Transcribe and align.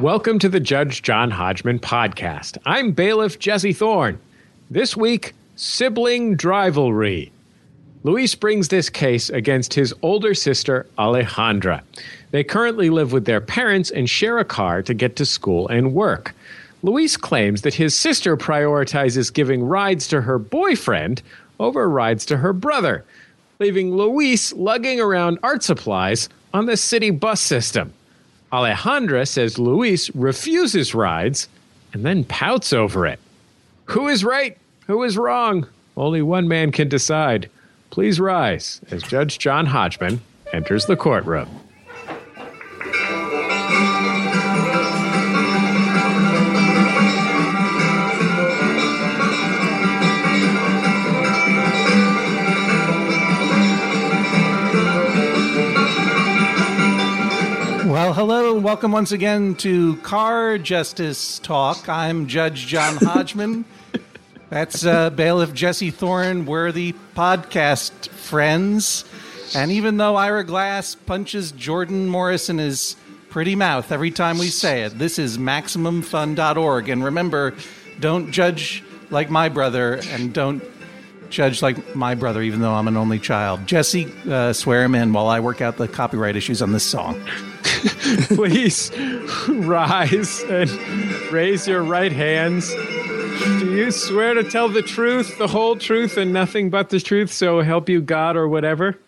Welcome 0.00 0.38
to 0.38 0.48
the 0.48 0.60
Judge 0.60 1.02
John 1.02 1.28
Hodgman 1.32 1.80
podcast. 1.80 2.56
I'm 2.64 2.92
bailiff 2.92 3.40
Jesse 3.40 3.72
Thorne. 3.72 4.20
This 4.70 4.96
week, 4.96 5.34
sibling 5.56 6.36
rivalry. 6.36 7.32
Luis 8.04 8.36
brings 8.36 8.68
this 8.68 8.88
case 8.90 9.28
against 9.28 9.74
his 9.74 9.92
older 10.02 10.34
sister, 10.34 10.86
Alejandra. 10.98 11.82
They 12.30 12.44
currently 12.44 12.90
live 12.90 13.10
with 13.10 13.24
their 13.24 13.40
parents 13.40 13.90
and 13.90 14.08
share 14.08 14.38
a 14.38 14.44
car 14.44 14.82
to 14.82 14.94
get 14.94 15.16
to 15.16 15.26
school 15.26 15.66
and 15.66 15.92
work. 15.92 16.32
Luis 16.84 17.16
claims 17.16 17.62
that 17.62 17.74
his 17.74 17.98
sister 17.98 18.36
prioritizes 18.36 19.34
giving 19.34 19.64
rides 19.64 20.06
to 20.08 20.20
her 20.20 20.38
boyfriend 20.38 21.22
over 21.58 21.90
rides 21.90 22.24
to 22.26 22.36
her 22.36 22.52
brother, 22.52 23.04
leaving 23.58 23.96
Luis 23.96 24.52
lugging 24.52 25.00
around 25.00 25.40
art 25.42 25.64
supplies 25.64 26.28
on 26.54 26.66
the 26.66 26.76
city 26.76 27.10
bus 27.10 27.40
system. 27.40 27.92
Alejandra 28.52 29.26
says 29.28 29.58
Luis 29.58 30.10
refuses 30.14 30.94
rides 30.94 31.48
and 31.92 32.04
then 32.04 32.24
pouts 32.24 32.72
over 32.72 33.06
it. 33.06 33.18
Who 33.86 34.08
is 34.08 34.24
right? 34.24 34.56
Who 34.86 35.02
is 35.02 35.18
wrong? 35.18 35.66
Only 35.96 36.22
one 36.22 36.48
man 36.48 36.72
can 36.72 36.88
decide. 36.88 37.50
Please 37.90 38.20
rise 38.20 38.80
as 38.90 39.02
Judge 39.02 39.38
John 39.38 39.66
Hodgman 39.66 40.20
enters 40.52 40.86
the 40.86 40.96
courtroom. 40.96 41.57
Hello, 58.18 58.56
and 58.56 58.64
welcome 58.64 58.90
once 58.90 59.12
again 59.12 59.54
to 59.54 59.96
Car 59.98 60.58
Justice 60.58 61.38
Talk. 61.38 61.88
I'm 61.88 62.26
Judge 62.26 62.66
John 62.66 62.96
Hodgman. 63.00 63.64
That's 64.50 64.84
uh, 64.84 65.10
bailiff 65.10 65.54
Jesse 65.54 65.92
Thorne. 65.92 66.44
We're 66.44 66.72
the 66.72 66.94
podcast 67.14 68.08
friends. 68.08 69.04
And 69.54 69.70
even 69.70 69.98
though 69.98 70.16
Ira 70.16 70.42
Glass 70.42 70.96
punches 70.96 71.52
Jordan 71.52 72.08
Morris 72.08 72.50
in 72.50 72.58
his 72.58 72.96
pretty 73.30 73.54
mouth 73.54 73.92
every 73.92 74.10
time 74.10 74.38
we 74.38 74.48
say 74.48 74.82
it, 74.82 74.98
this 74.98 75.20
is 75.20 75.38
MaximumFun.org. 75.38 76.88
And 76.88 77.04
remember, 77.04 77.54
don't 78.00 78.32
judge 78.32 78.82
like 79.10 79.30
my 79.30 79.48
brother 79.48 80.00
and 80.08 80.34
don't 80.34 80.64
judge 81.30 81.62
like 81.62 81.94
my 81.94 82.14
brother, 82.14 82.42
even 82.42 82.60
though 82.60 82.74
I'm 82.74 82.88
an 82.88 82.96
only 82.96 83.18
child. 83.18 83.66
Jesse, 83.66 84.12
uh, 84.28 84.52
swear 84.52 84.84
him 84.84 84.94
in 84.94 85.12
while 85.12 85.28
I 85.28 85.40
work 85.40 85.60
out 85.60 85.76
the 85.76 85.88
copyright 85.88 86.36
issues 86.36 86.62
on 86.62 86.72
this 86.72 86.84
song. 86.84 87.20
Please 88.28 88.90
rise 89.48 90.42
and 90.48 90.70
raise 91.30 91.66
your 91.68 91.82
right 91.82 92.12
hands. 92.12 92.74
Do 92.74 93.72
you 93.76 93.90
swear 93.90 94.34
to 94.34 94.42
tell 94.42 94.68
the 94.68 94.82
truth, 94.82 95.38
the 95.38 95.46
whole 95.46 95.76
truth, 95.76 96.16
and 96.16 96.32
nothing 96.32 96.70
but 96.70 96.90
the 96.90 97.00
truth, 97.00 97.32
so 97.32 97.60
help 97.60 97.88
you 97.88 98.00
God 98.00 98.36
or 98.36 98.48
whatever? 98.48 98.98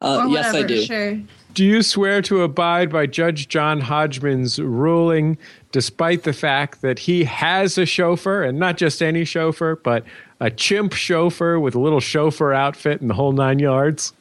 Uh, 0.00 0.24
Or 0.24 0.28
yes, 0.28 0.54
I 0.54 0.62
do. 0.62 0.82
Sure. 0.84 1.20
Do 1.54 1.64
you 1.66 1.82
swear 1.82 2.22
to 2.22 2.42
abide 2.42 2.90
by 2.90 3.04
Judge 3.06 3.46
John 3.46 3.80
Hodgman's 3.82 4.58
ruling, 4.58 5.36
despite 5.70 6.22
the 6.22 6.32
fact 6.32 6.80
that 6.80 6.98
he 6.98 7.24
has 7.24 7.76
a 7.76 7.84
chauffeur, 7.84 8.42
and 8.42 8.58
not 8.58 8.78
just 8.78 9.02
any 9.02 9.24
chauffeur, 9.26 9.76
but 9.76 10.02
a 10.42 10.50
chimp 10.50 10.92
chauffeur 10.92 11.58
with 11.60 11.76
a 11.76 11.78
little 11.78 12.00
chauffeur 12.00 12.52
outfit 12.52 13.00
and 13.00 13.08
the 13.08 13.14
whole 13.14 13.30
nine 13.30 13.60
yards? 13.60 14.12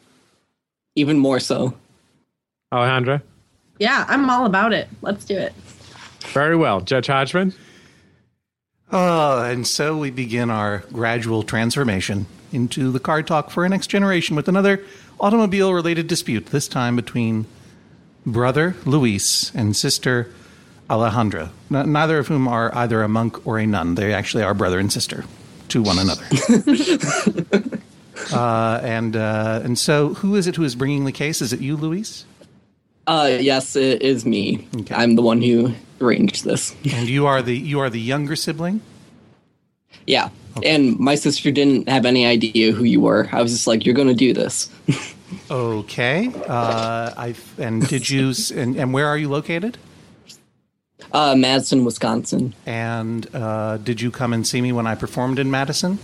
Even 0.96 1.18
more 1.18 1.40
so. 1.40 1.74
Alejandra? 2.72 3.24
Yeah, 3.80 4.06
I'm 4.08 4.30
all 4.30 4.46
about 4.46 4.72
it. 4.72 4.88
Let's 5.02 5.26
do 5.26 5.36
it. 5.36 5.52
Very 6.28 6.56
well. 6.56 6.80
Judge 6.82 7.08
Hodgman? 7.08 7.56
Oh, 8.92 9.42
and 9.42 9.66
so 9.66 9.98
we 9.98 10.12
begin 10.12 10.52
our 10.52 10.80
gradual 10.94 11.42
transformation 11.42 12.28
into 12.52 12.92
the 12.92 13.00
car 13.00 13.24
talk 13.24 13.50
for 13.50 13.66
a 13.66 13.70
next 13.70 13.88
generation 13.88 14.36
with 14.36 14.48
another 14.48 14.86
automobile 15.20 15.74
related 15.74 16.06
dispute, 16.06 16.48
this 16.48 16.68
time 16.68 16.96
between 16.96 17.48
brother 18.28 18.76
Luis 18.86 19.52
and 19.56 19.76
sister 19.76 20.30
Alejandra, 20.88 21.50
n- 21.74 21.92
neither 21.92 22.20
of 22.20 22.28
whom 22.28 22.48
are 22.48 22.76
either 22.76 23.02
a 23.02 23.08
monk 23.08 23.48
or 23.48 23.58
a 23.58 23.66
nun. 23.66 23.96
They 23.96 24.14
actually 24.14 24.44
are 24.44 24.54
brother 24.54 24.78
and 24.78 24.94
sister 24.94 25.26
to 25.72 25.82
one 25.82 25.98
another. 26.00 26.24
uh, 28.34 28.80
and, 28.84 29.16
uh, 29.16 29.62
and 29.64 29.78
so, 29.78 30.14
who 30.16 30.36
is 30.36 30.48
it 30.48 30.56
who 30.56 30.64
is 30.64 30.76
bringing 30.76 31.06
the 31.06 31.12
case? 31.12 31.42
Is 31.42 31.54
it 31.54 31.60
you, 31.60 31.76
Luis? 31.76 32.26
Uh, 33.08 33.38
yes, 33.40 33.76
it 33.76 34.02
is 34.02 34.26
me. 34.26 34.68
Okay. 34.82 34.94
I'm 34.96 35.16
the 35.16 35.22
one 35.22 35.42
who 35.42 35.74
arranged 36.00 36.46
this. 36.46 36.76
And 36.94 37.10
you 37.10 37.26
are 37.26 37.42
the 37.42 37.58
you 37.58 37.80
are 37.80 37.90
the 37.90 38.00
younger 38.00 38.36
sibling. 38.36 38.82
yeah. 40.06 40.30
And 40.64 41.00
my 41.00 41.16
sister 41.16 41.50
didn't 41.50 41.88
have 41.88 42.06
any 42.06 42.26
idea 42.26 42.74
who 42.74 42.84
you 42.84 43.00
were. 43.00 43.30
I 43.32 43.42
was 43.42 43.54
just 43.54 43.68
like, 43.68 43.86
you're 43.86 43.96
going 43.96 44.10
to 44.10 44.14
do 44.14 44.34
this. 44.34 44.70
Okay. 45.50 46.30
Uh, 46.46 47.14
I 47.16 47.36
and 47.58 47.88
did 47.88 48.10
you 48.10 48.34
and, 48.54 48.76
and 48.76 48.94
where 48.94 49.08
are 49.08 49.18
you 49.18 49.30
located? 49.30 49.78
Uh, 51.12 51.36
Madison, 51.36 51.84
Wisconsin. 51.86 52.54
And 52.66 53.28
uh, 53.36 53.78
did 53.78 54.02
you 54.02 54.12
come 54.12 54.34
and 54.34 54.46
see 54.48 54.62
me 54.62 54.72
when 54.72 54.88
I 54.88 54.96
performed 54.96 55.40
in 55.40 55.52
Madison? 55.52 56.00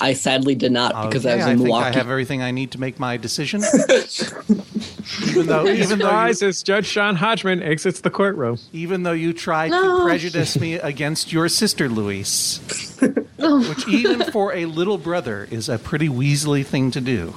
I 0.00 0.12
sadly 0.12 0.54
did 0.54 0.70
not 0.72 1.08
because 1.08 1.26
I 1.26 1.36
was 1.36 1.44
in 1.46 1.50
think 1.58 1.62
Milwaukee. 1.62 1.86
I 1.86 1.92
have 1.98 2.08
everything 2.08 2.40
I 2.40 2.52
need 2.52 2.70
to 2.72 2.80
make 2.80 3.00
my 3.00 3.16
decision. 3.16 3.62
even 5.26 5.46
though 5.46 5.66
even 5.66 5.98
though 5.98 6.24
you, 6.24 6.46
as 6.46 6.62
Judge 6.62 6.92
John 6.92 7.16
Hodgman 7.16 7.62
exits 7.62 8.00
the 8.02 8.10
courtroom. 8.10 8.58
even 8.72 9.02
though 9.02 9.12
you 9.12 9.32
tried 9.32 9.72
No. 9.72 9.98
to 9.98 10.04
prejudice 10.04 10.58
me 10.58 10.74
against 10.74 11.32
your 11.32 11.48
sister 11.48 11.88
Louise, 11.88 12.60
which 13.38 13.88
even 13.88 14.22
for 14.30 14.52
a 14.54 14.66
little 14.66 14.98
brother 14.98 15.48
is 15.50 15.68
a 15.68 15.78
pretty 15.78 16.08
Weasley 16.08 16.64
thing 16.64 16.92
to 16.92 17.00
do. 17.00 17.34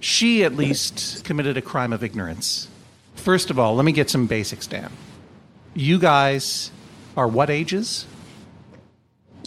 She 0.00 0.44
at 0.44 0.54
least 0.56 1.24
committed 1.24 1.56
a 1.56 1.62
crime 1.62 1.92
of 1.94 2.04
ignorance. 2.04 2.68
First 3.14 3.50
of 3.50 3.58
all, 3.58 3.74
let 3.74 3.84
me 3.84 3.92
get 3.92 4.10
some 4.10 4.26
basics 4.26 4.66
down. 4.66 4.92
You 5.78 6.00
guys 6.00 6.72
are 7.16 7.28
what 7.28 7.50
ages? 7.50 8.04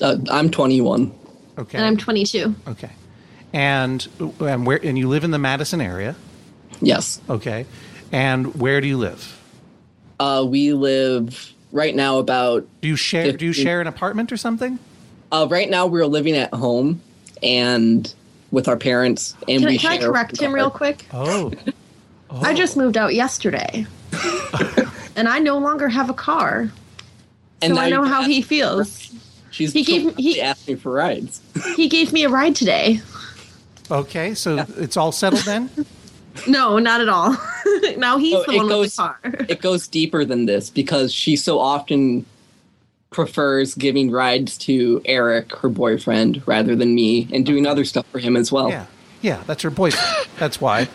uh, 0.01 0.15
I'm 0.31 0.49
21. 0.49 1.13
Okay. 1.57 1.77
And 1.77 1.85
I'm 1.85 1.97
22. 1.97 2.55
okay. 2.69 2.91
And 3.51 4.07
and 4.39 4.65
where 4.65 4.79
and 4.81 4.97
you 4.97 5.09
live 5.09 5.25
in 5.25 5.31
the 5.31 5.37
Madison 5.37 5.81
area? 5.81 6.15
Yes. 6.79 7.19
Okay. 7.29 7.65
And 8.13 8.55
where 8.55 8.79
do 8.79 8.87
you 8.87 8.97
live? 8.97 9.41
Uh, 10.21 10.45
we 10.47 10.71
live 10.71 11.53
right 11.73 11.93
now 11.93 12.19
about. 12.19 12.65
Do 12.79 12.87
you 12.87 12.95
share 12.95 13.33
do 13.33 13.45
you 13.45 13.51
share 13.51 13.81
an 13.81 13.87
apartment 13.87 14.31
or 14.31 14.37
something? 14.37 14.79
Uh, 15.33 15.47
right 15.49 15.69
now 15.69 15.85
we're 15.85 16.05
living 16.05 16.37
at 16.37 16.53
home 16.53 17.01
and 17.43 18.13
with 18.51 18.69
our 18.69 18.77
parents, 18.77 19.35
and 19.49 19.59
Can, 19.59 19.67
I, 19.67 19.71
we 19.71 19.77
can 19.77 19.91
I 19.91 19.97
share 19.97 20.07
correct 20.07 20.39
him 20.39 20.55
real 20.55 20.71
quick? 20.71 21.05
Oh. 21.11 21.51
I 22.31 22.53
just 22.53 22.77
moved 22.77 22.95
out 22.95 23.13
yesterday. 23.13 23.85
and 25.15 25.27
I 25.27 25.39
no 25.39 25.57
longer 25.57 25.87
have 25.89 26.09
a 26.09 26.13
car. 26.13 26.71
And 27.61 27.75
so 27.75 27.81
I 27.81 27.89
know 27.89 28.03
how 28.03 28.23
he 28.23 28.41
feels. 28.41 29.11
She's 29.51 29.73
he 29.73 29.83
gave 29.83 30.05
me- 30.17 30.23
he- 30.23 30.41
asked 30.41 30.67
me 30.67 30.75
for 30.75 30.91
rides. 30.91 31.41
He 31.75 31.87
gave 31.89 32.11
me 32.13 32.23
a 32.23 32.29
ride 32.29 32.55
today. 32.55 33.01
Okay, 33.89 34.33
so 34.33 34.65
it's 34.77 34.97
all 34.97 35.11
settled 35.11 35.43
then? 35.43 35.69
No, 36.47 36.79
not 36.79 37.01
at 37.01 37.09
all. 37.09 37.35
now 37.97 38.17
he's 38.17 38.33
Oh, 38.35 38.43
the 38.47 38.53
it 38.53 38.57
one 38.57 38.67
goes- 38.69 38.85
with 38.85 38.95
the 38.95 39.01
car. 39.01 39.19
it 39.49 39.61
goes 39.61 39.85
deeper 39.89 40.23
than 40.23 40.45
this 40.45 40.69
because 40.69 41.13
she 41.13 41.35
so 41.35 41.59
often 41.59 42.25
prefers 43.09 43.75
giving 43.75 44.09
rides 44.09 44.57
to 44.59 45.01
Eric, 45.03 45.53
her 45.57 45.67
boyfriend, 45.67 46.41
rather 46.47 46.73
than 46.73 46.95
me, 46.95 47.27
and 47.33 47.45
doing 47.45 47.67
other 47.67 47.83
stuff 47.83 48.05
for 48.07 48.19
him 48.19 48.37
as 48.37 48.49
well. 48.49 48.69
Yeah. 48.69 48.85
Yeah, 49.21 49.43
that's 49.45 49.61
her 49.63 49.69
boyfriend. 49.69 50.27
That's 50.39 50.61
why. 50.61 50.87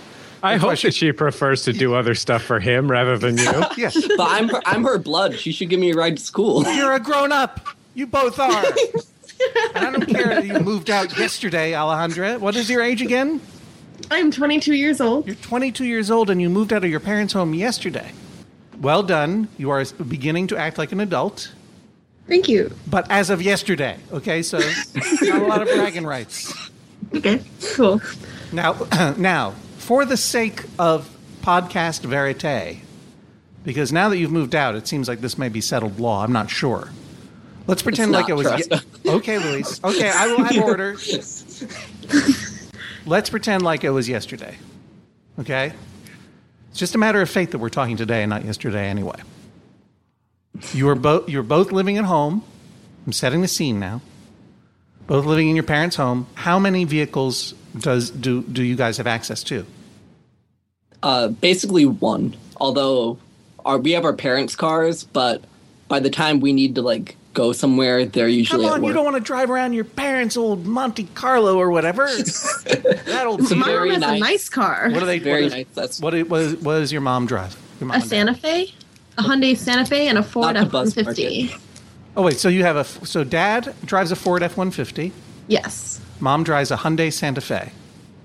I 0.43 0.57
hope 0.57 0.69
question- 0.69 0.89
that 0.89 0.95
she 0.95 1.13
prefers 1.13 1.63
to 1.63 1.73
do 1.73 1.95
other 1.95 2.15
stuff 2.15 2.43
for 2.43 2.61
him 2.61 2.91
rather 2.91 3.17
than 3.19 3.39
you. 3.39 3.45
Yeah. 3.77 3.91
But 4.17 4.31
I'm 4.31 4.49
her, 4.49 4.61
I'm 4.67 4.85
her 4.85 4.99
blood. 4.99 5.39
She 5.39 5.53
should 5.53 5.69
give 5.71 5.81
me 5.81 5.91
a 5.91 5.95
ride 5.95 6.17
to 6.19 6.23
school. 6.23 6.63
You're 6.65 6.95
a 6.95 7.01
grown 7.01 7.33
up. 7.33 7.61
You 7.95 8.07
both 8.07 8.39
are. 8.39 8.65
And 9.75 9.85
I 9.87 9.91
don't 9.91 10.07
care 10.07 10.29
that 10.29 10.47
you 10.47 10.59
moved 10.61 10.89
out 10.89 11.19
yesterday, 11.19 11.73
Alejandra. 11.73 12.41
What 12.41 12.57
is 12.57 12.71
your 12.71 12.81
age 12.81 13.03
again? 13.03 13.39
I'm 14.11 14.31
22 14.31 14.73
years 14.73 14.99
old. 14.99 15.27
You're 15.27 15.35
22 15.37 15.85
years 15.85 16.11
old 16.11 16.31
and 16.31 16.41
you 16.41 16.49
moved 16.49 16.73
out 16.73 16.83
of 16.85 16.91
your 16.91 17.01
parents' 17.01 17.35
home 17.35 17.53
yesterday. 17.53 18.13
Well 18.81 19.03
done. 19.03 19.49
You 19.59 19.69
are 19.71 19.85
beginning 20.09 20.47
to 20.49 20.57
act 20.57 20.79
like 20.79 20.91
an 20.93 21.01
adult, 21.01 21.53
Thank 22.27 22.49
you. 22.49 22.75
but 22.87 23.11
as 23.11 23.29
of 23.29 23.43
yesterday. 23.43 23.99
Okay, 24.11 24.43
so 24.43 24.59
not 25.21 25.43
a 25.43 25.47
lot 25.47 25.61
of 25.61 25.69
bragging 25.69 26.07
rights. 26.07 26.55
Okay, 27.15 27.43
cool. 27.75 28.01
Now, 28.53 28.73
now, 29.19 29.55
for 29.87 30.05
the 30.05 30.17
sake 30.17 30.65
of 30.81 31.09
podcast 31.43 32.01
verite, 32.01 32.81
because 33.63 33.93
now 33.93 34.09
that 34.09 34.19
you've 34.19 34.33
moved 34.33 34.57
out, 34.57 34.75
it 34.75 34.89
seems 34.89 35.07
like 35.07 35.21
this 35.21 35.39
may 35.39 35.49
be 35.49 35.61
settled 35.61 36.01
law. 36.01 36.25
I'm 36.25 36.33
not 36.33 36.51
sure. 36.51 36.91
Let's 37.69 37.83
pretend 37.83 38.11
like 38.11 38.29
it 38.29 38.35
was. 38.35 38.47
Ye- 38.47 39.13
okay, 39.13 39.39
Luis. 39.39 39.81
Okay, 39.85 40.11
I 40.11 40.27
will 40.27 40.43
have 40.43 40.65
order. 40.65 40.95
Let's 43.07 43.31
pretend 43.31 43.63
like 43.63 43.85
it 43.85 43.91
was 43.91 44.09
yesterday. 44.09 44.57
Okay? 45.39 45.73
It's 46.71 46.81
just 46.81 46.97
a 46.97 46.99
matter 46.99 47.23
of 47.23 47.31
faith 47.31 47.53
that 47.53 47.59
we're 47.59 47.69
talking 47.69 47.97
today 47.97 48.25
and 48.25 48.31
not 48.31 48.45
yesterday 48.45 48.89
anyway. 48.89 49.21
You 50.73 50.89
are 50.89 50.97
both 50.97 51.29
you're 51.29 51.45
both 51.45 51.71
living 51.71 51.97
at 51.97 52.07
home. 52.07 52.43
I'm 53.07 53.13
setting 53.13 53.41
the 53.41 53.49
scene 53.49 53.79
now. 53.79 54.01
Both 55.07 55.27
living 55.27 55.49
in 55.49 55.55
your 55.55 55.63
parents' 55.63 55.95
home. 55.95 56.27
How 56.35 56.59
many 56.59 56.83
vehicles 56.83 57.55
does 57.79 58.11
do 58.11 58.43
do 58.43 58.65
you 58.65 58.75
guys 58.75 58.97
have 58.97 59.07
access 59.07 59.45
to? 59.45 59.65
Uh, 61.03 61.29
basically 61.29 61.87
one. 61.87 62.35
Although 62.59 63.19
our 63.65 63.79
we 63.79 63.93
have 63.93 64.05
our 64.05 64.13
parents' 64.15 64.57
cars, 64.57 65.05
but 65.05 65.43
by 65.89 66.01
the 66.01 66.11
time 66.11 66.41
we 66.41 66.53
need 66.53 66.75
to 66.77 66.83
like 66.83 67.17
go 67.35 67.53
somewhere, 67.53 68.07
they're 68.07 68.27
Come 68.27 68.33
usually 68.33 68.67
at 68.67 68.73
on, 68.73 68.85
you 68.85 68.93
don't 68.95 69.05
want 69.05 69.17
to 69.17 69.23
drive 69.23 69.51
around 69.51 69.75
your 69.75 69.85
parents' 69.85 70.37
old 70.37 70.65
Monte 70.67 71.05
Carlo 71.15 71.59
or 71.59 71.71
whatever. 71.71 72.07
that 72.17 73.25
old 73.27 73.41
It's 73.43 73.51
a 73.51 73.57
very 73.57 73.91
mom 73.91 74.01
has 74.01 74.03
a 74.03 74.07
nice- 74.07 74.21
nice 74.21 74.49
car. 74.49 74.89
What 74.91 75.01
do 75.01 75.07
they? 75.07 75.19
Very 75.19 75.43
what 75.43 75.47
is, 75.47 75.53
nice. 75.53 75.67
That's 75.75 76.01
What, 76.01 76.15
it- 76.15 76.29
what, 76.31 76.41
is, 76.41 76.57
what 76.57 76.79
does 76.79 76.91
your 76.93 77.03
mom 77.03 77.27
drive? 77.27 77.57
Your 77.79 77.89
mom 77.89 77.97
a 77.97 78.01
and 78.01 78.03
dad? 78.05 78.09
Santa 78.09 78.35
Fe, 78.35 78.73
a 79.19 79.23
Hyundai 79.23 79.57
Santa 79.57 79.85
Fe, 79.85 80.09
and 80.09 80.17
a 80.19 80.23
Ford 80.23 80.57
F 80.57 80.71
the 80.71 80.77
one 80.79 80.85
bus 80.87 80.95
fifty. 80.95 81.55
Oh 82.17 82.23
wait, 82.23 82.39
so 82.39 82.49
you 82.49 82.63
have 82.63 82.77
a 82.77 82.85
so 83.07 83.23
dad 83.23 83.75
drives 83.85 84.11
a 84.11 84.17
Ford 84.17 84.43
F 84.43 84.57
one 84.57 84.71
fifty. 84.71 85.13
Yes, 85.49 86.01
Mom 86.21 86.43
drives 86.43 86.71
a 86.71 86.77
Hyundai 86.79 87.13
Santa 87.13 87.43
Fe, 87.43 87.71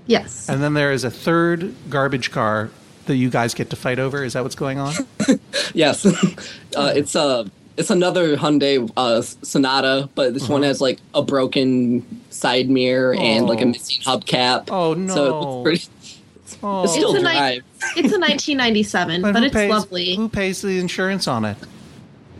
yes. 0.07 0.47
and 0.49 0.61
then 0.61 0.73
there 0.73 0.91
is 0.91 1.03
a 1.03 1.11
third 1.11 1.73
garbage 1.89 2.31
car 2.31 2.69
that 3.05 3.15
you 3.15 3.29
guys 3.29 3.53
get 3.53 3.69
to 3.71 3.75
fight 3.75 3.99
over. 3.99 4.23
Is 4.23 4.33
that 4.33 4.43
what's 4.43 4.55
going 4.55 4.77
on? 4.79 4.93
yes. 5.73 6.05
uh, 6.75 6.93
it's 6.95 7.15
a 7.15 7.49
it's 7.77 7.89
another 7.89 8.35
Hyundai 8.37 8.89
uh, 8.97 9.21
Sonata, 9.21 10.09
but 10.13 10.33
this 10.33 10.43
Uh-huh. 10.43 10.53
one 10.53 10.63
has 10.63 10.81
like 10.81 10.99
a 11.15 11.21
broken 11.23 12.05
side 12.29 12.69
mirror 12.69 13.15
and 13.15 13.47
like 13.47 13.59
a 13.61 13.63
Oh. 13.63 13.67
missing 13.67 14.01
hubcap. 14.01 14.67
Oh, 14.69 14.93
no! 14.93 15.13
So 15.15 15.25
no. 15.41 15.65
it's 15.67 15.85
pretty. 15.87 16.59
Oh, 16.63 16.83
It 16.83 16.89
still 16.89 17.11
It's 17.11 17.19
a 17.19 17.23
nice- 17.23 17.37
drives. 17.37 17.65
it's 17.97 18.13
a 18.13 18.19
1997, 18.19 19.21
but, 19.21 19.35
who 19.35 19.43
it's 19.45 19.53
pays, 19.53 19.69
lovely. 19.69 20.15
Who 20.15 20.27
pays 20.29 20.61
the 20.61 20.79
insurance 20.79 21.27
on 21.27 21.45
it? 21.45 21.57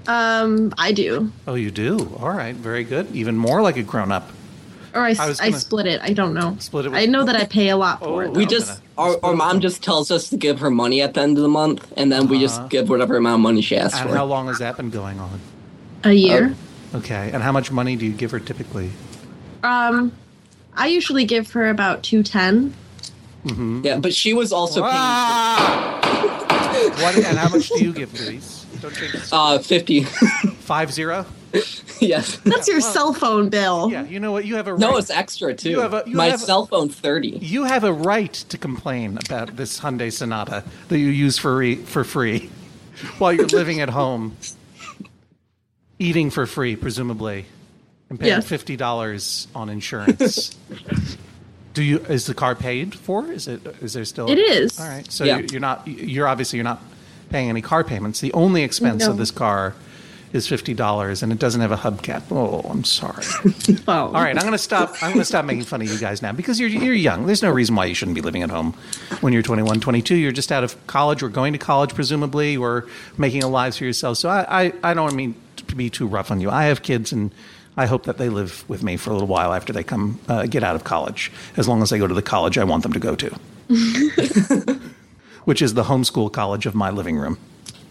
Um, 0.08 0.74
I 0.78 0.92
do, 0.92 1.32
Oh, 1.48 1.56
you 1.56 1.72
do. 1.72 2.16
All 2.20 2.30
right, 2.32 2.56
very 2.56 2.84
good. 2.84 3.16
Even 3.16 3.38
more 3.38 3.62
like 3.62 3.78
a 3.78 3.84
grown 3.84 4.12
up. 4.12 4.30
Or 4.94 5.02
I, 5.02 5.12
I 5.12 5.34
I 5.40 5.52
split 5.52 5.86
it. 5.88 6.02
I 6.02 6.14
don't 6.14 6.34
know. 6.34 6.56
Split 6.60 6.86
it 6.86 6.90
with- 6.90 7.00
I 7.00 7.06
know 7.06 7.24
that 7.26 7.36
I 7.36 7.46
pay 7.46 7.70
a 7.70 7.78
lot 7.78 8.00
for 8.00 8.24
Oh. 8.24 8.28
it. 8.28 8.32
We 8.34 8.46
just 8.46 8.82
our, 8.98 9.18
our 9.24 9.34
mom 9.36 9.60
just 9.62 9.82
tells 9.84 10.12
us 10.12 10.30
to 10.30 10.38
give 10.38 10.60
her 10.60 10.70
money 10.72 11.02
at 11.02 11.14
the 11.14 11.22
end 11.22 11.38
of 11.38 11.44
the 11.44 11.50
month, 11.50 11.92
and 11.98 12.12
then 12.12 12.28
we 12.28 12.38
Uh-huh. 12.38 12.46
just 12.46 12.70
give 12.70 12.90
whatever 12.90 13.16
amount 13.18 13.36
of 13.36 13.42
money 13.42 13.62
she 13.62 13.78
asks 13.78 14.00
And 14.00 14.10
for. 14.10 14.16
how 14.16 14.26
long 14.26 14.48
has 14.48 14.60
that 14.60 14.78
been 14.78 14.90
going 14.90 15.20
on? 15.20 15.40
a 16.04 16.14
year. 16.14 16.56
Okay, 16.96 17.30
and 17.34 17.42
how 17.44 17.52
much 17.52 17.72
money 17.72 17.96
do 17.96 18.06
you 18.06 18.12
give 18.12 18.32
her 18.32 18.40
typically? 18.40 18.90
Um, 19.64 20.12
I 20.76 20.88
usually 20.88 21.26
give 21.26 21.52
her 21.52 21.70
about 21.70 22.02
two 22.04 22.24
ten. 22.24 22.74
Yeah, 23.84 23.98
but 24.00 24.14
she 24.14 24.34
was 24.34 24.52
also 24.52 24.82
paying 24.82 24.94
Ah! 24.94 26.00
what, 27.02 27.16
and 27.16 27.38
how 27.38 27.50
much 27.50 27.70
do 27.70 27.84
you 27.84 27.94
give, 27.94 28.14
Luis? 28.20 28.66
Don't 28.82 28.94
change 28.96 29.16
uh, 29.32 29.58
fifty. 29.60 30.04
Five 30.04 30.92
zero. 30.92 31.26
yes. 32.00 32.38
That's 32.46 32.68
your 32.68 32.82
cell 32.82 33.14
phone 33.14 33.50
bill. 33.50 33.90
Yeah, 33.92 34.04
you 34.06 34.20
know 34.20 34.32
what? 34.32 34.46
You 34.46 34.56
have 34.56 34.68
a 34.68 34.78
No, 34.78 34.98
it's 34.98 35.10
extra 35.10 35.54
too. 35.54 35.70
You 35.72 35.80
have 35.82 35.94
a- 35.94 36.04
you 36.06 36.16
My 36.16 36.28
have 36.28 36.42
a- 36.42 36.46
cell 36.46 36.66
phone 36.66 36.90
thirty. 36.90 37.30
You 37.30 37.66
have 37.66 37.84
a 37.84 37.92
right 37.94 38.34
to 38.34 38.58
complain 38.58 39.18
about 39.26 39.58
this 39.58 39.80
Hyundai 39.80 40.12
Sonata 40.14 40.64
that 40.88 40.98
you 40.98 41.08
use 41.08 41.38
for 41.38 41.56
re- 41.58 41.76
for 41.76 42.04
free 42.04 42.50
while 43.18 43.34
you're 43.34 43.48
living 43.48 43.82
at 43.82 43.90
home, 43.90 44.36
eating 46.00 46.30
for 46.30 46.46
free, 46.46 46.76
presumably, 46.76 47.46
and 48.10 48.20
paying 48.20 48.30
Yes. 48.32 48.48
fifty 48.48 48.76
dollars 48.76 49.48
on 49.56 49.70
insurance. 49.70 50.56
Do 51.74 51.84
you? 51.84 52.00
Is 52.00 52.26
the 52.26 52.34
car 52.34 52.54
paid 52.56 52.94
for? 52.96 53.32
Is 53.32 53.48
it? 53.48 53.66
Is 53.82 53.94
there 53.94 54.04
still? 54.06 54.30
It 54.30 54.38
is. 54.40 54.80
All 54.80 54.88
right. 54.88 55.10
So 55.12 55.24
Yeah. 55.24 55.38
you're, 55.38 55.46
you're 55.48 55.62
not. 55.62 55.88
You're 55.88 56.28
obviously 56.28 56.58
you're 56.58 56.66
not 56.66 56.82
paying 57.30 57.50
any 57.50 57.62
car 57.62 57.84
payments. 57.86 58.20
The 58.20 58.34
only 58.34 58.64
expense 58.64 59.06
No. 59.06 59.12
of 59.12 59.18
this 59.18 59.32
car 59.32 59.74
is 60.34 60.48
fifty 60.48 60.74
dollars, 60.74 61.24
and 61.24 61.32
it 61.32 61.40
doesn't 61.40 61.62
have 61.62 61.72
a 61.72 61.78
hubcap. 61.78 62.24
Oh, 62.32 62.62
I'm 62.70 62.84
sorry. 62.84 63.24
Phone. 63.24 64.16
All 64.16 64.22
right, 64.22 64.36
I'm 64.36 64.42
going 64.42 64.52
to 64.54 64.58
stop. 64.58 64.92
I'm 65.02 65.10
going 65.10 65.20
to 65.20 65.26
stop 65.26 65.46
making 65.46 65.64
fun 65.64 65.82
of 65.82 65.92
you 65.92 65.98
guys 65.98 66.22
now 66.22 66.32
because 66.32 66.60
you're 66.60 66.70
you're 66.70 66.94
young. 66.94 67.26
There's 67.26 67.42
no 67.42 67.52
reason 67.52 67.76
why 67.76 67.86
you 67.86 67.94
shouldn't 67.94 68.16
be 68.16 68.22
living 68.22 68.44
at 68.44 68.50
home 68.50 68.74
when 69.22 69.34
you're 69.34 69.42
21, 69.42 69.80
22. 69.80 70.16
You're 70.16 70.32
just 70.32 70.52
out 70.52 70.64
of 70.64 70.76
college 70.88 71.22
or 71.22 71.30
going 71.30 71.54
to 71.54 71.60
college, 71.60 71.94
presumably, 71.94 72.58
or 72.58 72.88
making 73.18 73.44
a 73.44 73.48
lives 73.48 73.78
for 73.78 73.86
yourself. 73.86 74.18
So 74.18 74.30
I, 74.30 74.66
I, 74.66 74.74
I 74.84 74.94
don't 74.94 75.16
mean 75.16 75.36
to 75.58 75.76
be 75.76 75.90
too 75.90 76.08
rough 76.08 76.32
on 76.32 76.42
you. 76.42 76.50
I 76.50 76.66
have 76.66 76.82
kids, 76.82 77.12
and 77.12 77.32
I 77.78 77.86
hope 77.86 78.04
that 78.04 78.18
they 78.18 78.30
live 78.30 78.68
with 78.70 78.84
me 78.84 78.98
for 78.98 79.10
a 79.12 79.14
little 79.14 79.28
while 79.28 79.54
after 79.54 79.74
they 79.74 79.84
come 79.84 80.20
uh, 80.28 80.46
get 80.46 80.64
out 80.64 80.76
of 80.76 80.84
college, 80.84 81.32
as 81.58 81.68
long 81.68 81.82
as 81.82 81.90
they 81.90 82.00
go 82.00 82.08
to 82.08 82.14
the 82.14 82.22
college 82.22 82.58
I 82.58 82.64
want 82.64 82.84
them 82.84 82.94
to 82.94 83.00
go 83.00 83.16
to, 83.16 83.30
which 85.46 85.62
is 85.62 85.74
the 85.74 85.84
homeschool 85.84 86.32
college 86.32 86.66
of 86.66 86.76
my 86.76 86.90
living 86.90 87.18
room. 87.18 87.38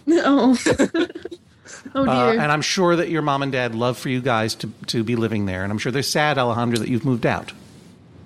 Oh. 0.09 0.59
oh 1.95 2.05
dear. 2.05 2.15
Uh, 2.15 2.33
and 2.33 2.53
I'm 2.53 2.63
sure 2.63 2.97
that 2.97 3.09
your 3.09 3.23
mom 3.23 3.43
and 3.43 3.53
dad 3.53 3.75
love 3.75 3.99
for 3.99 4.09
you 4.09 4.21
guys 4.21 4.55
to, 4.57 4.71
to 4.89 5.03
be 5.05 5.17
living 5.17 5.47
there, 5.47 5.63
and 5.63 5.73
I'm 5.73 5.79
sure 5.79 5.93
they're 5.93 6.03
sad, 6.03 6.37
Alejandra, 6.37 6.79
that 6.79 6.89
you've 6.89 7.05
moved 7.05 7.27
out. 7.27 7.53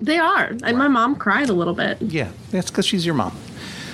they 0.01 0.17
are. 0.17 0.51
And 0.63 0.77
my 0.77 0.87
mom 0.87 1.15
cried 1.15 1.49
a 1.49 1.53
little 1.53 1.73
bit. 1.73 2.01
Yeah, 2.01 2.29
that's 2.51 2.69
because 2.69 2.85
she's 2.85 3.05
your 3.05 3.15
mom. 3.15 3.35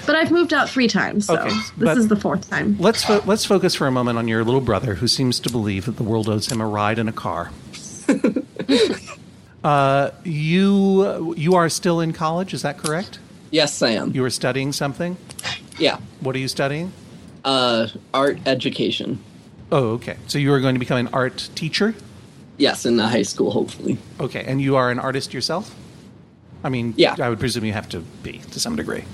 But 0.07 0.15
I've 0.15 0.31
moved 0.31 0.51
out 0.51 0.67
three 0.67 0.87
times, 0.87 1.27
so 1.27 1.37
Okay, 1.37 1.55
this 1.77 1.95
is 1.97 2.07
the 2.07 2.15
fourth 2.15 2.49
time. 2.49 2.75
Let's 2.79 3.03
fo- 3.03 3.21
let's 3.27 3.45
focus 3.45 3.75
for 3.75 3.85
a 3.85 3.91
moment 3.91 4.17
on 4.17 4.27
your 4.27 4.43
little 4.43 4.59
brother, 4.61 4.95
who 4.95 5.07
seems 5.07 5.39
to 5.41 5.51
believe 5.51 5.85
that 5.85 5.97
the 5.97 6.03
world 6.03 6.27
owes 6.27 6.51
him 6.51 6.59
a 6.59 6.65
ride 6.65 6.97
in 6.97 7.07
a 7.07 7.13
car. 7.13 7.51
uh, 9.63 10.09
you 10.23 11.33
you 11.35 11.55
are 11.55 11.69
still 11.69 11.99
in 11.99 12.13
college, 12.13 12.53
is 12.53 12.61
that 12.63 12.77
correct? 12.77 13.19
Yes, 13.51 13.81
I 13.81 13.91
am. 13.91 14.11
You 14.11 14.23
are 14.23 14.29
studying 14.29 14.71
something. 14.71 15.17
Yeah. 15.77 15.99
What 16.21 16.35
are 16.35 16.39
you 16.39 16.47
studying? 16.47 16.93
Uh, 17.43 17.87
art 18.13 18.39
education. 18.45 19.21
Oh, 19.71 19.91
okay. 19.93 20.17
So 20.27 20.37
you 20.37 20.51
are 20.53 20.59
going 20.59 20.75
to 20.75 20.79
become 20.79 20.97
an 20.97 21.07
art 21.13 21.49
teacher. 21.55 21.95
Yes, 22.57 22.85
in 22.85 22.97
the 22.97 23.07
high 23.07 23.21
school, 23.23 23.51
hopefully. 23.51 23.97
Okay, 24.19 24.43
and 24.45 24.61
you 24.61 24.75
are 24.75 24.91
an 24.91 24.99
artist 24.99 25.33
yourself. 25.33 25.73
I 26.63 26.69
mean, 26.69 26.93
Yeah. 26.97 27.15
I 27.19 27.29
would 27.29 27.39
presume 27.39 27.65
you 27.65 27.73
have 27.73 27.89
to 27.89 28.01
be 28.21 28.39
to 28.51 28.59
some 28.59 28.75
degree. 28.75 29.05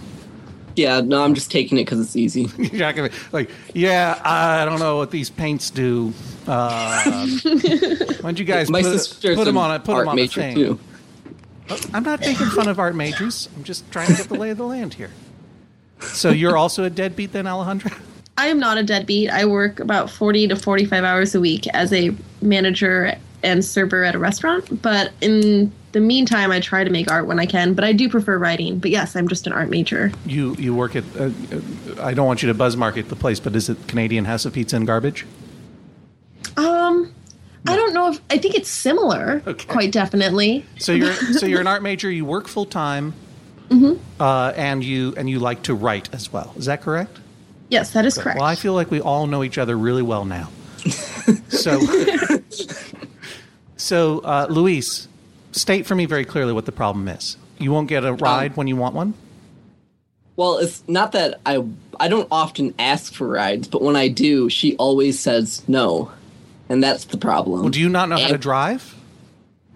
Yeah, 0.75 1.01
no, 1.01 1.23
I'm 1.23 1.33
just 1.33 1.49
taking 1.49 1.77
it 1.79 1.85
because 1.85 1.99
it's 1.99 2.15
easy. 2.15 2.49
You're 2.57 2.81
not 2.81 2.95
gonna 2.95 3.09
like, 3.31 3.49
yeah, 3.73 4.19
I 4.23 4.63
don't 4.65 4.79
know 4.79 4.97
what 4.97 5.09
these 5.11 5.29
paints 5.29 5.69
do. 5.69 6.13
Uh, 6.47 7.03
why 7.03 8.15
don't 8.21 8.39
you 8.39 8.45
guys 8.45 8.69
My 8.69 8.81
put, 8.81 9.17
put 9.21 9.43
them 9.43 9.57
on 9.57 9.75
a 9.75 9.79
put 9.81 9.97
them 9.97 10.07
on 10.07 10.17
a 10.17 10.27
thing? 10.27 10.55
too. 10.55 10.79
I'm 11.93 12.03
not 12.03 12.21
making 12.21 12.45
fun 12.47 12.69
of 12.69 12.79
art 12.79 12.95
majors. 12.95 13.49
I'm 13.57 13.65
just 13.65 13.91
trying 13.91 14.07
to 14.07 14.13
get 14.15 14.29
the 14.29 14.35
lay 14.35 14.51
of 14.51 14.57
the 14.57 14.63
land 14.65 14.93
here. 14.93 15.09
So 15.99 16.29
you're 16.29 16.55
also 16.55 16.85
a 16.85 16.89
deadbeat 16.89 17.33
then, 17.33 17.43
Alejandra? 17.43 17.99
I 18.37 18.47
am 18.47 18.59
not 18.59 18.77
a 18.77 18.83
deadbeat. 18.83 19.29
I 19.31 19.45
work 19.45 19.79
about 19.79 20.09
40 20.09 20.49
to 20.49 20.55
45 20.55 21.03
hours 21.03 21.33
a 21.35 21.39
week 21.39 21.67
as 21.73 21.91
a 21.91 22.11
manager 22.41 23.17
and 23.43 23.63
server 23.65 24.03
at 24.03 24.13
a 24.15 24.19
restaurant. 24.19 24.81
But 24.81 25.11
in 25.21 25.71
the 25.93 25.99
meantime, 25.99 26.51
I 26.51 26.59
try 26.59 26.83
to 26.83 26.89
make 26.91 27.09
art 27.11 27.25
when 27.25 27.39
I 27.39 27.45
can. 27.47 27.73
But 27.73 27.83
I 27.83 27.93
do 27.93 28.07
prefer 28.09 28.37
writing. 28.37 28.77
But 28.77 28.91
yes, 28.91 29.15
I'm 29.15 29.27
just 29.27 29.47
an 29.47 29.53
art 29.53 29.69
major. 29.69 30.11
You 30.25 30.55
you 30.59 30.75
work 30.75 30.95
at. 30.95 31.03
Uh, 31.19 31.23
uh, 31.25 31.31
I 32.01 32.13
don't 32.13 32.27
want 32.27 32.43
you 32.43 32.47
to 32.47 32.53
buzz 32.53 32.77
market 32.77 33.09
the 33.09 33.15
place, 33.15 33.39
but 33.39 33.55
is 33.55 33.69
it 33.69 33.87
Canadian 33.87 34.25
House 34.25 34.45
of 34.45 34.53
Pizza 34.53 34.75
and 34.75 34.85
Garbage? 34.85 35.25
Um, 36.57 37.13
I 37.67 37.75
don't 37.75 37.93
know 37.93 38.11
if 38.11 38.19
I 38.29 38.37
think 38.37 38.53
it's 38.55 38.69
similar. 38.69 39.41
Okay. 39.47 39.65
Quite 39.67 39.91
definitely. 39.91 40.63
So 40.77 40.91
you're 40.91 41.13
so 41.33 41.45
you're 41.47 41.61
an 41.61 41.67
art 41.67 41.81
major. 41.81 42.11
You 42.11 42.25
work 42.25 42.47
full 42.47 42.65
time, 42.65 43.13
Mm-hmm. 43.69 43.99
uh, 44.21 44.53
and 44.55 44.83
you 44.83 45.13
and 45.17 45.27
you 45.29 45.39
like 45.39 45.63
to 45.63 45.73
write 45.73 46.13
as 46.13 46.31
well. 46.31 46.53
Is 46.55 46.65
that 46.65 46.81
correct? 46.81 47.19
Yes, 47.69 47.91
that 47.91 48.05
is 48.05 48.17
correct. 48.17 48.39
Well, 48.39 48.47
I 48.47 48.55
feel 48.55 48.73
like 48.73 48.89
we 48.91 49.01
all 49.01 49.27
know 49.27 49.43
each 49.43 49.57
other 49.57 49.77
really 49.77 50.01
well 50.01 50.25
now. 50.25 50.49
so, 51.49 51.81
so 53.75 54.19
uh, 54.19 54.47
Luis, 54.49 55.07
state 55.51 55.85
for 55.85 55.95
me 55.95 56.05
very 56.05 56.25
clearly 56.25 56.53
what 56.53 56.65
the 56.65 56.71
problem 56.71 57.07
is. 57.07 57.37
You 57.57 57.71
won't 57.71 57.89
get 57.89 58.05
a 58.05 58.13
ride 58.13 58.55
when 58.55 58.67
you 58.67 58.75
want 58.75 58.95
one. 58.95 59.13
Well, 60.35 60.59
it's 60.59 60.83
not 60.87 61.13
that 61.13 61.39
I 61.45 61.65
I 61.99 62.07
don't 62.07 62.27
often 62.31 62.75
ask 62.77 63.13
for 63.13 63.27
rides, 63.27 63.67
but 63.67 63.81
when 63.81 63.95
I 63.95 64.07
do, 64.07 64.49
she 64.49 64.75
always 64.77 65.19
says 65.19 65.63
no, 65.67 66.11
and 66.69 66.83
that's 66.83 67.05
the 67.05 67.17
problem. 67.17 67.61
Well, 67.61 67.69
do 67.69 67.79
you 67.81 67.89
not 67.89 68.07
know 68.07 68.17
how 68.17 68.27
to 68.27 68.37
drive? 68.37 68.93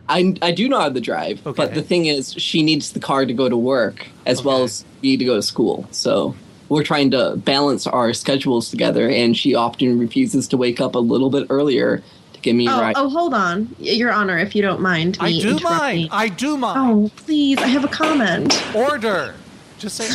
I 0.08 0.36
I 0.44 0.52
do 0.52 0.70
know 0.70 0.80
how 0.80 0.90
to 0.90 1.02
drive, 1.02 1.46
Okay. 1.48 1.58
but 1.58 1.74
the 1.74 1.82
thing 1.82 2.06
is, 2.06 2.34
she 2.34 2.62
needs 2.62 2.92
the 2.92 3.00
car 3.00 3.26
to 3.26 3.34
go 3.34 3.50
to 3.50 3.58
work 3.58 4.06
as 4.28 4.44
well 4.44 4.58
Okay. 4.58 4.66
as 4.66 4.86
me 5.02 5.18
to 5.18 5.26
go 5.26 5.36
to 5.36 5.42
school. 5.42 5.88
So 5.90 6.36
we're 6.72 6.84
trying 6.84 7.12
to 7.12 7.36
balance 7.36 7.86
our 7.86 8.14
schedules 8.14 8.70
together, 8.70 9.10
and 9.10 9.36
she 9.36 9.54
often 9.54 10.00
refuses 10.00 10.48
to 10.48 10.56
wake 10.56 10.80
up 10.80 10.96
a 10.96 11.00
little 11.00 11.30
bit 11.30 11.46
earlier 11.50 12.02
to 12.32 12.40
give 12.40 12.56
me 12.56 12.66
a 12.66 12.72
oh, 12.72 12.80
ride. 12.80 12.94
oh, 12.98 13.10
hold 13.10 13.34
on, 13.34 13.76
Your 13.78 14.10
Honor, 14.10 14.38
if 14.38 14.56
you 14.56 14.62
don't 14.62 14.80
mind 14.80 15.18
I 15.20 15.32
do 15.34 15.58
interrupting. 15.58 15.64
mind. 15.68 16.10
I 16.14 16.30
do 16.30 16.56
mind. 16.56 16.80
Oh, 16.80 17.12
please, 17.18 17.58
I 17.58 17.68
have 17.68 17.84
a 17.84 17.90
comment. 17.90 18.64
Order. 18.74 19.36
Just 19.80 19.98
say. 19.98 20.08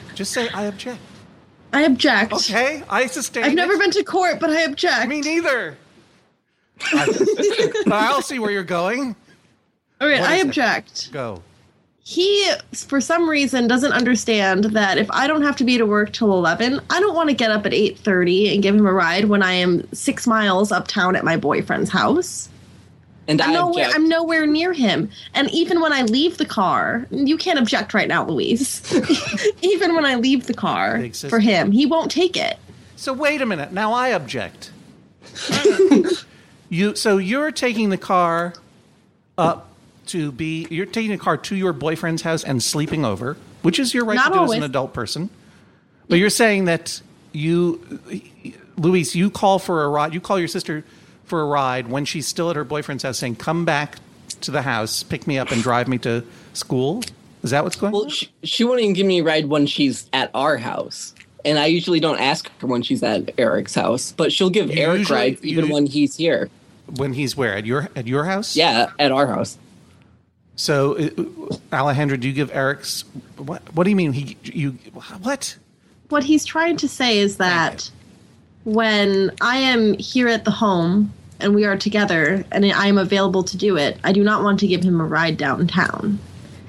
just 0.16 0.32
say 0.32 0.48
I 0.48 0.64
object. 0.64 0.98
I 1.72 1.82
object. 1.82 2.32
Okay, 2.32 2.82
I 2.90 3.06
sustain. 3.06 3.44
I've 3.44 3.54
never 3.54 3.74
it. 3.74 3.78
been 3.78 3.92
to 3.92 4.02
court, 4.02 4.40
but 4.40 4.50
I 4.50 4.62
object. 4.62 5.06
Me 5.06 5.20
neither. 5.20 5.76
I, 6.80 7.06
but 7.84 7.92
I'll 7.92 8.22
see 8.22 8.40
where 8.40 8.50
you're 8.50 8.64
going. 8.64 9.14
All 10.00 10.08
right, 10.08 10.20
What 10.20 10.30
I 10.30 10.34
is 10.34 10.40
it? 10.40 10.46
object. 10.48 11.12
Go. 11.12 11.42
He 12.08 12.50
for 12.72 13.02
some 13.02 13.28
reason 13.28 13.68
doesn't 13.68 13.92
understand 13.92 14.64
that 14.64 14.96
if 14.96 15.10
I 15.10 15.26
don't 15.26 15.42
have 15.42 15.56
to 15.56 15.64
be 15.64 15.76
to 15.76 15.84
work 15.84 16.10
till 16.10 16.32
11, 16.32 16.80
I 16.88 17.00
don't 17.00 17.14
want 17.14 17.28
to 17.28 17.34
get 17.34 17.50
up 17.50 17.66
at 17.66 17.72
8:30 17.72 18.54
and 18.54 18.62
give 18.62 18.74
him 18.74 18.86
a 18.86 18.92
ride 18.94 19.26
when 19.26 19.42
I 19.42 19.52
am 19.52 19.86
6 19.92 20.26
miles 20.26 20.72
uptown 20.72 21.16
at 21.16 21.24
my 21.24 21.36
boyfriend's 21.36 21.90
house. 21.90 22.48
And 23.26 23.42
I'm 23.42 23.50
I 23.50 23.52
nowhere, 23.52 23.90
I'm 23.94 24.08
nowhere 24.08 24.46
near 24.46 24.72
him. 24.72 25.10
And 25.34 25.50
even 25.50 25.82
when 25.82 25.92
I 25.92 26.00
leave 26.00 26.38
the 26.38 26.46
car, 26.46 27.06
you 27.10 27.36
can't 27.36 27.58
object 27.58 27.92
right 27.92 28.08
now, 28.08 28.24
Louise. 28.24 28.80
even 29.60 29.94
when 29.94 30.06
I 30.06 30.14
leave 30.14 30.46
the 30.46 30.54
car 30.54 31.06
for 31.28 31.40
him, 31.40 31.72
he 31.72 31.84
won't 31.84 32.10
take 32.10 32.38
it. 32.38 32.56
So 32.96 33.12
wait 33.12 33.42
a 33.42 33.46
minute. 33.46 33.70
Now 33.70 33.92
I 33.92 34.08
object. 34.08 34.70
you 36.70 36.96
so 36.96 37.18
you're 37.18 37.52
taking 37.52 37.90
the 37.90 37.98
car 37.98 38.54
up 39.36 39.67
to 40.08 40.32
be 40.32 40.66
you're 40.70 40.86
taking 40.86 41.12
a 41.12 41.18
car 41.18 41.36
to 41.36 41.56
your 41.56 41.72
boyfriend's 41.72 42.22
house 42.22 42.44
and 42.44 42.62
sleeping 42.62 43.04
over, 43.04 43.36
which 43.62 43.78
is 43.78 43.94
your 43.94 44.04
right 44.04 44.16
Not 44.16 44.28
to 44.32 44.38
do 44.38 44.44
as 44.44 44.50
an 44.52 44.62
adult 44.62 44.92
person. 44.92 45.30
But 46.08 46.16
you're 46.18 46.30
saying 46.30 46.66
that 46.66 47.00
you 47.32 48.00
Luis, 48.76 49.14
you 49.14 49.30
call 49.30 49.58
for 49.58 49.84
a 49.84 49.88
ride, 49.88 50.14
you 50.14 50.20
call 50.20 50.38
your 50.38 50.48
sister 50.48 50.84
for 51.24 51.40
a 51.40 51.44
ride 51.46 51.88
when 51.88 52.04
she's 52.04 52.26
still 52.26 52.50
at 52.50 52.56
her 52.56 52.64
boyfriend's 52.64 53.02
house 53.02 53.18
saying, 53.18 53.36
"Come 53.36 53.64
back 53.64 53.96
to 54.40 54.50
the 54.50 54.62
house, 54.62 55.02
pick 55.02 55.26
me 55.26 55.38
up 55.38 55.50
and 55.50 55.62
drive 55.62 55.88
me 55.88 55.98
to 55.98 56.24
school." 56.52 57.02
Is 57.42 57.50
that 57.50 57.62
what's 57.64 57.76
going 57.76 57.92
Well, 57.92 58.04
on? 58.04 58.08
she, 58.10 58.28
she 58.42 58.64
won't 58.64 58.80
even 58.80 58.94
give 58.94 59.06
me 59.06 59.20
a 59.20 59.22
ride 59.24 59.46
when 59.46 59.66
she's 59.66 60.08
at 60.12 60.30
our 60.34 60.56
house. 60.56 61.14
And 61.44 61.56
I 61.58 61.66
usually 61.66 62.00
don't 62.00 62.18
ask 62.18 62.50
her 62.60 62.66
when 62.66 62.82
she's 62.82 63.00
at 63.02 63.30
Eric's 63.38 63.74
house, 63.76 64.12
but 64.16 64.32
she'll 64.32 64.50
give 64.50 64.70
You 64.74 64.82
Eric 64.82 64.98
usually- 65.00 65.18
rides 65.18 65.44
even 65.44 65.66
you- 65.66 65.72
when 65.72 65.86
he's 65.86 66.16
here. 66.16 66.50
When 66.96 67.12
he's 67.12 67.36
where? 67.36 67.54
At 67.56 67.66
your 67.66 67.90
at 67.94 68.06
your 68.06 68.24
house? 68.24 68.56
Yeah, 68.56 68.90
at 68.98 69.12
our 69.12 69.26
house. 69.26 69.58
So, 70.58 70.96
uh, 70.96 71.08
Alejandra, 71.72 72.18
do 72.18 72.26
you 72.26 72.34
give 72.34 72.50
Eric's 72.52 73.04
what? 73.36 73.62
What 73.74 73.84
do 73.84 73.90
you 73.90 73.96
mean? 73.96 74.12
He 74.12 74.36
you 74.42 74.72
what? 75.22 75.56
what 76.08 76.24
he's 76.24 76.44
trying 76.44 76.76
to 76.78 76.88
say 76.88 77.18
is 77.18 77.36
that 77.36 77.88
when 78.64 79.30
I 79.40 79.56
am 79.58 79.94
here 79.98 80.26
at 80.26 80.44
the 80.44 80.50
home 80.50 81.12
and 81.38 81.54
we 81.54 81.64
are 81.64 81.76
together 81.76 82.44
and 82.50 82.64
I 82.64 82.86
am 82.88 82.98
available 82.98 83.44
to 83.44 83.56
do 83.56 83.76
it, 83.76 83.98
I 84.02 84.12
do 84.12 84.24
not 84.24 84.42
want 84.42 84.58
to 84.60 84.66
give 84.66 84.82
him 84.82 85.00
a 85.00 85.04
ride 85.04 85.36
downtown, 85.36 86.18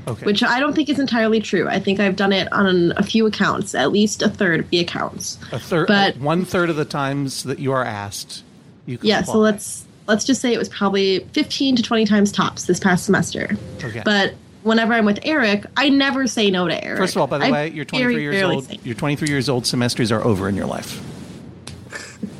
Okay. 0.07 0.25
which 0.25 0.43
I 0.43 0.59
don't 0.59 0.75
think 0.75 0.87
is 0.89 0.99
entirely 0.99 1.39
true. 1.39 1.67
I 1.67 1.79
think 1.79 1.99
I've 1.99 2.15
done 2.15 2.31
it 2.31 2.51
on 2.53 2.93
a 2.97 3.01
few 3.03 3.25
accounts, 3.25 3.73
at 3.73 3.91
least 3.91 4.21
a 4.21 4.29
third 4.29 4.59
of 4.59 4.69
the 4.69 4.79
accounts. 4.79 5.39
a 5.51 5.57
third, 5.57 5.87
but- 5.87 6.17
one 6.17 6.45
third 6.45 6.69
of 6.69 6.75
the 6.75 6.85
times 6.85 7.41
that 7.43 7.57
you 7.59 7.71
are 7.71 7.83
asked, 7.83 8.43
you 8.85 8.99
can 8.99 9.07
Yeah, 9.07 9.23
so 9.23 9.37
let's 9.39 9.85
let's 10.09 10.25
just 10.25 10.41
say 10.41 10.51
it 10.53 10.57
was 10.57 10.67
probably 10.67 11.19
15 11.31 11.77
to 11.77 11.83
20 11.83 12.05
times 12.05 12.31
tops 12.31 12.65
this 12.65 12.79
past 12.79 13.05
semester. 13.05 13.55
Okay. 13.81 14.01
But 14.03 14.33
whenever 14.63 14.93
I'm 14.93 15.05
with 15.05 15.19
Eric, 15.23 15.65
I 15.77 15.87
never 15.89 16.27
say 16.27 16.49
no 16.51 16.67
to 16.67 16.83
Eric. 16.83 16.97
First 16.99 17.15
of 17.15 17.21
all, 17.21 17.27
by 17.27 17.37
the 17.37 17.45
I 17.45 17.51
way, 17.51 17.69
you're 17.69 17.85
23 17.85 18.13
very 18.15 18.23
years 18.23 18.43
old. 18.43 18.65
say- 18.65 18.79
You're 18.83 18.95
23 18.95 19.29
years 19.29 19.47
old. 19.47 19.65
Semesters 19.65 20.11
are 20.11 20.21
over 20.23 20.49
in 20.49 20.55
your 20.55 20.65
life. 20.65 21.01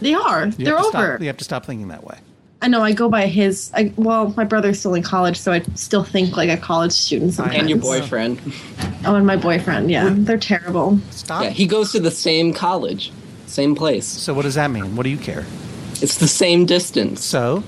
They 0.02 0.14
are. 0.14 0.48
You 0.48 0.66
They're 0.66 0.78
over. 0.80 0.90
Stop, 0.90 1.22
you 1.22 1.28
have 1.28 1.38
to 1.38 1.44
stop 1.44 1.66
thinking 1.66 1.88
that 1.90 2.04
way. 2.04 2.18
I 2.62 2.68
know. 2.68 2.82
I 2.82 2.92
go 2.92 3.08
by 3.08 3.28
his. 3.28 3.72
I, 3.74 3.94
well, 3.96 4.34
my 4.36 4.44
brother's 4.44 4.80
still 4.80 4.94
in 4.94 5.04
college, 5.04 5.38
so 5.38 5.54
I 5.54 5.62
still 5.76 6.04
think 6.04 6.36
like 6.36 6.50
a 6.50 6.58
college 6.58 6.92
student 6.92 7.34
sometimes. 7.34 7.58
And 7.58 7.70
your 7.70 7.80
boyfriend. 7.80 8.42
Oh, 9.06 9.16
and 9.16 9.26
my 9.26 9.38
boyfriend. 9.38 9.90
Yeah, 9.90 10.10
they're 10.12 10.38
terrible. 10.38 11.00
Stop. 11.12 11.44
Yeah, 11.44 11.52
he 11.52 11.66
goes 11.66 11.94
to 11.94 12.02
the 12.02 12.12
same 12.12 12.54
college, 12.54 13.14
same 13.46 13.76
place. 13.76 14.06
so 14.06 14.34
what 14.34 14.42
does 14.42 14.56
that 14.56 14.72
mean? 14.72 14.98
What 14.98 15.04
do 15.04 15.10
you 15.10 15.18
care? 15.18 15.46
It's 16.01 16.18
the 16.18 16.27
same 16.27 16.65
distance 16.65 17.24
So 17.24 17.63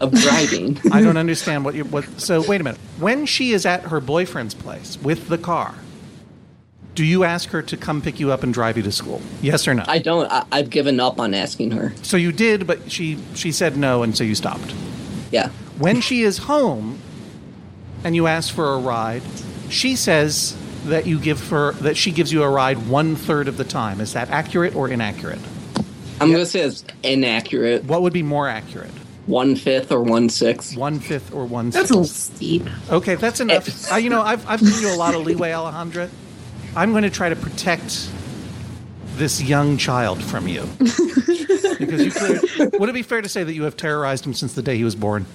of 0.00 0.12
driving. 0.12 0.78
I 0.92 1.02
don't 1.02 1.16
understand 1.16 1.64
what 1.64 1.74
you 1.74 1.84
what. 1.84 2.04
So 2.20 2.42
wait 2.46 2.60
a 2.60 2.64
minute. 2.64 2.80
When 2.98 3.26
she 3.26 3.52
is 3.52 3.66
at 3.66 3.82
her 3.84 4.00
boyfriend's 4.00 4.54
place 4.54 4.98
with 5.00 5.28
the 5.28 5.38
car, 5.38 5.74
do 6.94 7.04
you 7.04 7.24
ask 7.24 7.50
her 7.50 7.62
to 7.62 7.76
come 7.76 8.02
pick 8.02 8.18
you 8.20 8.32
up 8.32 8.42
and 8.42 8.52
drive 8.52 8.76
you 8.76 8.82
to 8.82 8.92
school? 8.92 9.20
Yes 9.42 9.66
or 9.68 9.74
no? 9.74 9.84
I 9.86 9.98
don't. 9.98 10.30
I, 10.30 10.44
I've 10.50 10.70
given 10.70 11.00
up 11.00 11.20
on 11.20 11.34
asking 11.34 11.72
her. 11.72 11.92
so 12.02 12.16
you 12.16 12.32
did, 12.32 12.66
but 12.66 12.90
she 12.90 13.18
she 13.34 13.52
said 13.52 13.76
no, 13.76 14.02
and 14.02 14.16
so 14.16 14.24
you 14.24 14.34
stopped. 14.34 14.74
Yeah. 15.30 15.50
When 15.78 16.00
she 16.00 16.22
is 16.22 16.38
home, 16.38 16.98
and 18.04 18.14
you 18.14 18.26
ask 18.26 18.54
for 18.54 18.72
a 18.74 18.78
ride, 18.78 19.22
she 19.68 19.96
says 19.96 20.56
that 20.84 21.06
you 21.06 21.18
give 21.18 21.48
her 21.48 21.72
that 21.72 21.96
she 21.96 22.12
gives 22.12 22.32
you 22.32 22.42
a 22.42 22.48
ride 22.48 22.88
one 22.88 23.16
third 23.16 23.48
of 23.48 23.56
the 23.56 23.64
time. 23.64 24.00
Is 24.00 24.12
that 24.12 24.30
accurate 24.30 24.74
or 24.74 24.88
inaccurate? 24.88 25.40
I'm 26.20 26.30
gonna 26.32 26.46
say 26.46 26.60
it's 26.60 26.84
inaccurate. 27.02 27.84
What 27.84 28.02
would 28.02 28.12
be 28.12 28.22
more 28.22 28.48
accurate? 28.48 28.90
One 29.26 29.56
fifth 29.56 29.90
or 29.90 30.02
one 30.02 30.28
sixth. 30.28 30.76
One 30.76 31.00
fifth 31.00 31.34
or 31.34 31.44
one 31.46 31.70
That's 31.70 31.88
sixth? 31.88 31.90
a 31.90 31.94
little 31.94 32.04
steep. 32.08 32.66
Okay, 32.90 33.16
that's 33.16 33.40
enough. 33.40 33.92
Uh, 33.92 33.96
you 33.96 34.08
know, 34.08 34.22
I've, 34.22 34.48
I've 34.48 34.60
given 34.60 34.80
you 34.80 34.94
a 34.94 34.96
lot 34.96 35.14
of 35.16 35.22
leeway, 35.26 35.50
Alejandra. 35.50 36.08
I'm 36.76 36.92
going 36.92 37.02
to 37.02 37.10
try 37.10 37.28
to 37.28 37.34
protect 37.34 38.08
this 39.16 39.42
young 39.42 39.78
child 39.78 40.22
from 40.22 40.46
you. 40.46 40.62
because 40.78 42.04
you 42.04 42.12
clear, 42.12 42.70
would 42.78 42.88
it 42.88 42.92
be 42.94 43.02
fair 43.02 43.20
to 43.20 43.28
say 43.28 43.42
that 43.42 43.52
you 43.52 43.64
have 43.64 43.76
terrorized 43.76 44.24
him 44.24 44.32
since 44.32 44.54
the 44.54 44.62
day 44.62 44.76
he 44.76 44.84
was 44.84 44.94
born? 44.94 45.26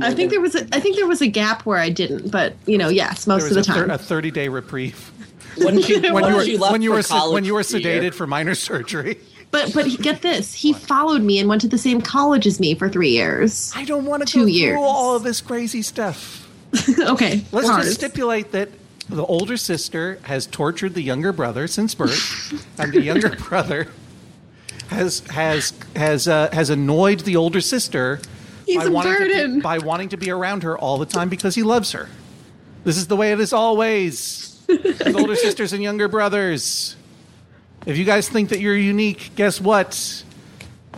I 0.00 0.14
think 0.14 0.30
there 0.30 0.40
was 0.40 0.54
a. 0.54 0.60
I 0.72 0.78
think 0.78 0.96
there 0.96 1.08
was 1.08 1.20
a 1.20 1.26
gap 1.26 1.66
where 1.66 1.78
I 1.78 1.90
didn't, 1.90 2.30
but 2.30 2.54
you 2.66 2.78
know, 2.78 2.88
yes, 2.90 3.26
most 3.26 3.40
There 3.50 3.58
of 3.58 3.66
the 3.66 3.72
a, 3.72 3.74
time. 3.74 3.90
a 3.90 3.98
30 3.98 4.30
day 4.30 4.48
reprieve 4.48 5.10
When 5.58 5.82
she 5.82 5.98
when 6.00 6.14
when, 6.14 6.24
you 6.30 6.36
were 6.36 6.58
left 6.60 6.72
when 6.72 6.80
you 6.82 6.90
for 6.90 6.96
were 6.96 7.02
se- 7.02 7.08
college 7.14 7.34
when 7.34 7.44
you 7.44 7.54
were 7.54 7.60
year. 7.60 8.00
sedated 8.00 8.14
for 8.14 8.26
minor 8.26 8.54
surgery. 8.54 9.18
But 9.52 9.72
but 9.74 9.86
get 10.00 10.22
this, 10.22 10.52
he 10.54 10.72
followed 10.72 11.22
me 11.22 11.38
and 11.38 11.48
went 11.48 11.60
to 11.60 11.68
the 11.68 11.78
same 11.78 12.00
college 12.00 12.46
as 12.46 12.58
me 12.58 12.74
for 12.74 12.88
three 12.88 13.10
years. 13.10 13.70
I 13.76 13.84
don't 13.84 14.06
want 14.06 14.26
to 14.26 14.38
go 14.40 14.46
years. 14.46 14.74
through 14.74 14.82
all 14.82 15.14
of 15.14 15.22
this 15.22 15.40
crazy 15.40 15.82
stuff. 15.82 16.48
okay, 16.98 17.44
Let's 17.52 17.68
just 17.68 17.94
stipulate 17.94 18.52
that 18.52 18.70
the 19.08 19.24
older 19.24 19.58
sister 19.58 20.18
has 20.22 20.46
tortured 20.46 20.94
the 20.94 21.02
younger 21.02 21.32
brother 21.32 21.66
since 21.66 21.94
birth, 21.94 22.66
and 22.78 22.92
the 22.92 23.02
younger 23.02 23.28
brother 23.28 23.88
has 24.88 25.20
has 25.28 25.74
has 25.94 26.26
uh, 26.26 26.48
has 26.52 26.70
annoyed 26.70 27.20
the 27.20 27.36
older 27.36 27.60
sister 27.60 28.20
He's 28.66 28.78
by 28.78 28.88
wanting 28.88 29.28
to 29.28 29.54
be, 29.54 29.60
by 29.60 29.78
wanting 29.78 30.08
to 30.10 30.16
be 30.16 30.30
around 30.30 30.62
her 30.62 30.78
all 30.78 30.96
the 30.96 31.06
time 31.06 31.28
because 31.28 31.54
he 31.54 31.62
loves 31.62 31.92
her. 31.92 32.08
This 32.84 32.96
is 32.96 33.06
the 33.06 33.16
way 33.16 33.32
it 33.32 33.40
is 33.40 33.52
always 33.52 34.62
with 34.68 35.14
older 35.14 35.36
sisters 35.36 35.74
and 35.74 35.82
younger 35.82 36.08
brothers. 36.08 36.96
If 37.86 37.96
you 37.98 38.04
guys 38.04 38.28
think 38.28 38.50
that 38.50 38.60
you're 38.60 38.76
unique, 38.76 39.32
guess 39.34 39.60
what? 39.60 40.24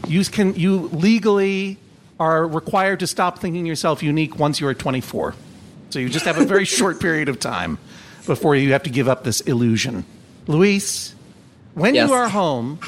You 0.06 0.22
can 0.24 0.54
you 0.54 0.88
legally 0.88 1.78
are 2.20 2.46
required 2.46 3.00
to 3.00 3.06
stop 3.06 3.38
thinking 3.38 3.66
yourself 3.66 4.02
unique 4.02 4.38
once 4.38 4.60
you 4.60 4.66
are 4.68 4.74
24. 4.74 5.34
So 5.90 5.98
you 5.98 6.08
just 6.08 6.26
have 6.26 6.38
a 6.38 6.44
very 6.44 6.64
short 6.78 7.00
period 7.00 7.28
of 7.28 7.40
time 7.40 7.78
before 8.26 8.54
you 8.54 8.72
have 8.72 8.82
to 8.84 8.90
give 8.90 9.08
up 9.08 9.24
this 9.24 9.40
illusion. 9.42 10.04
Luis, 10.46 11.14
when 11.74 11.94
Yes. 11.94 12.08
you 12.08 12.14
are 12.14 12.28
home, 12.28 12.78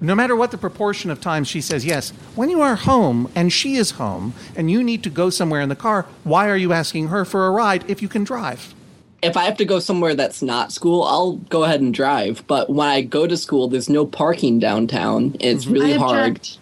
no 0.00 0.14
matter 0.14 0.34
what 0.36 0.50
the 0.50 0.58
proportion 0.58 1.10
of 1.10 1.20
times 1.20 1.48
she 1.48 1.60
says 1.60 1.84
yes, 1.84 2.10
when 2.34 2.48
you 2.50 2.60
are 2.62 2.76
home 2.76 3.30
and 3.34 3.52
she 3.52 3.76
is 3.76 3.92
home 3.92 4.32
and 4.56 4.70
you 4.70 4.82
need 4.82 5.02
to 5.02 5.10
go 5.10 5.28
somewhere 5.28 5.60
in 5.60 5.68
the 5.68 5.76
car, 5.76 6.06
why 6.24 6.48
are 6.48 6.56
you 6.56 6.72
asking 6.72 7.08
her 7.08 7.24
for 7.24 7.46
a 7.46 7.50
ride 7.50 7.88
if 7.90 8.00
you 8.00 8.08
can 8.08 8.24
drive? 8.24 8.74
If 9.22 9.36
I 9.36 9.44
have 9.44 9.56
to 9.58 9.64
go 9.64 9.78
somewhere 9.78 10.14
that's 10.14 10.42
not 10.42 10.72
school, 10.72 11.02
I'll 11.04 11.32
go 11.50 11.64
ahead 11.64 11.80
and 11.80 11.92
drive. 11.92 12.42
But 12.46 12.70
when 12.70 12.88
I 12.88 13.02
go 13.02 13.26
to 13.26 13.36
school, 13.36 13.68
there's 13.68 13.88
no 13.88 14.06
parking 14.06 14.58
downtown. 14.58 15.24
and 15.24 15.42
It's 15.42 15.64
mhm. 15.66 15.72
really 15.72 15.94
I 15.94 15.98
hard. 15.98 16.18
object. 16.30 16.58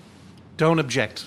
Don't 0.57 0.79
object. 0.79 1.27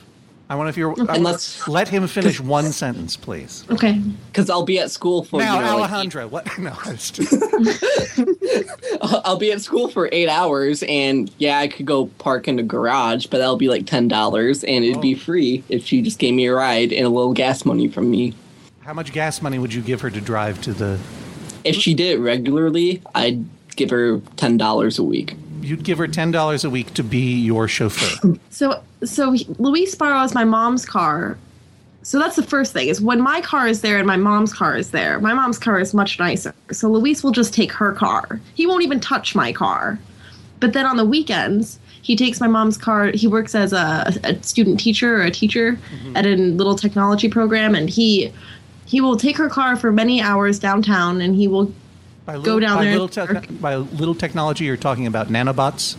I 0.49 0.55
want 0.55 0.67
to 0.67 0.75
hear. 0.77 0.89
I 0.89 0.93
want- 0.95 1.09
Unless- 1.11 1.65
let 1.69 1.87
him 1.87 2.05
finish 2.07 2.41
one 2.41 2.73
sentence, 2.73 3.15
please. 3.15 3.63
Okay, 3.71 4.01
because 4.27 4.49
I'll 4.49 4.65
be 4.65 4.79
at 4.79 4.91
school 4.91 5.23
for 5.23 5.39
now, 5.39 5.55
you 5.55 5.65
know, 5.65 5.77
like, 5.77 5.89
Alejandra, 5.91 6.29
what? 6.29 6.45
No, 6.59 6.73
it's 6.87 7.09
just, 7.09 7.31
I'll 9.01 9.37
be 9.37 9.53
at 9.53 9.61
school 9.61 9.87
for 9.87 10.09
eight 10.11 10.27
hours, 10.27 10.83
and 10.83 11.31
yeah, 11.37 11.59
I 11.59 11.69
could 11.69 11.85
go 11.85 12.07
park 12.17 12.49
in 12.49 12.57
the 12.57 12.63
garage, 12.63 13.27
but 13.27 13.37
that'll 13.37 13.55
be 13.55 13.69
like 13.69 13.85
ten 13.85 14.09
dollars, 14.09 14.65
and 14.65 14.83
it'd 14.83 14.97
Oh. 14.97 15.01
be 15.01 15.15
free 15.15 15.63
if 15.69 15.85
she 15.85 16.01
just 16.01 16.19
gave 16.19 16.33
me 16.33 16.45
a 16.47 16.53
ride 16.53 16.91
and 16.91 17.05
a 17.05 17.09
little 17.09 17.33
gas 17.33 17.63
money 17.63 17.87
from 17.87 18.11
me. 18.11 18.33
how 18.81 18.93
much 18.93 19.13
gas 19.13 19.41
money 19.41 19.57
would 19.59 19.73
you 19.73 19.81
give 19.81 20.01
her 20.01 20.09
to 20.09 20.19
drive 20.19 20.59
to 20.63 20.73
the? 20.73 20.99
If 21.63 21.75
she 21.75 21.93
did 21.93 22.17
it 22.17 22.19
regularly, 22.19 23.01
I'd 23.15 23.45
give 23.75 23.89
her 23.89 24.19
ten 24.37 24.57
dollars 24.57 24.99
a 24.99 25.03
week. 25.03 25.35
You'd 25.61 25.83
give 25.83 25.97
her 25.97 26.07
ten 26.07 26.31
dollars 26.31 26.63
a 26.63 26.69
week 26.69 26.93
to 26.95 27.03
be 27.03 27.39
your 27.39 27.67
chauffeur. 27.67 28.33
so 28.49 28.81
so 29.03 29.31
he- 29.31 29.47
Luis 29.59 29.95
borrows 29.95 30.33
my 30.33 30.43
mom's 30.43 30.85
car. 30.85 31.37
So 32.03 32.17
that's 32.17 32.35
the 32.35 32.43
first 32.43 32.73
thing 32.73 32.87
is 32.87 32.99
when 32.99 33.21
my 33.21 33.41
car 33.41 33.67
is 33.67 33.81
there 33.81 33.97
and 33.99 34.07
my 34.07 34.17
mom's 34.17 34.53
car 34.53 34.75
is 34.75 34.89
there. 34.89 35.19
My 35.19 35.33
mom's 35.33 35.59
car 35.59 35.79
is 35.79 35.93
much 35.93 36.17
nicer. 36.17 36.53
So 36.71 36.89
Luis 36.89 37.23
will 37.23 37.31
just 37.31 37.53
take 37.53 37.71
her 37.73 37.93
car. 37.93 38.41
He 38.55 38.65
won't 38.65 38.83
even 38.83 38.99
touch 38.99 39.35
my 39.35 39.53
car. 39.53 39.99
But 40.59 40.73
then 40.73 40.85
on 40.85 40.97
the 40.97 41.05
weekends, 41.05 41.79
he 42.01 42.15
takes 42.15 42.39
my 42.39 42.47
mom's 42.47 42.77
car. 42.77 43.11
He 43.13 43.27
works 43.27 43.53
as 43.53 43.73
a, 43.73 44.13
a 44.23 44.41
student 44.41 44.79
teacher 44.79 45.17
or 45.17 45.21
a 45.21 45.31
teacher 45.31 45.73
mm-hmm. 45.73 46.17
at 46.17 46.25
a 46.25 46.35
little 46.35 46.75
technology 46.75 47.29
program, 47.29 47.75
and 47.75 47.89
he 47.89 48.33
he 48.91 48.99
will 49.01 49.15
take 49.17 49.37
her 49.37 49.49
car 49.49 49.75
for 49.77 49.91
many 49.91 50.21
hours 50.21 50.59
downtown, 50.59 51.21
and 51.21 51.33
he 51.35 51.47
will 51.47 51.73
By 52.25 52.37
Go 52.39 52.59
down 52.59 52.77
by 52.77 52.83
there 52.85 52.99
Little 52.99 53.23
and 53.23 53.41
tech- 53.47 53.61
by 53.61 53.77
little 53.77 54.13
technology, 54.15 54.65
you're 54.65 54.77
talking 54.77 55.07
about 55.07 55.29
nanobots. 55.29 55.95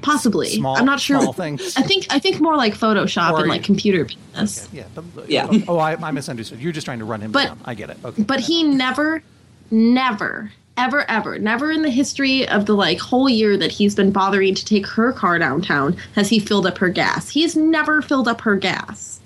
Possibly. 0.00 0.48
Small- 0.56 0.76
I'm 0.76 0.84
not 0.84 0.98
sure. 1.00 1.20
small 1.20 1.32
things? 1.32 1.76
I 1.76 1.82
think 1.82 2.06
I 2.10 2.18
think 2.18 2.40
more 2.40 2.56
like 2.56 2.74
Photoshop 2.74 3.30
Or 3.32 3.36
and 3.38 3.44
you- 3.46 3.50
like 3.52 3.62
computer 3.62 4.04
business. 4.04 4.68
Yeah. 4.72 4.84
But, 4.94 5.30
Yeah. 5.30 5.46
Oh, 5.68 5.78
I, 5.78 5.92
I 5.94 6.10
misunderstood. 6.10 6.58
You're 6.60 6.72
just 6.72 6.84
trying 6.84 6.98
to 6.98 7.04
run 7.04 7.20
him 7.20 7.30
But- 7.30 7.46
down. 7.46 7.60
I 7.64 7.74
get 7.74 7.90
it. 7.90 7.98
Okay. 8.04 8.22
But 8.24 8.40
he 8.40 8.64
never, 8.64 9.22
never, 9.70 10.50
ever, 10.76 11.08
ever, 11.08 11.38
never 11.38 11.70
in 11.70 11.82
the 11.82 11.90
history 11.90 12.48
of 12.48 12.66
the 12.66 12.74
like 12.74 12.98
whole 12.98 13.28
year 13.28 13.56
that 13.56 13.70
he's 13.70 13.94
been 13.94 14.10
bothering 14.10 14.56
to 14.56 14.64
take 14.64 14.86
her 14.88 15.12
car 15.12 15.38
downtown 15.38 15.96
has 16.16 16.28
he 16.28 16.40
filled 16.40 16.66
up 16.66 16.78
her 16.78 16.88
gas. 16.88 17.28
He's 17.28 17.54
never 17.54 18.02
filled 18.02 18.26
up 18.26 18.40
her 18.40 18.56
gas. 18.56 19.20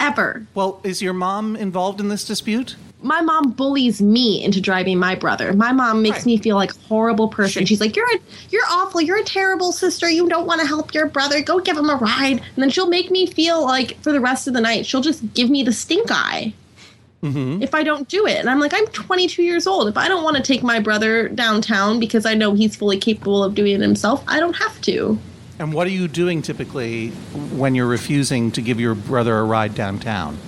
Ever. 0.00 0.46
Well, 0.54 0.80
is 0.82 1.02
your 1.02 1.12
mom 1.12 1.54
involved 1.56 2.00
in 2.00 2.08
this 2.08 2.24
dispute? 2.24 2.74
My 3.02 3.20
mom 3.20 3.52
bullies 3.52 4.00
me 4.02 4.42
into 4.42 4.60
driving 4.60 4.98
my 4.98 5.14
brother. 5.14 5.52
My 5.52 5.72
mom 5.72 6.02
makes 6.02 6.18
Right. 6.18 6.26
me 6.26 6.36
feel 6.38 6.56
like 6.56 6.72
a 6.74 6.78
horrible 6.88 7.28
person. 7.28 7.62
She- 7.64 7.74
She's 7.74 7.80
like, 7.80 7.96
"You're 7.96 8.06
a, 8.06 8.18
you're 8.50 8.66
awful. 8.70 9.00
You're 9.00 9.18
a 9.18 9.24
terrible 9.24 9.72
sister. 9.72 10.08
You 10.10 10.28
don't 10.28 10.46
want 10.46 10.60
to 10.60 10.66
help 10.66 10.92
your 10.94 11.06
brother. 11.06 11.40
Go 11.42 11.60
give 11.60 11.76
him 11.76 11.88
a 11.88 11.96
ride." 11.96 12.40
And 12.40 12.56
then 12.56 12.70
she'll 12.70 12.88
make 12.88 13.10
me 13.10 13.26
feel 13.26 13.62
like 13.64 13.96
for 14.02 14.12
the 14.12 14.20
rest 14.20 14.48
of 14.48 14.54
the 14.54 14.60
night, 14.60 14.84
she'll 14.86 15.00
just 15.00 15.34
give 15.34 15.48
me 15.48 15.62
the 15.62 15.72
stink 15.72 16.08
eye 16.10 16.52
mm-hmm. 17.22 17.62
if 17.62 17.74
I 17.74 17.82
don't 17.82 18.08
do 18.08 18.26
it. 18.26 18.36
And 18.38 18.50
I'm 18.50 18.60
like, 18.60 18.72
I'm 18.74 18.86
22 18.88 19.42
years 19.42 19.66
old. 19.66 19.88
If 19.88 19.96
I 19.96 20.08
don't 20.08 20.24
want 20.24 20.36
to 20.36 20.42
take 20.42 20.62
my 20.62 20.78
brother 20.80 21.28
downtown 21.28 22.00
because 22.00 22.26
I 22.26 22.34
know 22.34 22.54
he's 22.54 22.76
fully 22.76 22.98
capable 22.98 23.42
of 23.44 23.54
doing 23.54 23.74
it 23.76 23.80
himself, 23.80 24.22
I 24.28 24.40
don't 24.40 24.56
have 24.56 24.80
to. 24.82 25.18
And 25.60 25.74
what 25.74 25.86
are 25.86 25.90
you 25.90 26.08
doing 26.08 26.40
typically 26.40 27.10
when 27.52 27.74
you're 27.74 27.86
refusing 27.86 28.50
to 28.52 28.62
give 28.62 28.80
your 28.80 28.94
brother 28.94 29.38
a 29.38 29.44
ride 29.44 29.74
downtown? 29.74 30.38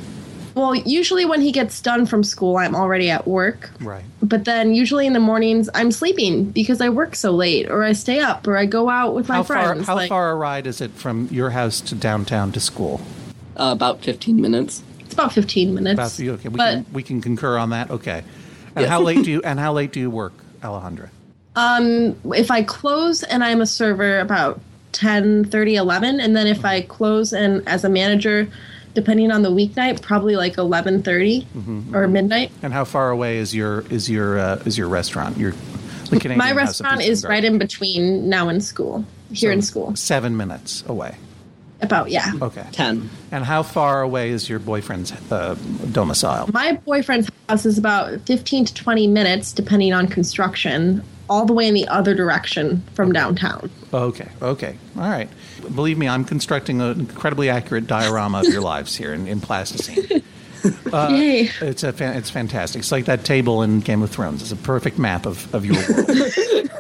Well, 0.55 0.75
usually 0.75 1.27
when 1.27 1.43
he 1.43 1.53
gets 1.53 1.83
done 1.83 2.07
from 2.07 2.25
school, 2.25 2.57
I'm 2.57 2.75
already 2.75 3.11
at 3.11 3.29
work. 3.29 3.71
Right. 3.81 4.05
But 4.23 4.47
then 4.47 4.75
usually 4.75 5.07
in 5.07 5.13
the 5.13 5.21
mornings, 5.21 5.69
I'm 5.75 5.93
sleeping 5.93 6.47
because 6.47 6.81
I 6.81 6.89
work 6.89 7.15
so 7.15 7.31
late, 7.31 7.71
or 7.71 7.83
I 7.83 7.93
stay 7.93 8.21
up, 8.21 8.47
or 8.49 8.57
I 8.57 8.65
go 8.65 8.89
out 8.89 9.15
with 9.15 9.29
my 9.29 9.37
How 9.37 9.43
far? 9.43 9.57
friends. 9.75 9.87
How 9.87 9.97
like, 9.97 10.09
far 10.09 10.31
a 10.31 10.35
ride 10.35 10.67
is 10.67 10.81
it 10.81 10.93
from 10.93 11.29
your 11.31 11.51
house 11.51 11.83
to 11.83 11.95
downtown 11.95 12.51
to 12.53 12.61
school? 12.61 13.03
Uh, 13.59 13.73
about 13.77 14.01
15 14.01 14.41
minutes. 14.41 14.83
It's 15.01 15.13
about 15.13 15.35
15 15.35 15.75
minutes. 15.75 16.19
About 16.19 16.35
okay, 16.39 16.49
we 16.49 16.57
but 16.57 16.73
can 16.73 16.87
we 16.95 17.03
can 17.03 17.21
concur 17.21 17.59
on 17.59 17.69
that. 17.71 17.91
Okay. 17.91 18.25
And 18.75 18.85
Yes. 18.85 18.89
how 18.89 19.03
late 19.03 19.25
do 19.25 19.31
you 19.31 19.43
and 19.45 19.61
how 19.61 19.75
late 19.75 19.93
do 19.93 20.01
you 20.01 20.11
work, 20.11 20.33
Alejandra? 20.63 21.11
um, 21.55 22.17
if 22.33 22.51
I 22.51 22.63
close 22.63 23.23
and 23.23 23.45
I'm 23.45 23.61
a 23.61 23.67
server, 23.67 24.21
about 24.21 24.59
10, 24.93 25.45
30, 25.47 25.77
11. 25.77 26.21
And 26.21 26.37
then 26.37 26.47
if 26.47 26.65
I 26.65 26.83
close 26.83 27.33
and 27.33 27.67
as 27.69 27.85
a 27.85 27.89
manager, 27.89 28.49
depending 28.95 29.31
on 29.31 29.43
the 29.43 29.51
weeknight, 29.51 30.03
probably 30.03 30.37
like 30.37 30.57
11.30 30.57 31.47
Mm-hmm. 31.47 31.97
or 31.97 32.07
midnight. 32.09 32.51
And 32.63 32.73
how 32.73 32.85
far 32.85 33.11
away 33.11 33.39
is 33.39 33.55
your 33.55 33.85
is 33.91 34.09
your 34.11 34.39
uh, 34.39 34.63
is 34.67 34.77
your 34.77 34.89
restaurant? 34.89 35.39
Your 35.39 35.53
the 36.11 36.21
Canadian 36.21 36.39
My 36.39 36.53
restaurant 36.53 37.01
is 37.03 37.25
and 37.25 37.31
right 37.31 37.45
in 37.45 37.59
between 37.59 38.29
now 38.29 38.49
and 38.49 38.63
school, 38.63 39.05
here 39.31 39.51
So 39.51 39.55
in 39.55 39.63
school. 39.63 39.97
Seven 39.97 40.37
minutes 40.37 40.85
away. 40.87 41.17
About, 41.81 42.11
yeah. 42.13 42.31
Okay. 42.41 42.65
10. 42.71 43.11
And 43.33 43.45
how 43.45 43.65
far 43.65 44.03
away 44.03 44.31
is 44.31 44.49
your 44.49 44.61
boyfriend's 44.61 45.11
uh, 45.33 45.57
domicile? 45.91 46.49
My 46.53 46.75
boyfriend's 46.75 47.29
house 47.49 47.67
is 47.67 47.77
about 47.77 48.21
15 48.21 48.67
to 48.67 48.75
20 48.75 49.09
minutes, 49.09 49.53
depending 49.53 49.93
on 49.93 50.07
construction, 50.07 51.03
all 51.31 51.45
the 51.47 51.53
way 51.53 51.67
in 51.69 51.75
the 51.75 51.87
other 51.89 52.15
direction 52.15 52.83
from 52.95 53.13
downtown. 53.13 53.71
Okay. 53.93 54.29
Okay. 54.41 54.77
All 54.97 55.03
right. 55.09 55.29
Believe 55.75 55.99
me, 55.99 56.09
I'm 56.09 56.25
constructing 56.25 56.81
an 56.81 57.01
incredibly 57.01 57.49
accurate 57.49 57.87
diorama 57.87 58.41
of 58.41 58.47
your 58.47 58.63
lives 58.73 58.97
here 58.97 59.13
in, 59.15 59.27
in 59.27 59.41
plasticine. 59.41 60.23
Uh, 60.93 61.09
Yay. 61.11 61.51
It's 61.61 61.83
a 61.83 61.93
fan, 61.93 62.17
it's 62.17 62.31
fantastic. 62.31 62.79
It's 62.79 62.93
like 62.93 63.07
that 63.07 63.25
table 63.25 63.63
in 63.65 63.81
Game 63.81 64.01
of 64.01 64.11
Thrones. 64.13 64.43
It's 64.43 64.53
a 64.53 64.57
perfect 64.57 64.97
map 64.97 65.27
of, 65.27 65.53
of 65.53 65.67
your 65.67 65.75
world. 65.75 66.71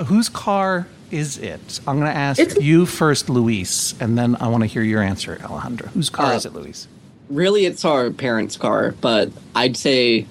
Whose 0.06 0.30
car 0.30 0.86
is 1.10 1.36
it? 1.36 1.80
I'm 1.86 1.98
going 2.00 2.10
to 2.10 2.16
ask 2.16 2.40
It's- 2.40 2.58
you 2.62 2.86
first, 2.86 3.28
Luis, 3.28 3.94
and 4.00 4.16
then 4.16 4.36
I 4.40 4.48
want 4.48 4.62
to 4.62 4.66
hear 4.66 4.80
your 4.82 5.02
answer, 5.02 5.36
Alejandra. 5.42 5.88
Whose 5.88 6.08
car 6.08 6.32
Uh, 6.32 6.36
is 6.36 6.46
it, 6.46 6.54
Luis? 6.54 6.88
Really, 7.28 7.66
it's 7.66 7.84
our 7.84 8.10
parents' 8.10 8.56
car, 8.56 8.94
but 8.98 9.30
I'd 9.54 9.76
say 9.76 10.24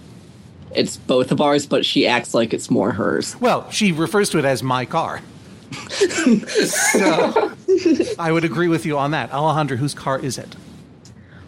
it's 0.76 0.98
both 0.98 1.32
of 1.32 1.42
ours, 1.42 1.66
but 1.66 1.86
she 1.86 2.08
acts 2.08 2.34
like 2.34 2.54
it's 2.54 2.70
more 2.70 2.92
hers. 2.92 3.40
Well, 3.40 3.70
she 3.72 3.92
refers 3.92 4.30
to 4.32 4.40
it 4.40 4.46
as 4.46 4.64
my 4.64 4.86
car. 4.86 5.22
so 5.90 7.52
I 8.20 8.32
would 8.32 8.44
agree 8.44 8.68
with 8.68 8.86
you 8.86 8.98
on 8.98 9.12
that. 9.12 9.32
Alejandra, 9.32 9.78
whose 9.78 9.94
car 9.94 10.20
is 10.20 10.38
it? 10.38 10.56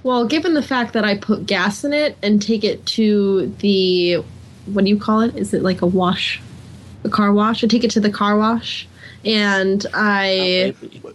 Well, 0.04 0.26
given 0.26 0.54
the 0.54 0.64
fact 0.64 0.94
that 0.94 1.04
I 1.04 1.18
put 1.18 1.46
gas 1.46 1.84
in 1.84 1.94
it 1.94 2.18
and 2.22 2.42
take 2.42 2.64
it 2.64 2.86
to 2.88 3.48
the, 3.60 4.24
what 4.66 4.84
do 4.84 4.90
you 4.90 5.00
call 5.00 5.22
it? 5.22 5.36
Is 5.36 5.54
it 5.54 5.64
like 5.64 5.82
a 5.82 5.88
wash? 5.88 6.42
A 7.04 7.10
car 7.10 7.34
wash? 7.34 7.64
I 7.64 7.68
take 7.68 7.84
it 7.84 7.92
to 7.92 8.00
the 8.00 8.12
car 8.12 8.38
wash 8.38 8.88
and 9.24 9.86
I 9.94 10.76
oh, 11.04 11.14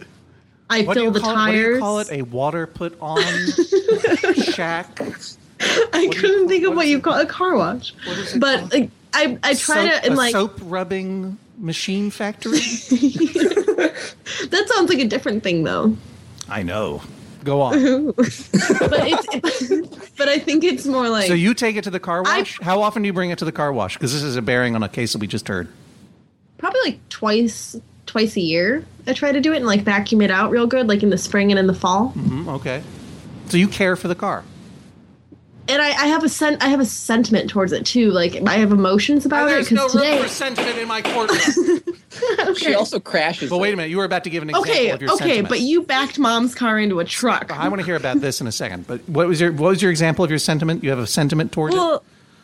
I 0.69 0.83
What 0.83 0.95
fill 0.95 1.11
the 1.11 1.19
call, 1.19 1.35
what 1.35 1.51
do 1.51 1.57
you 1.57 1.63
tires. 1.63 1.79
call 1.79 1.99
it? 1.99 2.11
A 2.11 2.21
water 2.23 2.67
put 2.67 2.97
on 3.01 3.21
shack? 4.35 4.99
I 5.93 6.05
What 6.07 6.17
couldn't 6.17 6.39
call- 6.39 6.47
think 6.47 6.65
of 6.67 6.75
what 6.75 6.87
you 6.87 6.97
it? 6.97 7.03
call 7.03 7.19
a 7.19 7.25
car 7.25 7.55
wash. 7.55 7.93
It 8.07 8.39
But 8.39 8.71
like, 8.73 8.89
I 9.13 9.37
I 9.43 9.53
try 9.53 9.87
soap, 9.87 10.01
to 10.01 10.05
and 10.05 10.13
a 10.13 10.17
like 10.17 10.31
soap 10.31 10.59
rubbing 10.63 11.37
machine 11.57 12.09
factory? 12.11 12.51
that 14.49 14.65
sounds 14.73 14.89
like 14.89 14.99
a 14.99 15.07
different 15.07 15.43
thing 15.43 15.63
though. 15.63 15.95
I 16.49 16.63
know. 16.63 17.01
Go 17.43 17.61
on. 17.61 18.05
But 18.11 18.23
it's 18.27 20.11
but 20.17 20.27
I 20.29 20.37
think 20.39 20.63
it's 20.63 20.85
more 20.85 21.09
like 21.09 21.27
So 21.27 21.33
you 21.33 21.53
take 21.53 21.75
it 21.75 21.83
to 21.85 21.89
the 21.89 21.99
car 21.99 22.23
I- 22.25 22.39
wash? 22.39 22.59
How 22.61 22.81
often 22.81 23.01
do 23.03 23.07
you 23.07 23.13
bring 23.13 23.31
it 23.31 23.37
to 23.39 23.45
the 23.45 23.51
car 23.51 23.73
wash? 23.73 23.95
Because 23.95 24.13
this 24.13 24.23
is 24.23 24.35
a 24.35 24.41
bearing 24.41 24.75
on 24.75 24.83
a 24.83 24.89
case 24.89 25.13
that 25.13 25.19
we 25.19 25.27
just 25.27 25.47
heard. 25.47 25.67
probably 26.57 26.79
like 26.85 27.09
twice 27.09 27.75
twice 28.05 28.35
a 28.35 28.41
year. 28.41 28.85
I 29.07 29.13
try 29.13 29.31
to 29.31 29.39
do 29.41 29.53
it 29.53 29.57
and 29.57 29.65
like 29.65 29.81
vacuum 29.81 30.21
it 30.21 30.29
out 30.31 30.51
real 30.51 30.67
good, 30.67 30.87
like 30.87 31.01
in 31.01 31.09
the 31.09 31.17
spring 31.17 31.51
and 31.51 31.57
in 31.59 31.65
the 31.67 31.73
fall. 31.73 32.13
Mm, 32.15 32.47
okay. 32.55 32.83
So 33.47 33.57
you 33.57 33.67
care 33.67 33.95
for 33.95 34.07
the 34.07 34.15
car. 34.15 34.43
And 35.71 35.81
I, 35.81 35.87
I 35.89 36.07
have 36.07 36.23
a 36.23 36.29
sen- 36.29 36.57
I 36.59 36.67
have 36.67 36.81
a 36.81 36.85
sentiment 36.85 37.49
towards 37.49 37.71
it 37.71 37.85
too. 37.85 38.11
Like 38.11 38.35
I 38.45 38.55
have 38.55 38.71
emotions 38.73 39.25
about 39.25 39.49
it 39.49 39.69
because 39.69 39.93
today. 39.93 40.27
sentiment 40.27 40.77
in 40.77 40.87
my 40.87 41.01
courtroom. 41.01 41.81
She 42.57 42.75
also 42.75 42.99
crashes. 42.99 43.49
but 43.49 43.57
wait 43.57 43.73
a 43.73 43.77
minute, 43.77 43.89
you 43.89 43.97
were 43.97 44.03
about 44.03 44.25
to 44.25 44.29
give 44.29 44.43
an 44.43 44.49
example 44.49 44.69
Okay, 44.71 44.89
of 44.89 45.01
your 45.01 45.11
okay, 45.13 45.23
sentiment. 45.25 45.49
but 45.49 45.61
you 45.61 45.81
backed 45.83 46.19
mom's 46.19 46.53
car 46.53 46.77
into 46.77 46.99
a 46.99 47.05
truck. 47.05 47.49
I 47.57 47.67
want 47.69 47.79
to 47.79 47.85
hear 47.85 47.95
about 47.95 48.19
this 48.19 48.41
in 48.41 48.47
a 48.47 48.51
second. 48.51 48.85
But 48.85 49.07
what 49.09 49.27
was 49.27 49.39
your 49.39 49.51
what 49.53 49.69
was 49.69 49.81
your 49.81 49.89
example 49.89 50.23
of 50.25 50.29
your 50.29 50.37
sentiment? 50.37 50.83
You 50.83 50.89
have 50.89 50.99
a 50.99 51.07
sentiment 51.07 51.51
towards 51.53 51.73
it? 51.73 51.79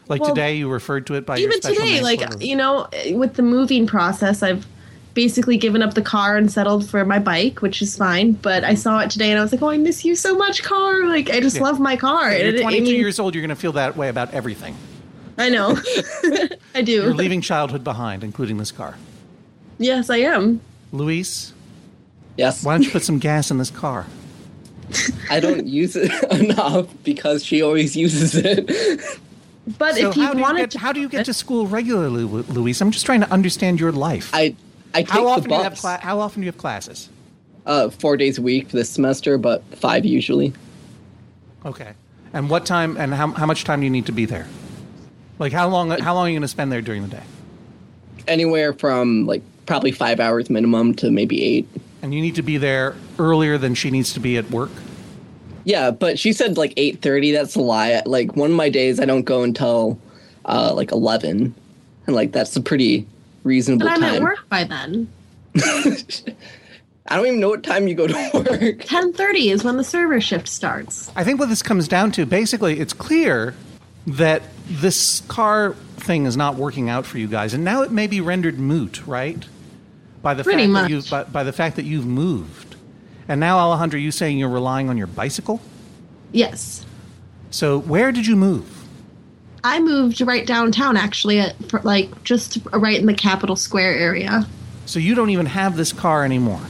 Like 0.08 0.22
well, 0.22 0.30
today, 0.34 0.56
you 0.56 0.70
referred 0.70 1.06
to 1.08 1.16
it 1.16 1.26
by 1.26 1.36
your 1.38 1.50
even 1.50 1.62
special 1.62 1.84
today, 1.84 2.02
like 2.02 2.22
of. 2.22 2.42
you 2.42 2.56
know, 2.56 2.88
with 3.12 3.34
the 3.34 3.44
moving 3.44 3.86
process, 3.86 4.42
I've 4.42 4.66
basically 5.18 5.58
given 5.58 5.82
up 5.82 5.96
the 5.96 6.02
car 6.02 6.38
and 6.38 6.52
settled 6.52 6.88
for 6.88 7.04
my 7.04 7.18
bike, 7.18 7.64
which 7.64 7.82
is 7.82 7.98
fine. 7.98 8.34
But 8.34 8.64
I 8.64 8.76
saw 8.76 9.00
it 9.00 9.10
today 9.10 9.32
and 9.32 9.40
I 9.40 9.42
was 9.42 9.52
like, 9.52 9.64
oh, 9.64 9.70
I 9.70 9.78
miss 9.80 10.06
you 10.06 10.16
so 10.16 10.36
much, 10.36 10.62
car. 10.62 11.08
Like 11.08 11.32
I 11.32 11.40
just 11.40 11.56
Yeah. 11.56 11.64
love 11.64 11.80
my 11.80 11.96
car. 11.98 12.32
You're 12.32 12.48
And 12.50 12.56
it- 12.58 12.60
I 12.60 12.62
22 12.62 12.96
years 12.96 13.20
old. 13.20 13.34
You're 13.34 13.42
going 13.42 13.50
to 13.50 13.56
feel 13.56 13.72
that 13.72 13.98
way 13.98 14.10
about 14.10 14.32
everything. 14.36 14.76
I 15.40 15.50
know. 15.50 15.76
I 16.76 16.84
do. 16.84 16.92
You're 16.92 17.16
leaving 17.16 17.42
childhood 17.42 17.84
behind, 17.84 18.24
including 18.24 18.58
this 18.58 18.72
car. 18.72 18.96
Yes, 19.80 20.12
I 20.12 20.18
am. 20.18 20.62
Luis, 20.92 21.52
Yes. 22.38 22.64
why 22.64 22.74
don't 22.76 22.84
you 22.84 22.92
put 22.92 23.04
some 23.04 23.18
gas 23.18 23.50
in 23.50 23.58
this 23.58 23.72
car? 23.72 24.06
I 25.32 25.40
don't 25.40 25.66
use 25.66 25.96
it 25.96 26.12
enough 26.32 26.88
because 27.04 27.44
she 27.44 27.64
always 27.64 27.96
uses 27.96 28.36
it. 28.36 28.68
But 29.80 29.96
So 29.96 30.10
if 30.12 30.16
you 30.16 30.24
how 30.28 30.34
wanted 30.36 30.60
get, 30.62 30.72
to, 30.72 30.80
how 30.80 30.94
do 30.94 31.02
you 31.02 31.10
get 31.10 31.26
to 31.26 31.34
school 31.34 31.66
regularly, 31.66 32.24
Lu- 32.24 32.44
Luis? 32.44 32.80
I'm 32.82 32.92
just 32.92 33.06
trying 33.06 33.22
to 33.22 33.30
understand 33.32 33.80
your 33.80 33.92
life. 33.92 34.30
I 34.34 34.56
I 34.94 35.02
take 35.04 35.10
how 35.10 35.24
the 35.24 35.30
often 35.30 35.50
do 35.50 35.56
you 35.56 35.64
have 35.64 35.78
cla- 35.78 36.00
how 36.02 36.20
often 36.20 36.42
do 36.42 36.46
you 36.46 36.52
have 36.52 36.58
classes? 36.58 37.10
uh, 37.68 37.90
four 37.90 38.18
days 38.18 38.40
a 38.40 38.42
week 38.42 38.70
this 38.70 38.90
semester, 38.90 39.38
but 39.38 39.64
five 39.76 40.06
usually. 40.06 40.54
Okay. 41.66 41.94
And 42.34 42.50
what 42.50 42.66
time 42.66 42.98
and 42.98 43.14
how, 43.14 43.32
how 43.32 43.46
much 43.46 43.66
time 43.66 43.82
do 43.82 43.84
you 43.84 43.92
need 43.92 44.08
to 44.08 44.12
be 44.12 44.26
there? 44.26 44.48
Like 45.38 45.52
how 45.52 45.68
long 45.68 45.90
how 45.90 46.16
long 46.16 46.26
are 46.26 46.30
you 46.30 46.36
going 46.36 46.42
to 46.42 46.48
spend 46.48 46.72
there 46.72 46.82
during 46.82 47.04
the 47.04 47.10
day? 47.10 47.24
Anywhere 48.28 48.74
from 48.74 49.28
like 49.28 49.44
probably 49.66 49.92
five 49.92 50.20
hours 50.20 50.50
minimum 50.50 50.96
to 50.96 51.12
maybe 51.12 51.44
eight. 51.44 51.68
And 52.02 52.14
you 52.14 52.22
need 52.22 52.36
to 52.36 52.42
be 52.42 52.58
there 52.58 52.96
earlier 53.20 53.58
than 53.58 53.76
she 53.76 53.92
needs 53.92 54.14
to 54.14 54.20
be 54.20 54.38
at 54.38 54.50
work. 54.50 54.72
Yeah, 55.66 55.92
but 55.92 56.18
she 56.18 56.32
said 56.32 56.58
like 56.58 56.74
eight 56.78 57.02
thirty. 57.02 57.32
That's 57.32 57.56
a 57.56 57.62
lie. 57.62 58.02
Like 58.06 58.36
one 58.36 58.52
of 58.52 58.56
my 58.56 58.70
days, 58.70 59.00
I 59.00 59.06
don't 59.06 59.24
go 59.24 59.44
until 59.44 60.00
uh, 60.46 60.74
like 60.74 60.92
eleven, 60.92 61.54
and 62.06 62.16
like 62.16 62.32
that's 62.32 62.56
a 62.56 62.62
pretty 62.62 63.06
reasonable 63.48 63.88
but 63.88 63.94
I'm 63.94 64.02
time. 64.02 64.16
at 64.16 64.22
work 64.22 64.48
by 64.50 64.64
then. 64.66 65.10
I 67.10 67.16
don't 67.16 67.26
even 67.26 67.40
know 67.40 67.50
what 67.50 67.64
time 67.64 67.88
you 67.88 67.96
go 67.96 68.06
to 68.08 68.32
work. 68.34 68.84
Ten 68.86 69.14
thirty 69.14 69.50
is 69.50 69.64
when 69.64 69.78
the 69.78 69.84
server 69.84 70.20
shift 70.22 70.48
starts. 70.48 71.12
I 71.16 71.24
think 71.24 71.40
what 71.40 71.50
this 71.50 71.64
comes 71.64 71.88
down 71.88 72.12
to 72.14 72.26
basically 72.26 72.80
it's 72.80 72.94
clear 72.94 73.56
that 74.06 74.44
this 74.68 75.22
car 75.28 75.74
thing 75.98 76.26
is 76.26 76.38
not 76.38 76.56
working 76.56 76.90
out 76.90 77.06
for 77.06 77.18
you 77.18 77.28
guys 77.28 77.54
and 77.54 77.64
now 77.64 77.82
it 77.82 77.92
may 77.92 78.08
be 78.08 78.22
rendered 78.22 78.60
moot, 78.60 79.06
right? 79.08 79.46
By 80.22 80.34
the 80.34 80.44
Pretty 80.44 80.64
fact 80.64 80.72
much. 80.72 80.84
that 80.84 80.90
you 80.90 81.02
by, 81.10 81.24
by 81.24 81.44
the 81.44 81.54
fact 81.54 81.76
that 81.78 81.86
you've 81.86 82.06
moved. 82.06 82.76
And 83.30 83.40
now 83.40 83.58
Alejandro 83.60 84.00
you 84.00 84.12
saying 84.12 84.38
you're 84.38 84.50
relying 84.50 84.90
on 84.90 84.98
your 84.98 85.08
bicycle? 85.08 85.62
Yes. 86.32 86.86
So 87.52 87.78
where 87.80 88.12
did 88.12 88.28
you 88.28 88.36
move? 88.36 88.77
I 89.68 89.80
moved 89.80 90.22
right 90.22 90.46
downtown, 90.48 90.96
actually, 90.98 91.40
at 91.40 91.56
for, 91.70 91.82
like 91.82 92.24
just 92.24 92.58
right 92.74 93.00
in 93.00 93.06
the 93.06 93.14
Capitol 93.14 93.56
Square 93.56 93.96
area. 93.98 94.48
So 94.86 95.00
you 95.00 95.14
don't 95.16 95.30
even 95.30 95.46
have 95.48 95.76
this 95.76 95.92
car 95.92 96.24
anymore. 96.24 96.62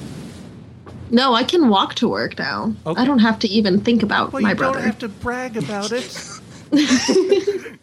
No, 1.12 1.34
I 1.34 1.44
can 1.44 1.70
walk 1.70 1.96
to 1.96 2.10
work 2.10 2.38
now. 2.38 2.74
Okay. 2.86 3.02
I 3.02 3.06
don't 3.06 3.20
have 3.20 3.40
to 3.40 3.48
even 3.48 3.80
think 3.82 4.04
about 4.04 4.34
Well, 4.34 4.42
my 4.42 4.50
you 4.50 4.56
brother. 4.56 4.80
don't 4.80 4.86
have 4.88 5.00
to 5.00 5.08
brag 5.10 5.56
about 5.56 5.92
it. 5.94 6.20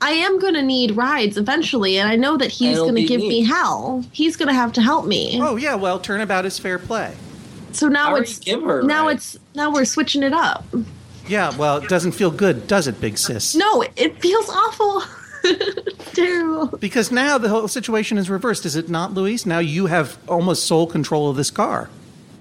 I 0.00 0.10
am 0.10 0.38
going 0.38 0.54
to 0.54 0.62
need 0.62 0.96
rides 0.96 1.38
eventually, 1.38 1.98
and 1.98 2.08
I 2.08 2.16
know 2.16 2.36
that 2.36 2.50
he's 2.50 2.76
going 2.76 2.96
to 2.96 3.04
give 3.04 3.20
me 3.20 3.28
me. 3.28 3.44
hell. 3.44 4.04
He's 4.12 4.36
going 4.36 4.48
to 4.48 4.54
have 4.54 4.72
to 4.74 4.82
help 4.82 5.06
me. 5.06 5.38
oh 5.40 5.56
yeah, 5.56 5.74
well, 5.74 5.98
turnabout 5.98 6.44
is 6.44 6.58
fair 6.58 6.78
play. 6.78 7.14
so 7.72 7.88
now 7.88 8.10
already 8.10 8.28
it's 8.30 8.38
give 8.40 8.62
her 8.62 8.82
now 8.82 9.06
ride. 9.06 9.16
it's 9.16 9.38
now 9.54 9.72
we're 9.72 9.86
switching 9.86 10.22
it 10.22 10.34
up. 10.34 10.64
Yeah, 11.28 11.56
well, 11.56 11.78
it 11.78 11.88
doesn't 11.88 12.12
feel 12.12 12.30
good, 12.30 12.66
does 12.66 12.86
it, 12.86 13.00
big 13.00 13.18
sis? 13.18 13.54
No, 13.54 13.82
it 13.96 14.20
feels 14.20 14.48
awful. 14.48 15.02
Terrible. 16.12 16.66
Because 16.78 17.10
now 17.10 17.38
the 17.38 17.48
whole 17.48 17.68
situation 17.68 18.18
is 18.18 18.28
reversed, 18.30 18.64
is 18.66 18.76
it 18.76 18.88
not, 18.88 19.14
Luis? 19.14 19.46
Now 19.46 19.58
you 19.58 19.86
have 19.86 20.18
almost 20.28 20.64
sole 20.66 20.86
control 20.86 21.28
of 21.30 21.36
this 21.36 21.50
car. 21.50 21.88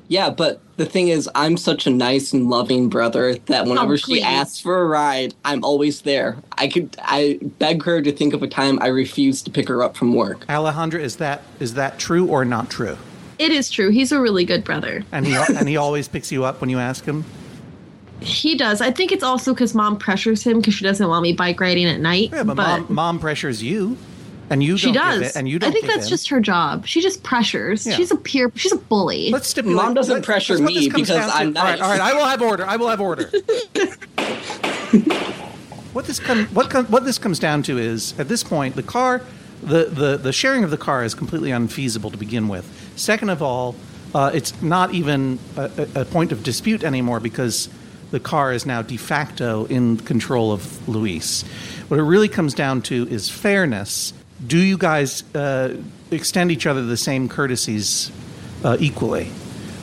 Yeah, 0.07 0.29
but 0.29 0.61
the 0.77 0.85
thing 0.85 1.07
is, 1.07 1.27
I'm 1.33 1.57
such 1.57 1.87
a 1.87 1.89
nice 1.89 2.31
and 2.31 2.47
loving 2.47 2.89
brother 2.89 3.35
that 3.35 3.65
oh, 3.65 3.69
whenever 3.71 3.93
Oh, 3.93 3.97
she 3.97 4.21
asks 4.21 4.59
for 4.59 4.79
a 4.81 4.85
ride, 4.85 5.33
I'm 5.43 5.63
always 5.63 6.01
there. 6.01 6.37
I 6.59 6.67
could, 6.67 6.95
I 7.01 7.39
beg 7.57 7.81
her 7.83 8.03
to 8.03 8.11
think 8.11 8.35
of 8.35 8.43
a 8.43 8.47
time 8.47 8.77
I 8.83 8.87
refuse 8.87 9.41
to 9.43 9.51
pick 9.51 9.67
her 9.67 9.81
up 9.81 9.97
from 9.97 10.13
work. 10.13 10.45
Alejandra, 10.45 10.99
is 10.99 11.15
that 11.17 11.41
is 11.59 11.73
that 11.73 11.97
true 11.97 12.27
or 12.27 12.45
not 12.45 12.69
true? 12.69 12.97
It 13.39 13.51
is 13.51 13.71
true. 13.71 13.89
He's 13.89 14.11
a 14.11 14.21
really 14.21 14.45
good 14.45 14.63
brother. 14.63 15.03
And 15.11 15.25
he 15.25 15.33
and 15.33 15.67
he 15.67 15.75
always 15.75 16.07
picks 16.07 16.31
you 16.31 16.45
up 16.45 16.61
when 16.61 16.69
you 16.69 16.77
ask 16.77 17.03
him. 17.03 17.25
He 18.21 18.55
does. 18.57 18.81
I 18.81 18.91
think 18.91 19.11
it's 19.11 19.23
also 19.23 19.53
because 19.53 19.75
mom 19.75 19.97
pressures 19.97 20.43
him 20.43 20.59
because 20.59 20.73
she 20.73 20.83
doesn't 20.83 21.07
want 21.07 21.23
me 21.23 21.33
bike 21.33 21.59
riding 21.59 21.85
at 21.85 21.99
night. 21.99 22.29
Yeah, 22.31 22.43
but, 22.43 22.55
mom, 22.55 22.85
mom 22.89 23.19
pressures 23.19 23.61
you, 23.61 23.97
and 24.49 24.63
you 24.63 24.77
she 24.77 24.91
don't 24.91 24.93
give 24.93 25.21
does. 25.21 25.35
it, 25.35 25.39
and 25.39 25.49
you 25.49 25.59
don't. 25.59 25.69
I 25.69 25.73
think 25.73 25.85
that's 25.85 26.05
in. 26.05 26.09
just 26.09 26.29
her 26.29 26.39
job. 26.39 26.87
She 26.87 27.01
just 27.01 27.23
pressures. 27.23 27.85
Yeah. 27.85 27.95
She's 27.95 28.11
a 28.11 28.15
peer. 28.15 28.51
She's 28.55 28.71
a 28.71 28.77
bully. 28.77 29.31
Let's 29.31 29.49
stipulate. 29.49 29.75
Mom 29.75 29.93
doesn't 29.93 30.13
let- 30.15 30.23
pressure 30.23 30.53
that's 30.53 30.63
what 30.63 30.73
me 30.73 30.89
because. 30.89 31.09
I'm 31.11 31.55
All 31.57 31.63
right, 31.63 31.77
nice. 31.77 31.81
all 31.81 31.89
right. 31.89 32.01
I 32.01 32.13
will 32.13 32.25
have 32.25 32.41
order. 32.41 32.65
I 32.65 32.77
will 32.77 32.87
have 32.87 33.01
order. 33.01 33.25
what 35.93 36.05
this 36.05 36.19
come 36.19 36.45
what 36.47 36.69
com, 36.69 36.85
what 36.85 37.05
this 37.05 37.17
comes 37.17 37.39
down 37.39 37.63
to 37.63 37.77
is 37.77 38.17
at 38.19 38.27
this 38.27 38.43
point 38.43 38.75
the 38.75 38.83
car, 38.83 39.21
the 39.61 39.85
the 39.85 40.17
the 40.17 40.33
sharing 40.33 40.63
of 40.63 40.71
the 40.71 40.77
car 40.77 41.03
is 41.03 41.13
completely 41.13 41.51
unfeasible 41.51 42.11
to 42.11 42.17
begin 42.17 42.47
with. 42.47 42.65
Second 42.95 43.29
of 43.29 43.41
all, 43.41 43.75
uh, 44.13 44.31
it's 44.33 44.61
not 44.61 44.93
even 44.93 45.39
a, 45.57 45.69
a 45.95 46.01
a 46.01 46.05
point 46.05 46.31
of 46.31 46.43
dispute 46.43 46.83
anymore 46.83 47.19
because 47.19 47.69
the 48.11 48.19
car 48.19 48.53
is 48.53 48.65
now 48.65 48.81
de 48.81 48.97
facto 48.97 49.65
in 49.65 49.97
control 49.97 50.51
of 50.51 50.87
Luis. 50.87 51.43
What 51.87 51.99
it 51.99 52.03
really 52.03 52.29
comes 52.29 52.53
down 52.53 52.81
to 52.83 53.07
is 53.07 53.29
fairness. 53.29 54.13
Do 54.45 54.57
you 54.57 54.77
guys 54.77 55.23
uh, 55.33 55.75
extend 56.11 56.51
each 56.51 56.65
other 56.65 56.83
the 56.83 56.97
same 56.97 57.29
courtesies 57.29 58.11
uh, 58.63 58.77
equally? 58.79 59.29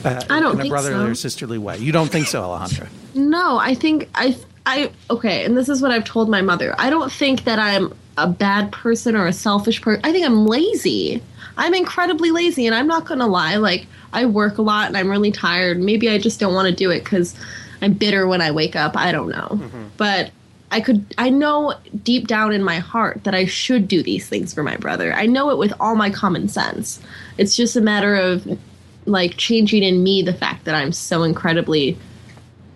Uh, 0.03 0.21
I 0.29 0.39
don't 0.39 0.51
think 0.51 0.65
in 0.65 0.67
a 0.67 0.69
brotherly 0.69 1.05
so. 1.05 1.11
or 1.11 1.15
sisterly 1.15 1.57
way. 1.57 1.77
You 1.77 1.91
don't 1.91 2.09
think 2.09 2.27
so, 2.27 2.41
Alejandra? 2.41 2.89
No, 3.15 3.59
I 3.59 3.75
think 3.75 4.09
I 4.15 4.35
I 4.65 4.91
okay, 5.11 5.45
and 5.45 5.55
this 5.55 5.69
is 5.69 5.83
what 5.83 5.91
I've 5.91 6.03
told 6.03 6.29
my 6.29 6.41
mother. 6.41 6.73
I 6.79 6.89
don't 6.89 7.11
think 7.11 7.43
that 7.43 7.59
I'm 7.59 7.93
a 8.17 8.27
bad 8.27 8.71
person 8.71 9.15
or 9.15 9.27
a 9.27 9.33
selfish 9.33 9.81
person. 9.81 10.01
I 10.03 10.11
think 10.11 10.25
I'm 10.25 10.47
lazy. 10.47 11.21
I'm 11.57 11.73
incredibly 11.73 12.31
lazy 12.31 12.65
and 12.65 12.75
I'm 12.75 12.87
not 12.87 13.05
going 13.05 13.19
to 13.19 13.27
lie 13.27 13.57
like 13.57 13.85
I 14.11 14.25
work 14.25 14.57
a 14.57 14.61
lot 14.61 14.87
and 14.87 14.97
I'm 14.97 15.09
really 15.09 15.31
tired. 15.31 15.79
Maybe 15.79 16.09
I 16.09 16.17
just 16.17 16.39
don't 16.39 16.53
want 16.53 16.67
to 16.67 16.73
do 16.73 16.89
it 16.89 17.05
cuz 17.05 17.35
I'm 17.83 17.93
bitter 17.93 18.27
when 18.27 18.41
I 18.41 18.51
wake 18.51 18.75
up. 18.75 18.95
I 18.95 19.11
don't 19.11 19.29
know. 19.29 19.59
But 19.97 20.31
I 20.71 20.81
could 20.81 21.05
I 21.19 21.29
know 21.29 21.75
deep 22.03 22.27
down 22.27 22.51
in 22.51 22.63
my 22.63 22.79
heart 22.79 23.23
that 23.25 23.35
I 23.35 23.45
should 23.45 23.87
do 23.87 24.01
these 24.01 24.27
things 24.27 24.53
for 24.55 24.63
my 24.63 24.75
brother. 24.75 25.13
I 25.13 25.27
know 25.27 25.51
it 25.51 25.59
with 25.59 25.71
all 25.79 25.95
my 25.95 26.09
common 26.09 26.47
sense. 26.49 26.99
It's 27.37 27.55
just 27.55 27.75
a 27.75 27.81
matter 27.81 28.15
of 28.15 28.47
like 29.05 29.37
changing 29.37 29.83
in 29.83 30.01
me 30.01 30.23
the 30.23 30.33
fact 30.33 30.65
that 30.65 30.73
I'm 30.73 30.91
so 30.91 31.21
incredibly 31.21 31.95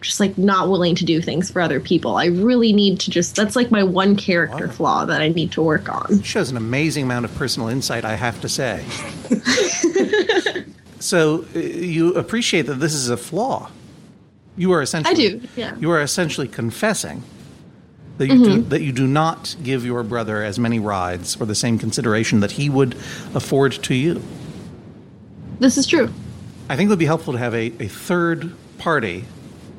just 0.01 0.19
like 0.19 0.37
not 0.37 0.69
willing 0.69 0.93
to 0.93 1.05
do 1.05 1.21
things 1.21 1.49
for 1.49 1.59
other 1.59 1.79
people. 1.79 2.17
I 2.17 2.25
really 2.25 2.71
need 2.71 2.99
to 2.99 3.09
just 3.09 3.35
that's 3.35 3.55
like 3.55 3.71
my 3.71 3.81
one 3.81 4.15
character 4.15 4.67
flaw 4.67 5.05
that 5.05 5.21
I 5.21 5.29
need 5.29 5.51
to 5.53 5.63
work 5.63 5.89
on. 5.89 6.21
shows 6.21 6.51
an 6.51 6.57
amazing 6.57 7.05
amount 7.05 7.25
of 7.25 7.33
personal 7.35 7.67
insight, 7.67 8.05
I 8.05 8.13
have 8.13 8.39
to 8.41 8.49
say. 8.49 8.85
so 10.99 11.45
uh, 11.55 11.59
you 11.59 12.13
appreciate 12.13 12.67
that 12.67 12.75
this 12.75 12.93
is 12.93 13.09
a 13.09 13.17
flaw. 13.17 13.71
You 14.57 14.71
are 14.73 14.81
essentially 14.81 15.13
I 15.13 15.29
do, 15.29 15.47
yeah. 15.55 15.75
You 15.77 15.91
are 15.91 16.01
essentially 16.01 16.47
confessing 16.47 17.23
that 18.17 18.27
you 18.27 18.43
do, 18.43 18.61
that 18.63 18.81
you 18.81 18.91
do 18.91 19.05
not 19.05 19.55
give 19.63 19.85
your 19.85 20.01
brother 20.03 20.43
as 20.43 20.57
many 20.57 20.79
rides 20.79 21.39
or 21.39 21.45
the 21.45 21.55
same 21.55 21.77
consideration 21.77 22.39
that 22.39 22.51
he 22.51 22.69
would 22.69 22.95
afford 23.35 23.73
to 23.73 23.93
you. 23.93 24.21
This 25.59 25.77
is 25.77 25.85
true. 25.85 26.11
I 26.69 26.75
think 26.75 26.87
it 26.87 26.89
would 26.89 26.99
be 26.99 27.05
helpful 27.05 27.33
to 27.33 27.39
have 27.39 27.53
a, 27.53 27.71
a 27.79 27.87
third 27.87 28.53
party 28.79 29.25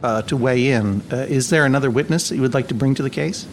uh, 0.03 0.23
to 0.23 0.37
weigh 0.37 0.69
in. 0.69 1.03
Uh, 1.13 1.17
is 1.29 1.51
there 1.51 1.65
another 1.65 1.91
witness 1.91 2.29
that 2.29 2.37
you 2.37 2.43
would 2.43 2.55
like 2.55 2.69
to 2.69 2.75
bring 2.75 2.95
to 2.95 3.03
the 3.03 3.11
case? 3.11 3.47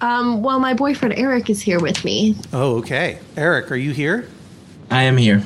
Um, 0.00 0.42
well, 0.42 0.58
my 0.58 0.74
boyfriend 0.74 1.14
Eric 1.16 1.48
is 1.48 1.62
here 1.62 1.78
with 1.78 2.04
me. 2.04 2.36
Oh, 2.52 2.78
okay. 2.78 3.20
Eric, 3.36 3.70
are 3.70 3.76
you 3.76 3.92
here? 3.92 4.28
I 4.90 5.04
am 5.04 5.16
here. 5.16 5.44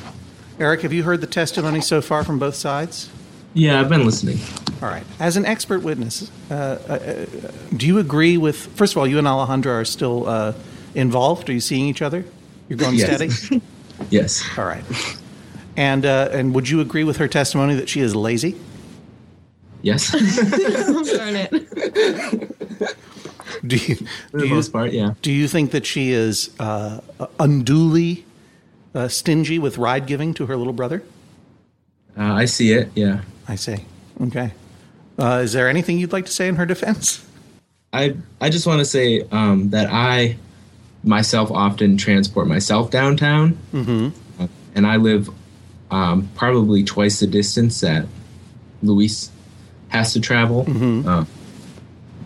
Eric, 0.59 0.83
have 0.83 0.93
you 0.93 1.03
heard 1.03 1.21
the 1.21 1.27
testimony 1.27 1.81
so 1.81 2.01
far 2.01 2.25
from 2.25 2.39
both 2.39 2.55
sides? 2.55 3.11
Yeah, 3.55 3.81
I've 3.81 3.89
been 3.89 4.05
listening. 4.05 4.39
All 4.83 4.89
right. 4.89 5.05
As 5.19 5.37
an 5.37 5.45
expert 5.45 5.83
witness, 5.83 6.31
uh, 6.51 6.55
uh, 6.55 7.27
do 7.77 7.87
you 7.87 7.99
agree 7.99 8.37
with? 8.39 8.57
First 8.57 8.93
of 8.95 8.99
all, 8.99 9.07
you 9.07 9.19
and 9.19 9.27
Alejandra 9.27 9.81
are 9.81 9.85
still 9.85 10.27
uh, 10.29 10.53
involved. 10.95 11.51
Are 11.51 11.53
you 11.53 11.61
seeing 11.61 11.87
each 11.87 12.01
other? 12.03 12.25
You're 12.69 12.79
going 12.79 12.95
Yes. 12.97 13.35
steady. 13.43 13.61
Yes. 14.09 14.43
All 14.57 14.65
right. 14.65 14.83
And 15.77 16.07
uh, 16.07 16.31
and 16.33 16.55
would 16.55 16.71
you 16.71 16.81
agree 16.81 17.05
with 17.05 17.19
her 17.19 17.29
testimony 17.29 17.75
that 17.75 17.91
she 17.91 18.01
is 18.01 18.17
lazy? 18.17 18.57
Yes. 19.83 20.11
Darn 21.17 21.37
it. 21.37 21.51
Do 23.67 23.77
you 23.77 23.97
For 24.31 24.39
the 24.39 24.47
you, 24.49 24.55
most 24.55 24.73
part, 24.73 24.93
yeah. 24.93 25.13
do 25.21 25.31
you 25.31 25.47
think 25.49 25.73
that 25.73 25.85
she 25.85 26.13
is 26.13 26.49
uh, 26.59 27.01
unduly 27.39 28.25
uh, 28.95 29.09
stingy 29.09 29.59
with 29.59 29.77
ride 29.77 30.07
giving 30.07 30.33
to 30.35 30.47
her 30.47 30.57
little 30.57 30.73
brother? 30.73 31.03
Uh, 32.17 32.23
I 32.33 32.47
see 32.47 32.73
it. 32.73 32.89
Yeah. 32.95 33.21
I 33.51 33.57
see. 33.57 33.85
Okay. 34.23 34.53
Uh, 35.19 35.41
is 35.43 35.53
there 35.53 35.69
anything 35.69 35.99
you'd 35.99 36.13
like 36.13 36.27
to 36.27 36.31
say 36.31 36.47
in 36.47 36.55
her 36.55 36.65
defense? 36.65 37.27
I 37.93 38.15
I 38.41 38.49
just 38.49 38.65
want 38.65 38.79
to 38.79 38.85
say 38.85 39.23
um, 39.33 39.71
that 39.71 39.89
I 39.91 40.37
myself 41.03 41.51
often 41.51 41.97
transport 41.97 42.47
myself 42.47 42.93
downtown, 42.93 43.59
mm-hmm. 43.73 44.45
and 44.77 44.87
I 44.87 44.97
live 44.99 45.29
um, 45.91 46.31
probably 46.37 46.85
twice 46.85 47.19
the 47.19 47.27
distance 47.27 47.81
that 47.81 48.07
Luis 48.85 49.33
has 49.89 50.13
to 50.13 50.21
travel. 50.21 50.65
Uh, 51.09 51.25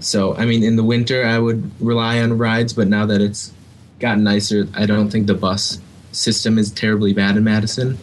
so 0.01 0.37
I 0.37 0.45
mean, 0.45 0.63
in 0.63 0.77
the 0.77 0.85
winter, 0.85 1.25
I 1.25 1.39
would 1.39 1.71
rely 1.81 2.21
on 2.21 2.37
rides, 2.37 2.75
but 2.75 2.89
now 2.89 3.07
that 3.07 3.23
it's 3.23 3.51
gotten 3.99 4.25
nicer, 4.25 4.69
I 4.75 4.85
don't 4.85 5.09
think 5.09 5.27
the 5.27 5.35
bus 5.35 5.81
system 6.13 6.59
is 6.59 6.71
terribly 6.71 7.15
bad 7.15 7.39
in 7.39 7.45
Madison. 7.45 7.97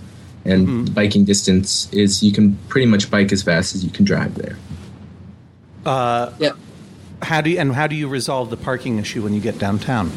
And 0.46 0.88
the 0.88 0.92
biking 0.92 1.24
distance 1.26 1.92
is 1.94 2.24
you 2.24 2.32
can 2.32 2.58
pretty 2.68 2.88
much 2.88 3.12
bike 3.12 3.32
as 3.32 3.44
fast 3.44 3.76
as 3.76 3.84
you 3.84 3.92
can 3.92 4.06
drive 4.06 4.34
there. 4.36 4.58
Yep. 5.86 6.58
How 7.22 7.42
do 7.42 7.52
you, 7.52 7.60
and 7.60 7.74
how 7.74 7.86
do 7.88 7.96
you 7.96 8.08
resolve 8.08 8.50
the 8.50 8.58
parking 8.58 8.98
issue 8.98 9.22
when 9.22 9.34
you 9.34 9.42
get 9.42 9.60
downtown? 9.60 10.12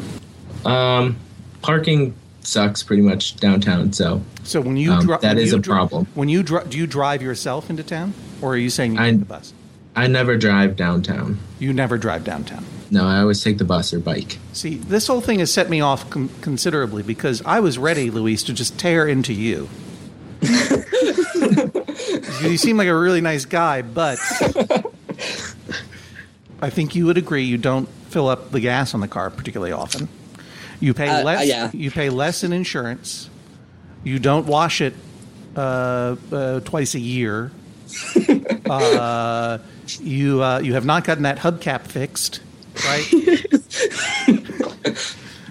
Um, 0.65 1.17
parking 1.61 2.15
sucks 2.41 2.81
pretty 2.81 3.03
much 3.03 3.35
downtown, 3.37 3.93
so 3.93 4.21
So 4.43 4.61
when 4.61 4.77
you 4.77 4.91
Um, 4.91 5.05
dri- 5.05 5.17
that 5.21 5.35
when 5.35 5.43
is 5.43 5.51
you 5.51 5.57
a 5.57 5.61
dri- 5.61 5.71
problem. 5.73 6.07
When 6.15 6.29
you 6.29 6.41
dri- 6.43 6.63
do 6.69 6.77
you 6.77 6.87
drive 6.87 7.21
yourself 7.21 7.69
into 7.69 7.83
town, 7.83 8.13
or 8.41 8.53
are 8.53 8.57
you 8.57 8.69
saying 8.71 8.93
you 8.95 8.99
I- 8.99 9.11
take 9.11 9.19
the 9.19 9.25
bus? 9.25 9.53
I 9.95 10.07
never 10.07 10.35
drive 10.37 10.75
downtown. 10.75 11.37
You 11.59 11.71
never 11.73 11.97
drive 11.97 12.23
downtown. 12.23 12.65
No, 12.91 13.05
I 13.07 13.19
always 13.19 13.41
take 13.43 13.57
the 13.59 13.63
bus 13.63 13.93
or 13.93 13.99
bike. 13.99 14.37
See, 14.53 14.75
this 14.75 15.07
whole 15.07 15.21
thing 15.21 15.39
has 15.39 15.51
set 15.51 15.69
me 15.69 15.81
off 15.81 16.09
com- 16.09 16.29
considerably 16.41 17.01
because 17.01 17.41
I 17.45 17.59
was 17.59 17.77
ready, 17.77 18.11
Luis, 18.11 18.43
to 18.43 18.53
just 18.53 18.77
tear 18.77 19.07
into 19.07 19.33
you. 19.33 19.69
You 22.41 22.57
seem 22.57 22.77
like 22.77 22.87
a 22.87 22.95
really 22.95 23.21
nice 23.21 23.45
guy, 23.45 23.81
but 23.81 24.17
I 26.61 26.69
think 26.69 26.95
you 26.95 27.05
would 27.05 27.17
agree 27.17 27.43
you 27.43 27.57
don't 27.57 27.87
fill 28.09 28.27
up 28.27 28.51
the 28.51 28.59
gas 28.59 28.93
on 28.93 29.01
the 29.01 29.07
car 29.07 29.29
particularly 29.29 29.71
often. 29.71 30.07
You 30.79 30.93
pay 30.93 31.07
Uh, 31.09 31.19
uh, 31.19 31.23
less. 31.23 31.47
yeah. 31.47 31.69
You 31.73 31.91
pay 31.91 32.09
less 32.09 32.43
in 32.43 32.53
insurance. 32.53 33.29
You 34.03 34.19
don't 34.19 34.45
wash 34.45 34.81
it 34.81 34.93
uh, 35.55 36.15
uh, 36.31 36.59
twice 36.61 36.95
a 36.95 36.99
year. 36.99 37.51
uh, 38.69 39.57
you 39.99 40.43
uh, 40.43 40.59
you 40.59 40.73
have 40.73 40.85
not 40.85 41.03
gotten 41.03 41.23
that 41.23 41.37
hubcap 41.37 41.81
fixed, 41.87 42.39
right? 42.85 43.11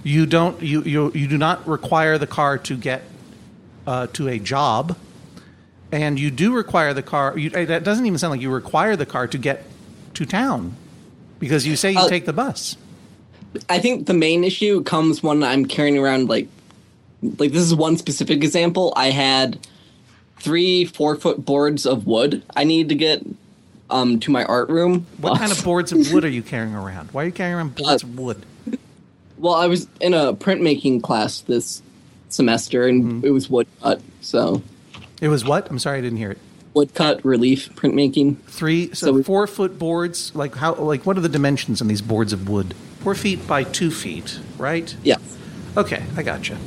you 0.03 0.27
don't 0.27 0.61
you, 0.63 0.83
you 0.83 1.13
you 1.15 1.27
do 1.29 1.39
not 1.39 1.67
require 1.67 2.19
the 2.19 2.27
car 2.27 2.59
to 2.59 2.77
get 2.77 3.03
uh, 3.87 4.07
to 4.09 4.29
a 4.29 4.39
job, 4.39 4.97
and 5.95 6.19
you 6.19 6.31
do 6.31 6.53
require 6.55 6.93
the 6.93 7.03
car. 7.03 7.39
You, 7.39 7.51
that 7.51 7.85
doesn't 7.85 8.05
even 8.05 8.19
sound 8.19 8.33
like 8.33 8.41
you 8.41 8.51
require 8.51 8.97
the 8.97 9.07
car 9.07 9.27
to 9.29 9.39
get 9.39 9.65
to 10.15 10.27
town, 10.27 10.75
because 11.39 11.67
you 11.67 11.77
say 11.77 11.93
you 11.93 12.01
Uh, 12.01 12.09
take 12.09 12.27
the 12.27 12.33
bus. 12.33 12.77
I 13.69 13.79
think 13.79 14.07
the 14.07 14.15
main 14.15 14.43
issue 14.45 14.83
comes 14.83 15.23
when 15.23 15.43
I'm 15.45 15.65
carrying 15.65 15.97
around 15.97 16.29
like 16.29 16.49
like 17.39 17.53
this 17.53 17.63
is 17.63 17.75
one 17.75 17.97
specific 17.97 18.43
example. 18.43 18.93
I 18.97 19.11
had 19.11 19.59
three 20.41 20.85
four 20.85 21.17
foot 21.17 21.45
boards 21.45 21.87
of 21.87 22.07
wood 22.07 22.43
I 22.57 22.65
needed 22.65 22.89
to 22.91 22.95
get 22.97 23.23
um, 23.91 24.19
to 24.21 24.31
my 24.31 24.45
art 24.45 24.69
room. 24.69 25.07
What 25.19 25.39
kind 25.39 25.53
of 25.53 25.63
boards 25.63 25.93
of 25.93 26.13
wood 26.13 26.25
are 26.25 26.29
you 26.29 26.43
carrying 26.43 26.75
around? 26.75 27.11
Why 27.13 27.23
are 27.23 27.27
you 27.27 27.33
carrying 27.33 27.55
around 27.57 27.77
boards 27.77 28.03
of 28.03 28.19
wood? 28.19 28.45
Well, 29.39 29.55
I 29.55 29.67
was 29.67 29.87
in 30.01 30.15
a 30.15 30.33
printmaking 30.35 31.03
class 31.03 31.41
this 31.43 31.83
semester, 32.29 32.87
and 32.87 33.05
Mm-hmm. 33.05 33.27
it 33.27 33.31
was 33.31 33.49
woodcut. 33.49 34.01
So 34.21 34.63
It 35.25 35.29
was 35.29 35.43
what? 35.43 35.71
I'm 35.71 35.79
sorry, 35.79 35.99
I 35.99 36.01
didn't 36.03 36.19
hear 36.19 36.33
it. 36.33 36.39
woodcut 36.75 37.25
relief 37.25 37.71
printmaking. 37.77 38.37
Three, 38.47 38.89
so, 38.89 39.07
So 39.07 39.13
we- 39.15 39.23
four 39.23 39.47
foot 39.47 39.79
boards. 39.79 40.33
Like 40.35 40.55
how? 40.57 40.75
Like 40.75 41.07
what 41.07 41.17
are 41.17 41.23
the 41.23 41.31
dimensions 41.31 41.81
on 41.81 41.89
these 41.89 42.03
boards 42.03 42.35
of 42.35 42.47
wood? 42.47 42.75
Four 43.01 43.15
feet 43.15 43.47
by 43.47 43.65
two 43.65 43.91
feet, 43.91 44.39
right? 44.59 44.95
Yeah. 45.03 45.17
Okay, 45.79 46.03
I 46.17 46.23
gotcha. 46.23 46.59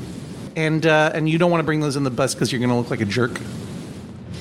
And 0.55 0.87
uh, 0.87 1.11
and 1.13 1.29
you 1.29 1.37
don't 1.37 1.51
want 1.51 1.59
to 1.61 1.65
bring 1.65 1.81
those 1.81 1.95
in 1.95 2.03
the 2.03 2.09
bus 2.09 2.33
because 2.33 2.51
you're 2.51 2.57
going 2.59 2.71
to 2.71 2.75
look 2.75 2.89
like 2.89 3.01
a 3.01 3.05
jerk. 3.05 3.39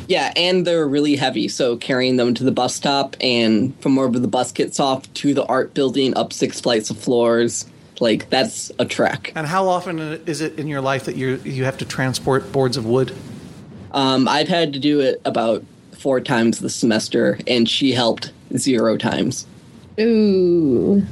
Yeah, 0.09 0.33
and 0.35 0.67
they're 0.67 0.87
really 0.89 1.17
heavy, 1.17 1.49
so 1.49 1.77
carrying 1.77 2.17
them 2.17 2.33
to 2.35 2.45
the 2.45 2.53
bus 2.53 2.75
stop 2.75 3.17
and 3.21 3.79
from 3.83 3.97
wherever 3.97 4.19
the 4.21 4.29
bus 4.29 4.51
gets 4.53 4.79
off 4.81 5.13
to 5.15 5.35
the 5.35 5.45
art 5.45 5.75
building 5.75 6.17
up 6.17 6.33
six 6.33 6.61
flights 6.61 6.89
of 6.91 6.97
floors, 6.97 7.67
like 8.01 8.31
that's 8.31 8.71
a 8.79 8.85
trek. 8.87 9.33
And 9.35 9.47
how 9.49 9.67
often 9.69 9.99
is 9.99 10.41
it 10.41 10.59
in 10.61 10.69
your 10.69 10.81
life 10.81 11.05
that 11.05 11.17
you 11.17 11.41
you 11.45 11.65
have 11.65 11.77
to 11.79 11.85
transport 11.85 12.51
boards 12.53 12.77
of 12.79 12.87
wood? 12.87 13.13
Um, 13.93 14.29
I've 14.29 14.49
had 14.49 14.73
to 14.73 14.79
do 14.79 15.01
it 15.01 15.21
about 15.25 15.65
four 15.99 16.21
times 16.21 16.61
this 16.61 16.75
semester, 16.75 17.39
and 17.47 17.69
she 17.69 17.93
helped 17.93 18.33
zero 18.57 18.97
times. 18.97 19.47
Ooh. 19.99 21.05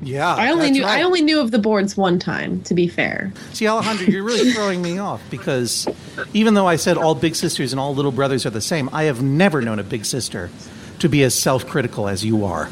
Yeah, 0.00 0.32
I 0.32 0.50
only 0.50 0.70
knew 0.70 0.84
right. 0.84 1.00
I 1.00 1.02
only 1.02 1.22
knew 1.22 1.40
of 1.40 1.50
the 1.50 1.58
boards 1.58 1.96
one 1.96 2.20
time, 2.20 2.60
to 2.62 2.74
be 2.74 2.86
fair. 2.86 3.32
See, 3.52 3.66
Alejandro, 3.66 4.06
you're 4.06 4.22
really 4.22 4.52
throwing 4.54 4.80
me 4.80 4.98
off 4.98 5.20
because 5.28 5.88
even 6.32 6.54
though 6.54 6.66
I 6.68 6.76
said 6.76 6.96
all 6.96 7.16
big 7.16 7.34
sisters 7.34 7.72
and 7.72 7.80
all 7.80 7.94
little 7.94 8.12
brothers 8.12 8.46
are 8.46 8.50
the 8.50 8.60
same, 8.60 8.88
I 8.92 9.04
have 9.04 9.22
never 9.22 9.60
known 9.60 9.80
a 9.80 9.82
big 9.82 10.04
sister 10.04 10.50
to 11.00 11.08
be 11.08 11.24
as 11.24 11.34
self-critical 11.34 12.08
as 12.08 12.24
you 12.24 12.44
are. 12.44 12.70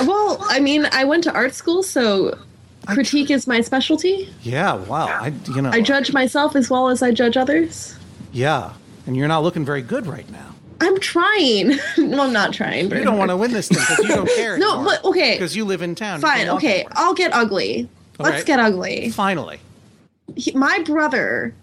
Well, 0.00 0.38
I 0.48 0.60
mean, 0.60 0.86
I 0.92 1.04
went 1.04 1.24
to 1.24 1.32
art 1.32 1.54
school, 1.54 1.82
so 1.82 2.38
critique 2.86 3.30
is 3.30 3.46
my 3.46 3.60
specialty. 3.60 4.28
Yeah, 4.42 4.74
wow. 4.74 5.06
I, 5.06 5.32
you 5.54 5.62
know, 5.62 5.70
I 5.70 5.80
judge 5.80 6.12
myself 6.12 6.56
as 6.56 6.70
well 6.70 6.88
as 6.88 7.02
I 7.02 7.10
judge 7.12 7.36
others. 7.36 7.96
yeah, 8.32 8.72
and 9.06 9.16
you're 9.16 9.28
not 9.28 9.42
looking 9.42 9.64
very 9.64 9.82
good 9.82 10.06
right 10.06 10.28
now. 10.30 10.54
I'm 10.82 10.98
trying. 11.00 11.78
well, 11.98 12.22
I'm 12.22 12.32
not 12.32 12.54
trying. 12.54 12.90
You 12.90 13.04
don't 13.04 13.18
want 13.18 13.30
to 13.30 13.36
win 13.36 13.52
this 13.52 13.68
thing 13.68 13.78
because 13.80 13.98
you 13.98 14.08
don't 14.16 14.28
care. 14.36 14.56
No, 14.58 14.82
but 14.82 15.04
okay. 15.04 15.34
because 15.34 15.54
you 15.54 15.64
live 15.64 15.82
in 15.82 15.94
town. 15.94 16.20
Fine. 16.20 16.48
Okay, 16.48 16.80
anywhere. 16.80 16.92
I'll 16.96 17.14
get 17.14 17.32
ugly. 17.34 17.88
Let's 18.18 18.36
right. 18.38 18.46
get 18.46 18.60
ugly. 18.60 19.10
Finally, 19.10 19.60
He- 20.36 20.52
my 20.52 20.78
brother 20.86 21.54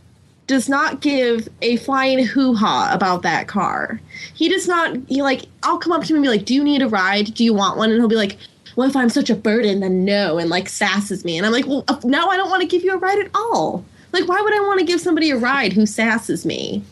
does 0.45 0.69
not 0.69 1.01
give 1.01 1.49
a 1.61 1.75
flying 1.77 2.25
hoo 2.25 2.53
ha 2.55 2.89
about 2.93 3.21
that 3.23 3.47
car. 3.47 3.99
He 4.33 4.49
does 4.49 4.67
not. 4.67 4.95
He 5.07 5.21
like. 5.23 5.45
I'll 5.63 5.77
come 5.79 5.91
up 5.93 6.03
to 6.03 6.09
him 6.09 6.17
and 6.17 6.23
be 6.23 6.29
like, 6.29 6.45
"Do 6.45 6.53
you 6.53 6.63
need 6.63 6.81
a 6.83 6.87
ride? 6.87 7.33
Do 7.33 7.43
you 7.43 7.53
want 7.55 7.77
one?" 7.77 7.89
And 7.89 7.99
he'll 7.99 8.07
be 8.07 8.15
like, 8.15 8.37
"Well, 8.77 8.87
if 8.87 8.95
I'm 8.95 9.09
such 9.09 9.29
a 9.29 9.35
burden, 9.35 9.81
then 9.81 10.05
no," 10.05 10.37
and 10.37 10.49
like 10.49 10.69
sasses 10.69 11.25
me. 11.25 11.37
And 11.37 11.45
I'm 11.45 11.51
like, 11.51 11.67
"Well, 11.67 11.83
uh, 11.89 11.99
now 12.05 12.29
I 12.29 12.37
don't 12.37 12.49
want 12.49 12.61
to 12.61 12.67
give 12.67 12.83
you 12.83 12.93
a 12.93 12.97
ride 12.97 13.19
at 13.19 13.29
all. 13.35 13.83
Like, 14.13 14.29
why 14.29 14.39
would 14.39 14.53
I 14.53 14.61
want 14.61 14.79
to 14.79 14.85
give 14.85 15.01
somebody 15.01 15.31
a 15.31 15.37
ride 15.37 15.73
who 15.73 15.85
sasses 15.85 16.45
me?" 16.45 16.83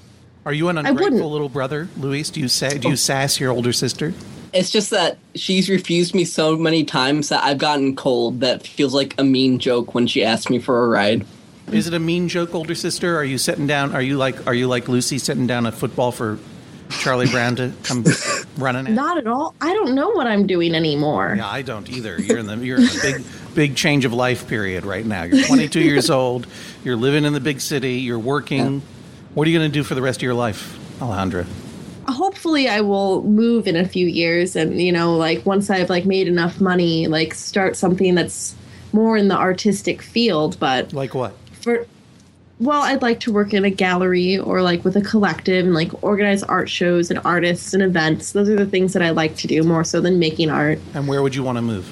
are 0.45 0.53
you 0.53 0.69
an 0.69 0.77
ungrateful 0.77 1.31
little 1.31 1.49
brother, 1.49 1.89
Luis? 1.97 2.29
Do 2.29 2.39
you 2.39 2.47
say? 2.47 2.77
Do 2.77 2.89
you 2.89 2.95
sass 2.95 3.39
your 3.39 3.51
older 3.51 3.73
sister? 3.73 4.13
It's 4.53 4.69
just 4.69 4.91
that 4.91 5.17
she's 5.33 5.69
refused 5.69 6.13
me 6.13 6.23
so 6.23 6.55
many 6.55 6.83
times 6.83 7.29
that 7.29 7.43
I've 7.43 7.57
gotten 7.57 7.95
cold 7.95 8.39
that 8.39 8.65
feels 8.65 8.93
like 8.93 9.15
a 9.17 9.23
mean 9.23 9.59
joke 9.59 9.95
when 9.95 10.07
she 10.07 10.23
asks 10.23 10.49
me 10.49 10.59
for 10.59 10.85
a 10.85 10.87
ride. 10.87 11.25
Is 11.71 11.87
it 11.87 11.93
a 11.93 11.99
mean 11.99 12.29
joke, 12.29 12.53
older 12.53 12.75
sister? 12.75 13.17
Are 13.17 13.23
you 13.23 13.39
sitting 13.39 13.65
down? 13.65 13.93
Are 13.95 14.01
you 14.01 14.17
like? 14.17 14.45
Are 14.45 14.53
you 14.53 14.67
like 14.67 14.87
Lucy 14.87 15.17
sitting 15.17 15.47
down 15.47 15.65
a 15.65 15.71
football 15.71 16.11
for 16.11 16.37
Charlie 16.89 17.27
Brown 17.29 17.55
to 17.57 17.71
come 17.83 18.05
running? 18.57 18.87
At? 18.87 18.93
Not 18.93 19.17
at 19.17 19.27
all. 19.27 19.55
I 19.61 19.73
don't 19.73 19.95
know 19.95 20.09
what 20.09 20.27
I'm 20.27 20.45
doing 20.47 20.73
anymore. 20.75 21.35
Yeah, 21.37 21.47
I 21.47 21.61
don't 21.61 21.89
either. 21.89 22.19
You're 22.21 22.37
in 22.37 22.45
the 22.47 22.57
you're 22.57 22.77
in 22.79 22.85
a 22.85 23.01
big 23.01 23.23
big 23.53 23.75
change 23.75 24.05
of 24.05 24.13
life 24.13 24.47
period 24.47 24.85
right 24.85 25.05
now. 25.05 25.23
You're 25.23 25.45
22 25.45 25.79
years 25.81 26.09
old. 26.09 26.45
You're 26.83 26.95
living 26.97 27.25
in 27.25 27.33
the 27.33 27.39
big 27.39 27.61
city. 27.61 27.95
You're 27.95 28.19
working. 28.19 28.81
What 29.33 29.47
are 29.47 29.49
you 29.51 29.57
going 29.59 29.69
to 29.71 29.73
do 29.73 29.83
for 29.83 29.95
the 29.95 30.01
rest 30.01 30.19
of 30.19 30.23
your 30.23 30.33
life, 30.33 30.77
Alejandra? 30.99 31.45
hopefully 32.07 32.69
I 32.69 32.81
will 32.81 33.23
move 33.23 33.65
in 33.67 33.75
a 33.75 33.87
few 33.87 34.05
years 34.05 34.55
and 34.55 34.79
you 34.79 34.91
know 34.91 35.15
like 35.17 35.43
once 35.43 35.71
I've 35.71 35.89
like 35.89 36.05
made 36.05 36.27
enough 36.27 36.61
money 36.61 37.07
like 37.07 37.33
start 37.33 37.75
something 37.75 38.13
that's 38.13 38.53
more 38.93 39.17
in 39.17 39.27
the 39.27 39.35
artistic 39.35 40.03
field 40.03 40.55
but 40.59 40.93
Like 40.93 41.15
what? 41.15 41.33
for 41.61 41.87
well 42.59 42.81
I'd 42.81 43.01
like 43.01 43.19
to 43.21 43.31
work 43.31 43.53
in 43.53 43.65
a 43.65 43.69
gallery 43.69 44.37
or 44.37 44.61
like 44.61 44.83
with 44.83 44.95
a 44.95 45.01
collective 45.01 45.65
and 45.65 45.73
like 45.73 46.03
organize 46.03 46.43
art 46.43 46.69
shows 46.69 47.09
and 47.11 47.19
artists 47.25 47.73
and 47.73 47.83
events 47.83 48.31
those 48.31 48.49
are 48.49 48.55
the 48.55 48.65
things 48.65 48.93
that 48.93 49.01
I 49.01 49.09
like 49.09 49.35
to 49.37 49.47
do 49.47 49.63
more 49.63 49.83
so 49.83 50.01
than 50.01 50.19
making 50.19 50.49
art 50.49 50.79
And 50.93 51.07
where 51.07 51.21
would 51.21 51.35
you 51.35 51.43
want 51.43 51.57
to 51.57 51.61
move? 51.61 51.89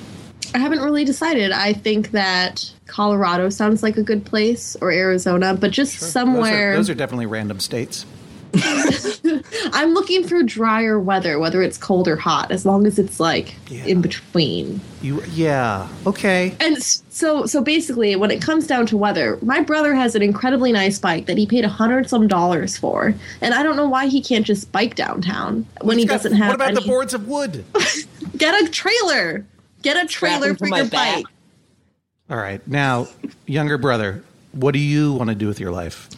I 0.55 0.59
haven't 0.59 0.81
really 0.81 1.03
decided 1.03 1.51
I 1.51 1.73
think 1.73 2.11
that 2.11 2.71
Colorado 2.87 3.49
sounds 3.49 3.81
like 3.83 3.97
a 3.97 4.03
good 4.03 4.25
place 4.25 4.75
or 4.81 4.91
Arizona 4.91 5.55
but 5.55 5.71
just 5.71 5.99
somewhere 5.99 6.41
Those 6.41 6.51
are, 6.51 6.75
those 6.77 6.89
are 6.91 6.95
definitely 6.95 7.25
random 7.25 7.59
states. 7.59 8.05
I'm 9.73 9.93
looking 9.93 10.27
for 10.27 10.43
drier 10.43 10.99
weather, 10.99 11.39
whether 11.39 11.61
it's 11.61 11.77
cold 11.77 12.07
or 12.07 12.15
hot, 12.15 12.51
as 12.51 12.65
long 12.65 12.85
as 12.85 12.99
it's 12.99 13.19
like 13.19 13.55
Yeah. 13.69 13.85
in 13.85 14.01
between. 14.01 14.79
You 15.01 15.23
yeah 15.31 15.87
okay. 16.05 16.55
And 16.59 16.81
so, 16.81 17.45
so 17.45 17.61
basically, 17.61 18.15
when 18.15 18.31
it 18.31 18.41
comes 18.41 18.67
down 18.67 18.85
to 18.87 18.97
weather, 18.97 19.37
my 19.41 19.61
brother 19.61 19.93
has 19.95 20.15
an 20.15 20.21
incredibly 20.21 20.71
nice 20.71 20.99
bike 20.99 21.25
that 21.25 21.37
he 21.37 21.45
paid 21.45 21.65
a 21.65 21.69
hundred 21.69 22.09
some 22.09 22.27
dollars 22.27 22.77
for, 22.77 23.13
and 23.41 23.53
I 23.53 23.63
don't 23.63 23.75
know 23.75 23.87
why 23.89 24.07
he 24.07 24.21
can't 24.21 24.45
just 24.45 24.71
bike 24.71 24.95
downtown 24.95 25.65
when 25.81 25.97
he 25.97 26.03
He's 26.03 26.09
got- 26.09 26.15
doesn't 26.23 26.33
have. 26.37 26.49
What 26.49 26.55
about 26.55 26.75
the 26.75 26.87
boards 26.87 27.13
of 27.13 27.27
wood? 27.27 27.65
Get 28.37 28.61
a 28.63 28.69
trailer. 28.69 29.45
Get 29.81 30.01
a 30.01 30.07
trailer 30.07 30.55
for 30.55 30.67
your 30.67 30.85
back. 30.85 31.15
bike. 31.15 31.25
All 32.29 32.37
right, 32.37 32.65
now, 32.67 33.07
younger 33.45 33.77
brother, 33.77 34.23
what 34.53 34.71
do 34.73 34.79
you 34.79 35.11
want 35.13 35.29
to 35.29 35.35
do 35.35 35.47
with 35.47 35.59
your 35.59 35.71
life? 35.71 36.09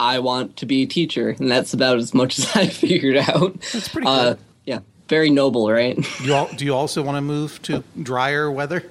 I 0.00 0.18
want 0.18 0.56
to 0.56 0.66
be 0.66 0.82
a 0.82 0.86
teacher, 0.86 1.36
and 1.38 1.50
that's 1.50 1.74
about 1.74 1.98
as 1.98 2.14
much 2.14 2.38
as 2.38 2.50
I 2.56 2.66
figured 2.66 3.16
out. 3.18 3.60
That's 3.72 3.88
pretty 3.88 4.06
Uh, 4.08 4.30
good. 4.30 4.38
yeah, 4.64 4.78
very 5.08 5.28
noble, 5.30 5.70
right? 5.70 5.96
You 6.22 6.34
all, 6.34 6.48
do 6.56 6.64
you 6.64 6.74
also 6.74 7.02
want 7.02 7.16
to 7.16 7.20
move 7.20 7.60
to 7.62 7.84
drier 8.02 8.50
weather? 8.50 8.84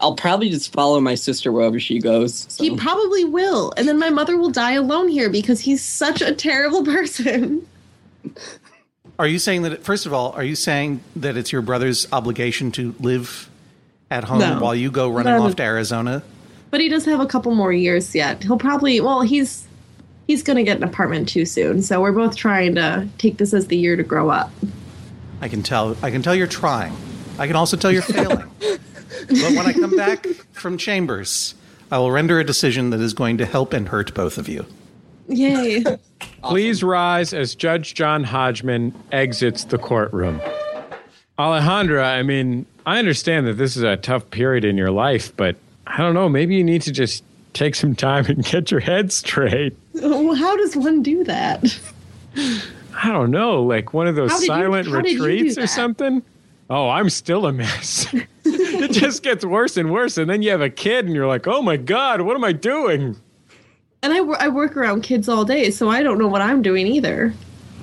I'll 0.00 0.14
probably 0.14 0.48
just 0.48 0.72
follow 0.72 0.98
my 0.98 1.14
sister 1.14 1.52
wherever 1.52 1.78
she 1.78 1.98
goes. 1.98 2.46
so. 2.48 2.64
He 2.64 2.74
probably 2.74 3.22
will, 3.24 3.72
and 3.76 3.86
then 3.86 3.98
my 3.98 4.08
mother 4.08 4.38
will 4.38 4.48
die 4.50 4.72
alone 4.72 5.08
here 5.08 5.28
because 5.28 5.60
he's 5.60 5.82
such 5.84 6.22
a 6.22 6.34
terrible 6.34 6.82
person. 6.96 7.66
Are 9.18 9.26
you 9.26 9.38
saying 9.38 9.62
that? 9.62 9.84
First 9.84 10.06
of 10.06 10.14
all, 10.14 10.32
are 10.32 10.42
you 10.44 10.56
saying 10.56 11.02
that 11.16 11.36
it's 11.36 11.52
your 11.52 11.60
brother's 11.60 12.10
obligation 12.12 12.72
to 12.72 12.94
live 12.98 13.50
at 14.10 14.24
home 14.24 14.38
No. 14.38 14.58
while 14.58 14.74
you 14.74 14.90
go 14.90 15.10
running 15.10 15.34
No. 15.36 15.42
off 15.42 15.56
to 15.56 15.62
Arizona? 15.62 16.22
But 16.70 16.80
he 16.80 16.88
does 16.88 17.04
have 17.04 17.20
a 17.20 17.26
couple 17.26 17.54
more 17.54 17.72
years 17.72 18.14
yet. 18.14 18.42
He'll 18.42 18.56
probably 18.58 19.00
well, 19.02 19.20
he's 19.20 19.66
he's 20.30 20.44
gonna 20.44 20.62
get 20.62 20.76
an 20.76 20.84
apartment 20.84 21.28
too 21.28 21.44
soon. 21.44 21.82
So 21.82 22.00
we're 22.00 22.12
both 22.12 22.36
trying 22.36 22.76
to 22.76 23.08
take 23.18 23.38
this 23.38 23.52
as 23.52 23.66
the 23.66 23.76
year 23.76 23.96
to 23.96 24.04
grow 24.04 24.30
up. 24.30 24.52
I 25.40 25.48
can 25.48 25.64
tell. 25.64 25.96
I 26.02 26.12
can 26.12 26.22
tell 26.22 26.36
you're 26.36 26.46
trying. 26.46 26.96
I 27.36 27.48
can 27.48 27.56
also 27.56 27.76
tell 27.76 27.90
you're 27.90 28.02
failing. 28.02 28.48
but 28.60 29.40
when 29.40 29.66
I 29.66 29.72
come 29.72 29.96
back 29.96 30.24
from 30.52 30.78
Chambers, 30.78 31.56
I 31.90 31.98
will 31.98 32.12
render 32.12 32.38
a 32.38 32.44
decision 32.44 32.90
that 32.90 33.00
is 33.00 33.12
going 33.12 33.38
to 33.38 33.46
help 33.46 33.72
and 33.72 33.88
hurt 33.88 34.14
both 34.14 34.38
of 34.38 34.48
you. 34.48 34.66
Yay. 35.26 35.82
Please 36.44 36.84
rise 36.84 37.34
as 37.34 37.56
Judge 37.56 37.94
John 37.94 38.22
Hodgman 38.22 38.94
exits 39.10 39.64
the 39.64 39.78
courtroom. 39.78 40.40
Alejandra, 41.40 42.04
I 42.04 42.22
mean, 42.22 42.66
I 42.86 43.00
understand 43.00 43.48
that 43.48 43.54
this 43.54 43.76
is 43.76 43.82
a 43.82 43.96
tough 43.96 44.30
period 44.30 44.64
in 44.64 44.76
your 44.76 44.92
life, 44.92 45.36
but 45.36 45.56
I 45.88 45.96
don't 45.96 46.14
know, 46.14 46.28
maybe 46.28 46.54
you 46.54 46.62
need 46.62 46.82
to 46.82 46.92
just 46.92 47.24
take 47.60 47.74
some 47.74 47.94
time 47.94 48.24
and 48.24 48.42
get 48.42 48.70
your 48.70 48.80
head 48.80 49.12
straight. 49.12 49.76
well, 49.92 50.34
how 50.34 50.56
does 50.56 50.74
one 50.76 51.02
do 51.02 51.22
that? 51.24 51.78
I 52.36 53.08
don't 53.12 53.30
know, 53.30 53.62
like 53.62 53.92
one 53.92 54.06
of 54.06 54.14
those 54.16 54.30
How 54.30 54.38
did 54.38 54.42
you- 54.44 54.46
silent 54.46 54.88
you 54.88 54.96
retreats 54.96 55.58
or 55.58 55.66
something. 55.66 56.22
Oh, 56.70 56.88
I'm 56.88 57.10
still 57.10 57.46
a 57.46 57.52
mess. 57.52 58.06
it 58.44 58.92
just 58.92 59.22
gets 59.22 59.44
worse 59.44 59.76
and 59.76 59.90
worse. 59.90 60.16
And 60.16 60.30
then 60.30 60.40
you 60.40 60.50
have 60.52 60.60
a 60.60 60.70
kid 60.70 61.04
and 61.04 61.14
you're 61.14 61.26
like, 61.26 61.46
oh 61.48 61.60
my 61.60 61.76
God, 61.76 62.22
what 62.22 62.36
am 62.36 62.44
I 62.44 62.52
doing? 62.52 63.16
And 64.02 64.12
I, 64.12 64.18
I 64.18 64.48
work 64.48 64.76
around 64.76 65.02
kids 65.02 65.28
all 65.28 65.44
day, 65.44 65.70
so 65.70 65.90
I 65.90 66.02
don't 66.02 66.16
know 66.16 66.28
what 66.28 66.40
I'm 66.40 66.62
doing 66.62 66.86
either. 66.86 67.34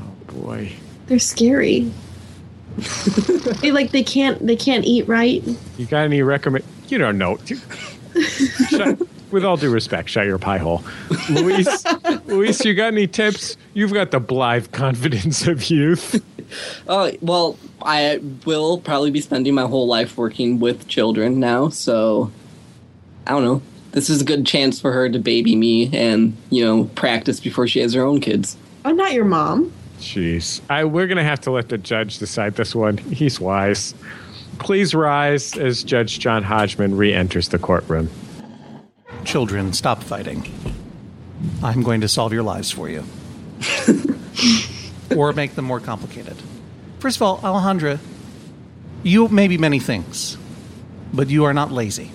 Oh 0.01 0.33
boy. 0.33 0.71
They're 1.05 1.19
scary. 1.19 1.91
they 3.61 3.71
like 3.71 3.91
they 3.91 4.03
can't 4.03 4.45
they 4.45 4.55
can't 4.55 4.85
eat 4.85 5.07
right. 5.07 5.43
You 5.77 5.85
got 5.85 6.05
any 6.05 6.23
recommend? 6.23 6.63
You 6.87 6.97
don't 6.97 7.17
know. 7.17 7.37
shut, 8.69 8.99
with 9.31 9.43
all 9.43 9.57
due 9.57 9.69
respect, 9.71 10.09
shut 10.09 10.25
your 10.25 10.37
pie 10.37 10.57
hole, 10.57 10.83
Luis. 11.29 11.85
Luis, 12.25 12.63
you 12.63 12.73
got 12.73 12.87
any 12.87 13.07
tips? 13.07 13.57
You've 13.73 13.93
got 13.93 14.11
the 14.11 14.19
blithe 14.19 14.71
confidence 14.71 15.47
of 15.47 15.69
youth. 15.69 16.23
Oh, 16.87 17.11
well, 17.21 17.57
I 17.81 18.19
will 18.45 18.79
probably 18.79 19.11
be 19.11 19.21
spending 19.21 19.53
my 19.53 19.65
whole 19.65 19.87
life 19.87 20.17
working 20.17 20.59
with 20.59 20.87
children 20.87 21.39
now, 21.39 21.69
so 21.69 22.31
I 23.25 23.31
don't 23.31 23.43
know. 23.43 23.61
this 23.91 24.09
is 24.09 24.21
a 24.21 24.25
good 24.25 24.45
chance 24.45 24.79
for 24.79 24.91
her 24.91 25.09
to 25.09 25.19
baby 25.19 25.55
me 25.55 25.95
and 25.97 26.35
you 26.49 26.63
know 26.63 26.85
practice 26.95 27.39
before 27.39 27.67
she 27.67 27.79
has 27.79 27.93
her 27.93 28.03
own 28.03 28.21
kids. 28.21 28.57
I'm 28.85 28.95
not 28.95 29.13
your 29.13 29.25
mom. 29.25 29.73
Jeez. 29.99 30.61
I, 30.69 30.85
we're 30.85 31.07
going 31.07 31.17
to 31.17 31.23
have 31.23 31.41
to 31.41 31.51
let 31.51 31.69
the 31.69 31.77
judge 31.77 32.19
decide 32.19 32.55
this 32.55 32.75
one. 32.75 32.97
He's 32.97 33.39
wise. 33.39 33.95
Please 34.59 34.93
rise 34.95 35.57
as 35.57 35.83
Judge 35.83 36.19
John 36.19 36.43
Hodgman 36.43 36.95
re 36.95 37.13
enters 37.13 37.49
the 37.49 37.59
courtroom. 37.59 38.09
Children, 39.31 39.73
stop 39.73 40.03
fighting. 40.03 40.49
I'm 41.61 41.83
going 41.83 41.99
to 41.99 42.07
solve 42.07 42.31
your 42.31 42.43
lives 42.43 42.71
for 42.71 42.87
you. 42.89 43.03
or 45.15 45.33
make 45.33 45.55
them 45.55 45.65
more 45.65 45.81
complicated. 45.81 46.37
First 46.99 47.17
of 47.17 47.23
all, 47.23 47.37
Alejandra, 47.39 47.99
you 49.03 49.27
may 49.27 49.49
be 49.49 49.57
many 49.57 49.79
things, 49.79 50.37
but 51.13 51.29
you 51.29 51.43
are 51.43 51.53
not 51.53 51.73
lazy. 51.73 52.09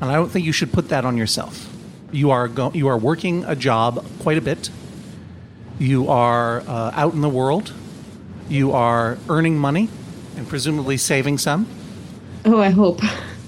And 0.00 0.10
I 0.12 0.14
don't 0.14 0.28
think 0.30 0.46
you 0.46 0.52
should 0.52 0.72
put 0.72 0.90
that 0.90 1.04
on 1.04 1.16
yourself. 1.16 1.66
You 2.12 2.30
are, 2.30 2.46
go- 2.46 2.70
you 2.72 2.86
are 2.86 2.96
working 2.96 3.44
a 3.44 3.56
job 3.56 4.06
quite 4.20 4.38
a 4.38 4.40
bit. 4.40 4.70
You 5.80 6.08
are 6.08 6.60
uh, 6.60 6.92
out 6.94 7.14
in 7.14 7.20
the 7.20 7.28
world. 7.28 7.72
You 8.48 8.70
are 8.72 9.18
earning 9.28 9.58
money 9.58 9.88
and 10.36 10.46
presumably 10.48 10.98
saving 10.98 11.38
some, 11.38 11.66
Oh, 12.44 12.60
I 12.60 12.70
hope. 12.70 13.00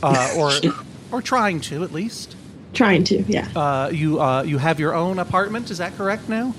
uh, 0.02 0.34
or, 0.36 0.50
or 1.12 1.22
trying 1.22 1.60
to 1.62 1.84
at 1.84 1.92
least. 1.92 2.34
Trying 2.72 3.04
to, 3.04 3.22
yeah. 3.22 3.48
Uh, 3.54 3.90
you 3.92 4.20
uh, 4.20 4.42
you 4.42 4.58
have 4.58 4.78
your 4.78 4.94
own 4.94 5.18
apartment. 5.18 5.70
Is 5.70 5.78
that 5.78 5.96
correct 5.96 6.28
now? 6.28 6.54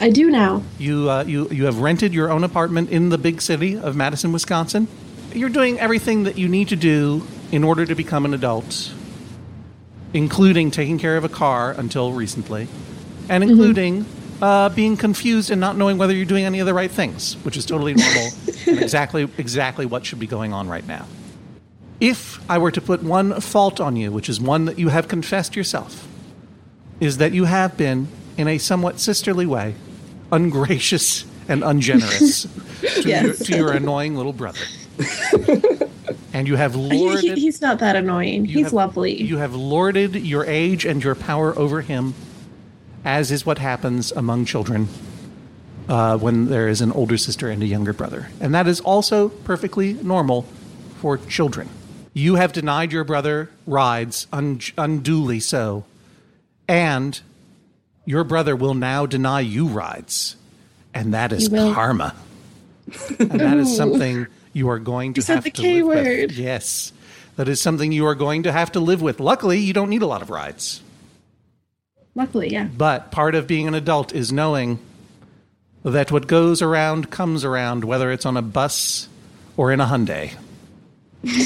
I 0.00 0.10
do 0.10 0.30
now. 0.30 0.62
You 0.78 1.10
uh, 1.10 1.24
you 1.24 1.48
you 1.50 1.66
have 1.66 1.78
rented 1.78 2.14
your 2.14 2.30
own 2.30 2.44
apartment 2.44 2.90
in 2.90 3.10
the 3.10 3.18
big 3.18 3.42
city 3.42 3.76
of 3.76 3.94
Madison, 3.94 4.32
Wisconsin. 4.32 4.88
You're 5.34 5.50
doing 5.50 5.78
everything 5.78 6.24
that 6.24 6.38
you 6.38 6.48
need 6.48 6.68
to 6.68 6.76
do 6.76 7.26
in 7.50 7.64
order 7.64 7.84
to 7.84 7.94
become 7.94 8.24
an 8.24 8.32
adult, 8.32 8.92
including 10.14 10.70
taking 10.70 10.98
care 10.98 11.16
of 11.16 11.24
a 11.24 11.28
car 11.28 11.72
until 11.72 12.12
recently, 12.12 12.68
and 13.28 13.44
including 13.44 14.06
uh, 14.40 14.70
being 14.70 14.96
confused 14.96 15.50
and 15.50 15.60
not 15.60 15.76
knowing 15.76 15.98
whether 15.98 16.14
you're 16.14 16.26
doing 16.26 16.44
any 16.44 16.60
of 16.60 16.66
the 16.66 16.74
right 16.74 16.90
things, 16.90 17.34
which 17.44 17.56
is 17.56 17.66
totally 17.66 17.94
normal 17.94 18.28
and 18.66 18.78
exactly 18.78 19.28
exactly 19.36 19.84
what 19.84 20.04
should 20.06 20.18
be 20.18 20.26
going 20.26 20.52
on 20.54 20.68
right 20.68 20.86
now. 20.86 21.06
If 22.02 22.40
I 22.50 22.58
were 22.58 22.72
to 22.72 22.80
put 22.80 23.04
one 23.04 23.40
fault 23.40 23.80
on 23.80 23.94
you, 23.94 24.10
which 24.10 24.28
is 24.28 24.40
one 24.40 24.64
that 24.64 24.76
you 24.76 24.88
have 24.88 25.06
confessed 25.06 25.54
yourself, 25.54 26.08
is 26.98 27.18
that 27.18 27.30
you 27.32 27.44
have 27.44 27.76
been, 27.76 28.08
in 28.36 28.48
a 28.48 28.58
somewhat 28.58 28.98
sisterly 28.98 29.46
way, 29.46 29.76
ungracious 30.32 31.24
and 31.48 31.62
ungenerous 31.62 32.42
to, 32.80 33.08
Yes. 33.08 33.12
your, 33.12 33.34
to 33.34 33.56
your 33.56 33.72
annoying 33.72 34.16
little 34.16 34.32
brother. 34.32 34.58
and 36.32 36.48
you 36.48 36.56
have 36.56 36.74
lorded. 36.74 37.22
he- 37.36 37.40
he's 37.42 37.60
not 37.60 37.78
that 37.78 37.94
annoying. 37.94 38.46
He's 38.46 38.64
have- 38.66 38.72
lovely. 38.72 39.22
You 39.22 39.36
have 39.38 39.54
lorded 39.54 40.16
your 40.16 40.44
age 40.44 40.84
and 40.84 41.04
your 41.04 41.14
power 41.14 41.56
over 41.56 41.82
him, 41.82 42.14
as 43.04 43.30
is 43.30 43.46
what 43.46 43.58
happens 43.58 44.10
among 44.10 44.44
children 44.46 44.88
uh, 45.88 46.16
when 46.18 46.46
there 46.46 46.66
is 46.66 46.80
an 46.80 46.90
older 46.90 47.16
sister 47.16 47.48
and 47.48 47.62
a 47.62 47.66
younger 47.66 47.92
brother. 47.92 48.26
And 48.40 48.52
that 48.54 48.66
is 48.66 48.80
also 48.80 49.28
perfectly 49.28 49.92
normal 50.02 50.46
for 51.00 51.18
children. 51.18 51.68
You 52.14 52.34
have 52.34 52.52
denied 52.52 52.92
your 52.92 53.04
brother 53.04 53.48
rides, 53.66 54.26
un- 54.32 54.60
unduly 54.76 55.40
so, 55.40 55.84
and 56.68 57.18
your 58.04 58.24
brother 58.24 58.54
will 58.54 58.74
now 58.74 59.06
deny 59.06 59.40
you 59.40 59.66
rides. 59.66 60.36
And 60.94 61.14
that 61.14 61.32
is 61.32 61.48
karma. 61.48 62.14
and 63.18 63.30
that 63.40 63.56
is 63.56 63.74
something 63.76 64.26
you 64.52 64.68
are 64.68 64.78
going 64.78 65.14
to 65.14 65.18
You 65.18 65.22
said 65.22 65.34
have 65.36 65.44
the 65.44 65.50
to 65.52 65.62
K 65.62 65.82
live 65.82 65.86
with. 65.86 66.06
word. 66.06 66.32
Yes. 66.32 66.92
That 67.36 67.48
is 67.48 67.62
something 67.62 67.92
you 67.92 68.04
are 68.06 68.14
going 68.14 68.42
to 68.42 68.52
have 68.52 68.72
to 68.72 68.80
live 68.80 69.00
with. 69.00 69.18
Luckily, 69.18 69.58
you 69.58 69.72
don't 69.72 69.88
need 69.88 70.02
a 70.02 70.06
lot 70.06 70.20
of 70.20 70.28
rides. 70.28 70.82
Luckily, 72.14 72.50
yeah. 72.50 72.64
But 72.64 73.10
part 73.10 73.34
of 73.34 73.46
being 73.46 73.66
an 73.68 73.74
adult 73.74 74.12
is 74.14 74.30
knowing 74.30 74.78
that 75.82 76.12
what 76.12 76.26
goes 76.26 76.60
around 76.60 77.10
comes 77.10 77.42
around, 77.42 77.84
whether 77.84 78.12
it's 78.12 78.26
on 78.26 78.36
a 78.36 78.42
bus 78.42 79.08
or 79.56 79.72
in 79.72 79.80
a 79.80 79.86
Hyundai. 79.86 80.32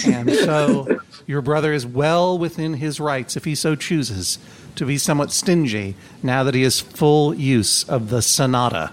And 0.07 0.31
so 0.33 1.01
your 1.27 1.43
brother 1.43 1.73
is 1.73 1.87
well 1.87 2.39
within 2.39 2.75
his 2.75 2.99
rights, 3.01 3.37
if 3.37 3.45
he 3.45 3.55
so 3.55 3.75
chooses, 3.75 4.39
to 4.77 4.85
be 4.87 4.99
somewhat 4.99 5.33
stingy 5.33 5.95
now 6.23 6.43
that 6.45 6.55
he 6.55 6.63
has 6.63 6.81
full 6.81 7.35
use 7.35 7.85
of 7.85 8.11
the 8.11 8.21
Sonata. 8.23 8.91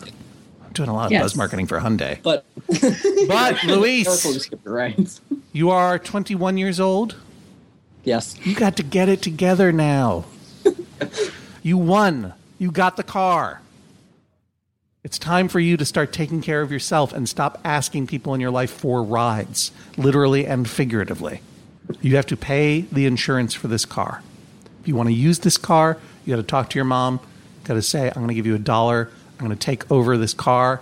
I'm 0.65 0.71
doing 0.73 0.89
a 0.89 0.93
lot 0.93 1.05
of 1.07 1.11
Yes. 1.11 1.21
buzz 1.23 1.35
marketing 1.35 1.67
for 1.67 1.79
Hyundai. 1.79 2.21
But 2.21 2.45
But, 3.27 3.63
Luis, 3.63 4.25
you 4.25 4.39
skip 4.39 4.63
the 4.63 4.69
rides. 4.69 5.21
you 5.51 5.69
are 5.69 5.97
21 5.99 6.57
years 6.57 6.79
old. 6.79 7.15
Yes. 8.03 8.35
You 8.45 8.55
got 8.55 8.75
to 8.77 8.83
get 8.83 9.07
it 9.09 9.21
together 9.21 9.71
now. 9.71 10.25
you 11.63 11.77
won. 11.77 12.33
You 12.59 12.71
got 12.71 12.97
the 12.97 13.03
car. 13.03 13.61
It's 15.03 15.19
time 15.19 15.49
for 15.49 15.59
you 15.59 15.75
to 15.75 15.83
start 15.83 16.13
taking 16.13 16.41
care 16.41 16.61
of 16.61 16.71
yourself 16.71 17.11
and 17.11 17.27
stop 17.27 17.59
asking 17.65 18.07
people 18.07 18.33
in 18.35 18.39
your 18.39 18.51
life 18.51 18.71
for 18.71 19.03
rides, 19.03 19.73
literally 19.97 20.47
and 20.47 20.69
figuratively. 20.69 21.41
You 21.99 22.15
have 22.15 22.25
to 22.27 22.37
pay 22.37 22.81
the 22.89 23.05
insurance 23.05 23.53
for 23.53 23.67
this 23.67 23.83
car. 23.83 24.23
If 24.79 24.87
you 24.87 24.95
want 24.95 25.09
to 25.09 25.13
use 25.13 25.39
this 25.39 25.57
car, 25.57 25.97
you 26.23 26.33
got 26.33 26.41
to 26.41 26.47
talk 26.47 26.69
to 26.69 26.75
your 26.77 26.85
mom. 26.85 27.19
Got 27.65 27.73
to 27.73 27.81
say, 27.81 28.07
I'm 28.07 28.13
going 28.13 28.29
to 28.29 28.33
give 28.33 28.45
you 28.45 28.55
a 28.55 28.59
dollar. 28.59 29.11
I'm 29.37 29.45
going 29.45 29.57
to 29.57 29.65
take 29.65 29.91
over 29.91 30.17
this 30.17 30.33
car. 30.33 30.79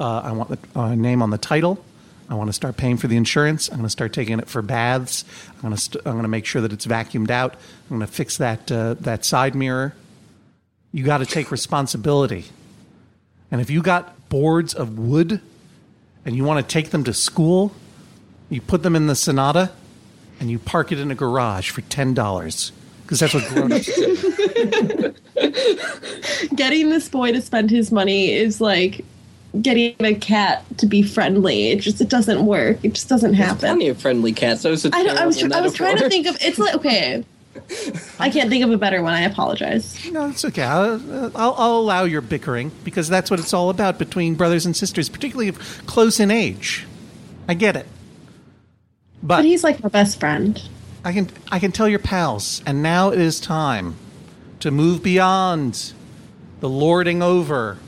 Uh, 0.00 0.22
I 0.24 0.32
want 0.32 0.50
the 0.50 0.80
uh, 0.80 0.96
name 0.96 1.22
on 1.22 1.30
the 1.30 1.38
title. 1.38 1.84
I 2.28 2.34
want 2.34 2.48
to 2.48 2.52
start 2.52 2.76
paying 2.76 2.96
for 2.96 3.06
the 3.06 3.16
insurance. 3.16 3.68
I'm 3.68 3.76
going 3.76 3.86
to 3.86 3.90
start 3.90 4.12
taking 4.12 4.40
it 4.40 4.48
for 4.48 4.62
baths. 4.62 5.24
I'm 5.54 5.60
going 5.60 5.74
to 5.74 5.80
st- 5.80 6.04
I'm 6.04 6.14
going 6.14 6.22
to 6.22 6.28
make 6.28 6.46
sure 6.46 6.62
that 6.62 6.72
it's 6.72 6.86
vacuumed 6.86 7.30
out. 7.30 7.54
I'm 7.54 7.98
going 7.98 8.00
to 8.00 8.12
fix 8.12 8.38
that 8.38 8.72
uh, 8.72 8.94
that 8.94 9.24
side 9.24 9.54
mirror. 9.54 9.94
You 10.90 11.04
got 11.04 11.18
to 11.18 11.26
take 11.26 11.52
responsibility. 11.52 12.46
And 13.52 13.60
if 13.60 13.70
you 13.70 13.82
got 13.82 14.28
boards 14.30 14.74
of 14.74 14.98
wood 14.98 15.40
and 16.24 16.34
you 16.34 16.42
want 16.42 16.66
to 16.66 16.72
take 16.72 16.90
them 16.90 17.04
to 17.04 17.12
school, 17.12 17.70
you 18.48 18.60
put 18.62 18.82
them 18.82 18.96
in 18.96 19.06
the 19.06 19.14
Sonata 19.14 19.70
and 20.40 20.50
you 20.50 20.58
park 20.58 20.90
it 20.90 20.98
in 20.98 21.10
a 21.10 21.14
garage 21.14 21.70
for 21.70 21.82
ten 21.82 22.14
dollars 22.14 22.72
because 23.02 23.20
that's 23.20 23.34
what 23.34 23.44
grown-ups 23.48 23.94
do. 23.94 25.14
Getting 26.56 26.88
this 26.88 27.08
boy 27.10 27.32
to 27.32 27.42
spend 27.42 27.70
his 27.70 27.92
money 27.92 28.32
is 28.32 28.60
like 28.60 29.04
getting 29.60 29.94
a 30.00 30.14
cat 30.14 30.64
to 30.78 30.86
be 30.86 31.02
friendly. 31.02 31.68
It 31.68 31.80
just 31.80 32.00
it 32.00 32.08
doesn't 32.08 32.46
work. 32.46 32.78
It 32.82 32.94
just 32.94 33.10
doesn't 33.10 33.32
There's 33.32 33.44
happen. 33.44 33.58
plenty 33.60 33.88
of 33.88 34.00
friendly 34.00 34.32
cats. 34.32 34.62
That 34.62 34.70
was 34.70 34.86
a 34.86 34.90
I, 34.94 35.02
don't, 35.02 35.18
I 35.18 35.26
was 35.26 35.38
tr- 35.38 35.52
I 35.52 35.60
was 35.60 35.74
trying 35.74 35.98
to 35.98 36.08
think 36.08 36.26
of 36.26 36.38
it's 36.40 36.58
like 36.58 36.74
okay. 36.76 37.24
I 38.18 38.30
can't 38.30 38.48
think 38.48 38.64
of 38.64 38.70
a 38.70 38.78
better 38.78 39.02
one. 39.02 39.12
I 39.12 39.22
apologize. 39.22 40.10
No, 40.10 40.28
it's 40.28 40.44
okay. 40.44 40.62
I'll, 40.62 41.00
I'll, 41.36 41.54
I'll 41.56 41.76
allow 41.78 42.04
your 42.04 42.20
bickering 42.20 42.70
because 42.84 43.08
that's 43.08 43.30
what 43.30 43.40
it's 43.40 43.52
all 43.52 43.70
about 43.70 43.98
between 43.98 44.34
brothers 44.34 44.66
and 44.66 44.76
sisters, 44.76 45.08
particularly 45.08 45.48
if 45.48 45.86
close 45.86 46.20
in 46.20 46.30
age. 46.30 46.86
I 47.48 47.54
get 47.54 47.76
it, 47.76 47.86
but, 49.22 49.38
But 49.38 49.44
he's 49.44 49.64
like 49.64 49.82
my 49.82 49.88
best 49.88 50.18
friend. 50.20 50.60
I 51.04 51.12
can 51.12 51.28
I 51.50 51.58
can 51.58 51.72
tell 51.72 51.88
your 51.88 51.98
pals, 51.98 52.62
and 52.64 52.82
now 52.82 53.10
it 53.10 53.18
is 53.18 53.40
time 53.40 53.96
to 54.60 54.70
move 54.70 55.02
beyond 55.02 55.92
the 56.60 56.68
lording 56.68 57.22
over 57.22 57.78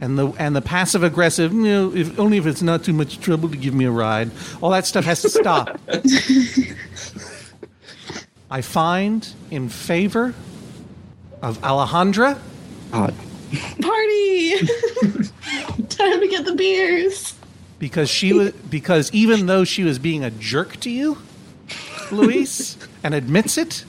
and 0.00 0.18
the 0.18 0.28
and 0.38 0.56
the 0.56 0.62
passive 0.62 1.02
aggressive. 1.02 1.52
You 1.52 1.62
know, 1.62 1.94
if 1.94 2.18
only 2.18 2.38
if 2.38 2.46
it's 2.46 2.62
not 2.62 2.82
too 2.84 2.94
much 2.94 3.20
trouble 3.20 3.50
to 3.50 3.56
give 3.56 3.74
me 3.74 3.84
a 3.84 3.90
ride. 3.90 4.30
All 4.60 4.70
that 4.70 4.86
stuff 4.86 5.04
has 5.04 5.22
to 5.22 5.30
stop. 5.30 5.78
I 8.52 8.60
find 8.60 9.26
in 9.50 9.70
favor 9.70 10.34
of 11.40 11.58
Alejandra. 11.62 12.38
God. 12.90 13.14
Party! 13.80 14.58
Time 15.88 16.20
to 16.20 16.28
get 16.28 16.44
the 16.44 16.54
beers. 16.54 17.34
because 17.78 18.10
she 18.10 18.34
was 18.34 18.52
because 18.52 19.10
even 19.14 19.46
though 19.46 19.64
she 19.64 19.84
was 19.84 19.98
being 19.98 20.22
a 20.22 20.30
jerk 20.30 20.78
to 20.80 20.90
you, 20.90 21.16
Luis, 22.10 22.76
and 23.02 23.14
admits 23.14 23.56
it, 23.56 23.86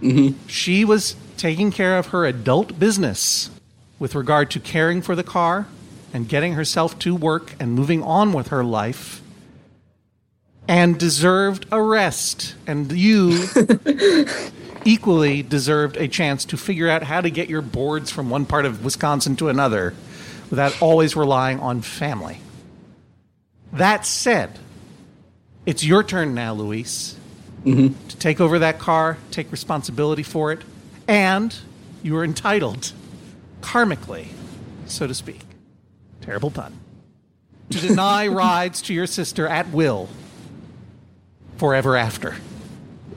mm-hmm. 0.00 0.38
she 0.46 0.86
was 0.86 1.14
taking 1.36 1.70
care 1.70 1.98
of 1.98 2.06
her 2.06 2.24
adult 2.24 2.78
business 2.78 3.50
with 3.98 4.14
regard 4.14 4.50
to 4.52 4.58
caring 4.58 5.02
for 5.02 5.16
the 5.16 5.22
car 5.22 5.66
and 6.14 6.30
getting 6.30 6.54
herself 6.54 6.98
to 7.00 7.14
work 7.14 7.54
and 7.60 7.72
moving 7.74 8.02
on 8.02 8.32
with 8.32 8.48
her 8.48 8.64
life. 8.64 9.17
And 10.68 10.98
deserved 10.98 11.66
a 11.72 11.82
rest. 11.82 12.54
And 12.66 12.92
you 12.92 13.48
equally 14.84 15.42
deserved 15.42 15.96
a 15.96 16.08
chance 16.08 16.44
to 16.46 16.56
figure 16.56 16.88
out 16.88 17.02
how 17.02 17.20
to 17.20 17.30
get 17.30 17.48
your 17.48 17.62
boards 17.62 18.10
from 18.10 18.30
one 18.30 18.46
part 18.46 18.64
of 18.64 18.84
Wisconsin 18.84 19.36
to 19.36 19.48
another 19.48 19.94
without 20.50 20.80
always 20.80 21.16
relying 21.16 21.60
on 21.60 21.82
family. 21.82 22.38
That 23.72 24.06
said, 24.06 24.58
it's 25.66 25.84
your 25.84 26.02
turn 26.02 26.34
now, 26.34 26.54
Luis, 26.54 27.16
mm-hmm. 27.64 28.08
to 28.08 28.16
take 28.16 28.40
over 28.40 28.58
that 28.60 28.78
car, 28.78 29.18
take 29.30 29.52
responsibility 29.52 30.22
for 30.22 30.52
it, 30.52 30.62
and 31.06 31.54
you 32.02 32.16
are 32.16 32.24
entitled, 32.24 32.92
karmically, 33.60 34.28
so 34.86 35.06
to 35.06 35.14
speak, 35.14 35.40
terrible 36.22 36.50
pun, 36.50 36.78
to 37.68 37.78
deny 37.78 38.26
rides 38.28 38.80
to 38.82 38.94
your 38.94 39.06
sister 39.06 39.46
at 39.46 39.68
will 39.68 40.08
forever 41.58 41.96
after. 41.96 42.36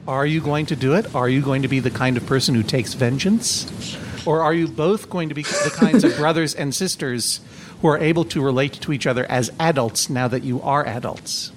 Are 0.07 0.25
you 0.25 0.41
going 0.41 0.65
to 0.67 0.75
do 0.75 0.95
it? 0.95 1.15
Are 1.15 1.29
you 1.29 1.41
going 1.41 1.61
to 1.61 1.67
be 1.67 1.79
the 1.79 1.91
kind 1.91 2.17
of 2.17 2.25
person 2.25 2.55
who 2.55 2.63
takes 2.63 2.95
vengeance? 2.95 3.97
Or 4.25 4.41
are 4.41 4.53
you 4.53 4.67
both 4.67 5.09
going 5.09 5.29
to 5.29 5.35
be 5.35 5.43
the 5.43 5.73
kinds 5.73 6.03
of 6.03 6.15
brothers 6.17 6.53
and 6.53 6.75
sisters 6.75 7.39
who 7.81 7.87
are 7.87 7.97
able 7.97 8.25
to 8.25 8.41
relate 8.41 8.73
to 8.73 8.93
each 8.93 9.07
other 9.07 9.25
as 9.25 9.51
adults 9.59 10.09
now 10.09 10.27
that 10.27 10.43
you 10.43 10.61
are 10.61 10.85
adults? 10.85 11.51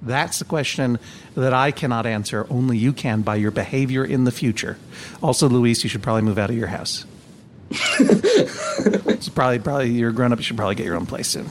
That's 0.00 0.38
the 0.38 0.44
question 0.44 0.98
that 1.34 1.52
I 1.52 1.70
cannot 1.70 2.06
answer. 2.06 2.46
Only 2.50 2.76
you 2.76 2.92
can 2.92 3.22
by 3.22 3.36
your 3.36 3.52
behavior 3.52 4.04
in 4.04 4.24
the 4.24 4.32
future. 4.32 4.78
Also, 5.22 5.48
Luis, 5.48 5.84
you 5.84 5.90
should 5.90 6.02
probably 6.02 6.22
move 6.22 6.38
out 6.38 6.50
of 6.50 6.56
your 6.56 6.68
house. 6.68 7.04
it's 7.70 9.28
probably 9.28 9.60
probably 9.60 9.90
you're 9.90 10.12
grown 10.12 10.32
up. 10.32 10.38
You 10.38 10.42
should 10.42 10.56
probably 10.56 10.74
get 10.74 10.86
your 10.86 10.96
own 10.96 11.06
place 11.06 11.28
soon. 11.28 11.48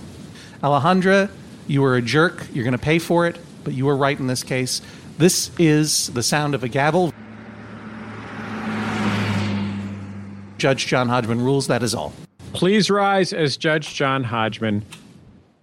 Alejandra, 0.62 1.32
you 1.68 1.82
were 1.82 1.96
a 1.96 2.02
jerk. 2.02 2.46
You're 2.54 2.66
going 2.66 2.74
to 2.74 2.78
pay 2.78 3.00
for 3.00 3.26
it, 3.26 3.38
but 3.64 3.74
you 3.74 3.86
were 3.86 3.96
right 3.96 4.18
in 4.18 4.28
this 4.28 4.44
case. 4.44 4.82
This 5.18 5.52
is 5.60 6.08
the 6.08 6.24
sound 6.24 6.56
of 6.56 6.64
a 6.64 6.68
gavel. 6.68 7.14
Judge 10.58 10.88
John 10.88 11.10
Hodgman 11.10 11.42
rules. 11.42 11.68
That 11.68 11.84
is 11.84 11.96
all. 11.96 12.14
Please 12.54 12.90
rise 12.90 13.34
as 13.34 13.58
Judge 13.58 13.96
John 13.96 14.24
Hodgman 14.24 14.84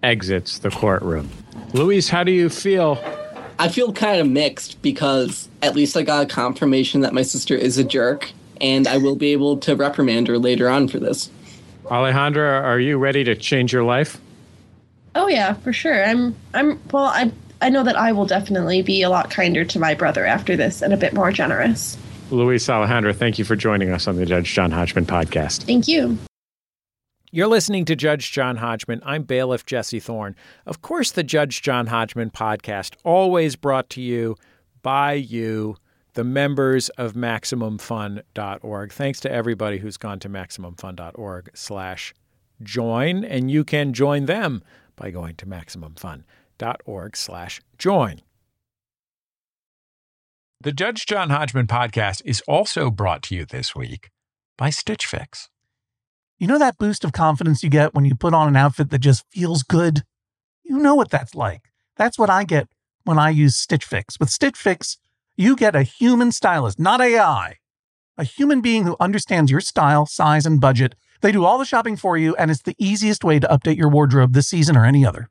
exits 0.02 0.58
the 0.58 0.70
courtroom. 0.70 1.30
Luis, 1.72 2.08
how 2.08 2.24
do 2.24 2.32
you 2.32 2.48
feel? 2.48 2.98
I 3.58 3.68
feel 3.68 3.92
kind 3.92 4.20
of 4.20 4.28
mixed 4.28 4.80
because 4.82 5.48
at 5.62 5.74
least 5.74 5.96
I 5.96 6.02
got 6.02 6.24
a 6.24 6.26
confirmation 6.26 7.00
that 7.02 7.12
my 7.12 7.22
sister 7.22 7.54
is 7.54 7.78
a 7.78 7.84
jerk, 7.84 8.32
and 8.60 8.86
I 8.86 8.96
will 8.98 9.16
be 9.16 9.32
able 9.32 9.56
to 9.58 9.74
reprimand 9.74 10.28
her 10.28 10.38
later 10.38 10.68
on 10.68 10.88
for 10.88 10.98
this. 10.98 11.30
Alejandra, 11.84 12.62
are 12.62 12.78
you 12.78 12.98
ready 12.98 13.24
to 13.24 13.34
change 13.34 13.72
your 13.72 13.84
life? 13.84 14.20
Oh 15.14 15.26
yeah, 15.26 15.54
for 15.54 15.72
sure. 15.72 16.04
I'm 16.04 16.36
I'm 16.54 16.80
well, 16.92 17.06
I 17.06 17.32
I 17.60 17.70
know 17.70 17.82
that 17.82 17.96
I 17.96 18.12
will 18.12 18.26
definitely 18.26 18.82
be 18.82 19.02
a 19.02 19.10
lot 19.10 19.30
kinder 19.30 19.64
to 19.64 19.78
my 19.78 19.94
brother 19.94 20.24
after 20.24 20.56
this 20.56 20.80
and 20.82 20.92
a 20.92 20.96
bit 20.96 21.12
more 21.12 21.32
generous. 21.32 21.98
Luis 22.30 22.66
Alejandra, 22.66 23.14
thank 23.14 23.38
you 23.38 23.44
for 23.44 23.56
joining 23.56 23.90
us 23.90 24.06
on 24.06 24.16
the 24.16 24.26
Judge 24.26 24.52
John 24.52 24.70
Hodgman 24.70 25.06
podcast. 25.06 25.62
Thank 25.64 25.88
you. 25.88 26.18
You're 27.30 27.46
listening 27.48 27.84
to 27.86 27.96
Judge 27.96 28.30
John 28.32 28.56
Hodgman. 28.56 29.02
I'm 29.04 29.22
bailiff 29.22 29.66
Jesse 29.66 30.00
Thorn. 30.00 30.36
Of 30.66 30.80
course, 30.82 31.10
the 31.10 31.22
Judge 31.22 31.60
John 31.62 31.88
Hodgman 31.88 32.30
podcast, 32.30 32.94
always 33.04 33.56
brought 33.56 33.90
to 33.90 34.00
you 34.00 34.36
by 34.82 35.14
you, 35.14 35.76
the 36.14 36.24
members 36.24 36.88
of 36.90 37.12
MaximumFun.org. 37.12 38.92
Thanks 38.92 39.20
to 39.20 39.30
everybody 39.30 39.78
who's 39.78 39.96
gone 39.96 40.20
to 40.20 40.28
MaximumFun.org 40.28 41.50
slash 41.54 42.14
join, 42.62 43.24
and 43.24 43.50
you 43.50 43.64
can 43.64 43.92
join 43.92 44.26
them 44.26 44.62
by 44.96 45.10
going 45.10 45.34
to 45.36 45.46
MaximumFun.org 45.46 46.24
slash 47.14 47.60
join. 47.78 48.22
The 50.60 50.72
Judge 50.72 51.06
John 51.06 51.30
Hodgman 51.30 51.68
podcast 51.68 52.20
is 52.24 52.42
also 52.48 52.90
brought 52.90 53.22
to 53.24 53.36
you 53.36 53.44
this 53.44 53.76
week 53.76 54.10
by 54.56 54.70
Stitch 54.70 55.06
Fix. 55.06 55.48
You 56.38 56.46
know 56.48 56.58
that 56.58 56.78
boost 56.78 57.04
of 57.04 57.12
confidence 57.12 57.62
you 57.62 57.70
get 57.70 57.94
when 57.94 58.04
you 58.04 58.14
put 58.14 58.34
on 58.34 58.48
an 58.48 58.56
outfit 58.56 58.90
that 58.90 58.98
just 58.98 59.24
feels 59.30 59.62
good? 59.62 60.02
You 60.64 60.78
know 60.78 60.94
what 60.94 61.10
that's 61.10 61.34
like. 61.34 61.62
That's 61.96 62.18
what 62.18 62.30
I 62.30 62.44
get 62.44 62.68
when 63.04 63.18
I 63.18 63.30
use 63.30 63.56
Stitch 63.56 63.84
Fix. 63.84 64.18
With 64.18 64.30
Stitch 64.30 64.56
Fix, 64.56 64.98
you 65.36 65.54
get 65.54 65.76
a 65.76 65.82
human 65.82 66.32
stylist, 66.32 66.78
not 66.78 67.00
AI. 67.00 67.56
A 68.16 68.24
human 68.24 68.60
being 68.60 68.84
who 68.84 68.96
understands 68.98 69.50
your 69.50 69.60
style, 69.60 70.06
size, 70.06 70.44
and 70.44 70.60
budget. 70.60 70.96
They 71.20 71.30
do 71.30 71.44
all 71.44 71.58
the 71.58 71.64
shopping 71.64 71.96
for 71.96 72.18
you, 72.18 72.34
and 72.36 72.50
it's 72.50 72.62
the 72.62 72.74
easiest 72.78 73.22
way 73.22 73.38
to 73.38 73.46
update 73.46 73.76
your 73.76 73.88
wardrobe 73.88 74.32
this 74.32 74.48
season 74.48 74.76
or 74.76 74.84
any 74.84 75.06
other. 75.06 75.28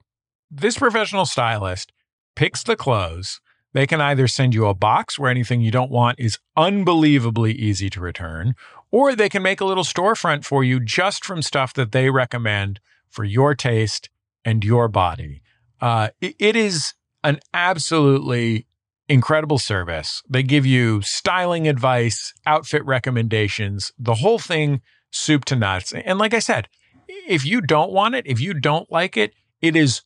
This 0.50 0.78
professional 0.78 1.26
stylist 1.26 1.92
picks 2.36 2.64
the 2.64 2.76
clothes 2.76 3.42
they 3.78 3.86
can 3.86 4.02
either 4.02 4.28
send 4.28 4.56
you 4.56 4.66
a 4.66 4.74
box 4.74 5.20
where 5.20 5.30
anything 5.30 5.62
you 5.62 5.70
don't 5.70 5.92
want 5.92 6.20
is 6.20 6.40
unbelievably 6.56 7.54
easy 7.54 7.92
to 7.92 8.00
return, 8.00 8.56
or 8.90 9.16
they 9.16 9.30
can 9.30 9.44
make 9.44 9.62
a 9.62 9.66
little 9.66 9.84
storefront 9.84 10.46
for 10.46 10.64
you 10.64 10.80
just 10.80 11.24
from 11.24 11.44
stuff 11.44 11.74
that 11.74 11.92
they 11.92 12.10
recommend 12.10 12.80
for 13.08 13.24
your 13.24 13.54
taste 13.54 14.10
and 14.44 14.64
your 14.64 14.88
body. 14.88 15.44
Uh, 15.80 16.10
it, 16.22 16.56
is 16.56 16.96
an 17.24 17.40
absolutely 17.54 18.66
incredible 19.08 19.60
service. 19.60 20.24
They 20.28 20.42
give 20.42 20.66
you 20.66 21.04
styling 21.04 21.68
advice, 21.68 22.34
outfit 22.48 22.84
recommendations, 22.84 23.92
the 24.00 24.16
whole 24.16 24.40
thing 24.40 24.82
soup 25.12 25.46
to 25.46 25.56
nuts. 25.56 25.94
And 25.94 26.18
like 26.18 26.34
I 26.34 26.40
said, 26.40 26.68
if 27.08 27.46
you 27.46 27.62
don't 27.62 27.92
want 27.92 28.16
it, 28.16 28.26
if 28.26 28.40
you 28.40 28.56
don't 28.56 28.92
like 28.92 29.18
it, 29.18 29.34
it 29.62 29.76
is 29.76 30.02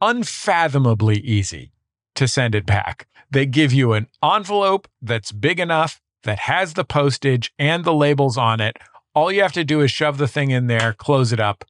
unfathomably 0.00 1.18
easy 1.20 1.72
to 2.14 2.28
send 2.28 2.54
it 2.54 2.66
back. 2.66 3.06
They 3.30 3.46
give 3.46 3.72
you 3.72 3.92
an 3.92 4.08
envelope 4.22 4.88
that's 5.02 5.32
big 5.32 5.60
enough 5.60 6.00
that 6.22 6.40
has 6.40 6.74
the 6.74 6.84
postage 6.84 7.52
and 7.58 7.84
the 7.84 7.94
labels 7.94 8.36
on 8.36 8.60
it. 8.60 8.76
All 9.14 9.32
you 9.32 9.42
have 9.42 9.52
to 9.52 9.64
do 9.64 9.80
is 9.80 9.90
shove 9.90 10.18
the 10.18 10.28
thing 10.28 10.50
in 10.50 10.66
there, 10.66 10.92
close 10.92 11.32
it 11.32 11.40
up, 11.40 11.64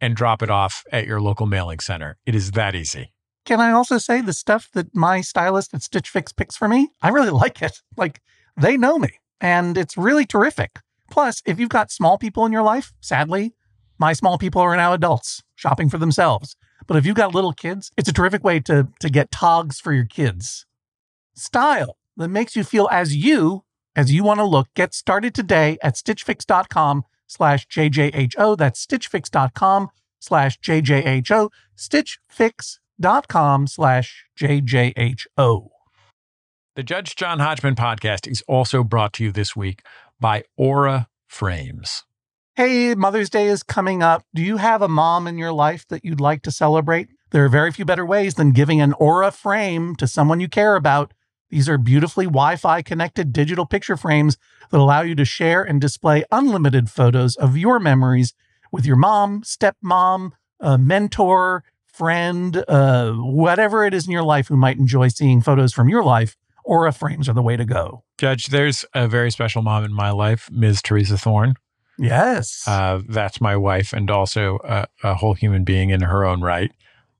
and 0.00 0.16
drop 0.16 0.42
it 0.42 0.50
off 0.50 0.84
at 0.90 1.06
your 1.06 1.20
local 1.20 1.46
mailing 1.46 1.80
center. 1.80 2.16
It 2.26 2.34
is 2.34 2.52
that 2.52 2.74
easy. 2.74 3.12
Can 3.44 3.60
I 3.60 3.72
also 3.72 3.98
say 3.98 4.20
the 4.20 4.32
stuff 4.32 4.68
that 4.74 4.94
my 4.94 5.20
stylist 5.20 5.74
at 5.74 5.82
Stitch 5.82 6.08
Fix 6.08 6.32
picks 6.32 6.56
for 6.56 6.68
me? 6.68 6.90
I 7.02 7.08
really 7.10 7.30
like 7.44 7.62
it. 7.62 7.80
Like 7.96 8.20
they 8.56 8.76
know 8.76 8.98
me 8.98 9.10
and 9.40 9.76
it's 9.78 9.96
really 9.96 10.26
terrific. 10.26 10.80
Plus, 11.10 11.42
if 11.46 11.58
you've 11.58 11.68
got 11.68 11.90
small 11.90 12.18
people 12.18 12.46
in 12.46 12.52
your 12.52 12.62
life, 12.62 12.92
sadly, 13.00 13.54
my 13.98 14.12
small 14.12 14.38
people 14.38 14.62
are 14.62 14.76
now 14.76 14.92
adults 14.92 15.42
shopping 15.56 15.88
for 15.90 15.98
themselves. 15.98 16.56
But 16.90 16.96
if 16.96 17.06
you've 17.06 17.14
got 17.14 17.36
little 17.36 17.52
kids, 17.52 17.92
it's 17.96 18.08
a 18.08 18.12
terrific 18.12 18.42
way 18.42 18.58
to, 18.58 18.88
to 18.98 19.08
get 19.08 19.30
togs 19.30 19.78
for 19.78 19.92
your 19.92 20.06
kids. 20.06 20.66
Style 21.36 21.96
that 22.16 22.26
makes 22.26 22.56
you 22.56 22.64
feel 22.64 22.88
as 22.90 23.14
you 23.14 23.62
as 23.94 24.12
you 24.12 24.24
want 24.24 24.40
to 24.40 24.44
look. 24.44 24.66
Get 24.74 24.92
started 24.92 25.32
today 25.32 25.78
at 25.84 25.94
stitchfix.com 25.94 27.04
slash 27.28 27.68
JJHO. 27.68 28.58
That's 28.58 28.84
stitchfix.com 28.84 29.90
slash 30.18 30.58
JJHO. 30.58 31.50
Stitchfix.com 31.78 33.66
slash 33.68 34.24
JJHO. 34.36 35.68
The 36.74 36.82
Judge 36.82 37.14
John 37.14 37.38
Hodgman 37.38 37.76
podcast 37.76 38.28
is 38.28 38.42
also 38.48 38.82
brought 38.82 39.12
to 39.12 39.22
you 39.22 39.30
this 39.30 39.54
week 39.54 39.82
by 40.18 40.42
Aura 40.56 41.06
Frames. 41.28 42.02
Hey, 42.60 42.94
Mother's 42.94 43.30
Day 43.30 43.46
is 43.46 43.62
coming 43.62 44.02
up. 44.02 44.22
Do 44.34 44.42
you 44.42 44.58
have 44.58 44.82
a 44.82 44.86
mom 44.86 45.26
in 45.26 45.38
your 45.38 45.50
life 45.50 45.88
that 45.88 46.04
you'd 46.04 46.20
like 46.20 46.42
to 46.42 46.50
celebrate? 46.50 47.08
There 47.30 47.42
are 47.42 47.48
very 47.48 47.72
few 47.72 47.86
better 47.86 48.04
ways 48.04 48.34
than 48.34 48.52
giving 48.52 48.82
an 48.82 48.92
Aura 48.98 49.30
frame 49.30 49.96
to 49.96 50.06
someone 50.06 50.40
you 50.40 50.48
care 50.50 50.76
about. 50.76 51.14
These 51.48 51.70
are 51.70 51.78
beautifully 51.78 52.26
Wi 52.26 52.56
Fi 52.56 52.82
connected 52.82 53.32
digital 53.32 53.64
picture 53.64 53.96
frames 53.96 54.36
that 54.70 54.78
allow 54.78 55.00
you 55.00 55.14
to 55.14 55.24
share 55.24 55.62
and 55.62 55.80
display 55.80 56.22
unlimited 56.30 56.90
photos 56.90 57.34
of 57.36 57.56
your 57.56 57.80
memories 57.80 58.34
with 58.70 58.84
your 58.84 58.96
mom, 58.96 59.40
stepmom, 59.40 60.32
a 60.60 60.76
mentor, 60.76 61.64
friend, 61.86 62.62
uh, 62.68 63.12
whatever 63.12 63.86
it 63.86 63.94
is 63.94 64.04
in 64.04 64.12
your 64.12 64.22
life 64.22 64.48
who 64.48 64.56
might 64.58 64.76
enjoy 64.76 65.08
seeing 65.08 65.40
photos 65.40 65.72
from 65.72 65.88
your 65.88 66.04
life. 66.04 66.36
Aura 66.66 66.92
frames 66.92 67.26
are 67.26 67.32
the 67.32 67.40
way 67.40 67.56
to 67.56 67.64
go. 67.64 68.04
Judge, 68.18 68.48
there's 68.48 68.84
a 68.92 69.08
very 69.08 69.30
special 69.30 69.62
mom 69.62 69.82
in 69.82 69.94
my 69.94 70.10
life, 70.10 70.50
Ms. 70.52 70.82
Teresa 70.82 71.16
Thorn. 71.16 71.54
Yes. 72.00 72.64
Uh, 72.66 73.02
that's 73.08 73.40
my 73.40 73.56
wife 73.56 73.92
and 73.92 74.10
also 74.10 74.58
a, 74.64 74.86
a 75.02 75.14
whole 75.14 75.34
human 75.34 75.64
being 75.64 75.90
in 75.90 76.00
her 76.00 76.24
own 76.24 76.40
right. 76.40 76.72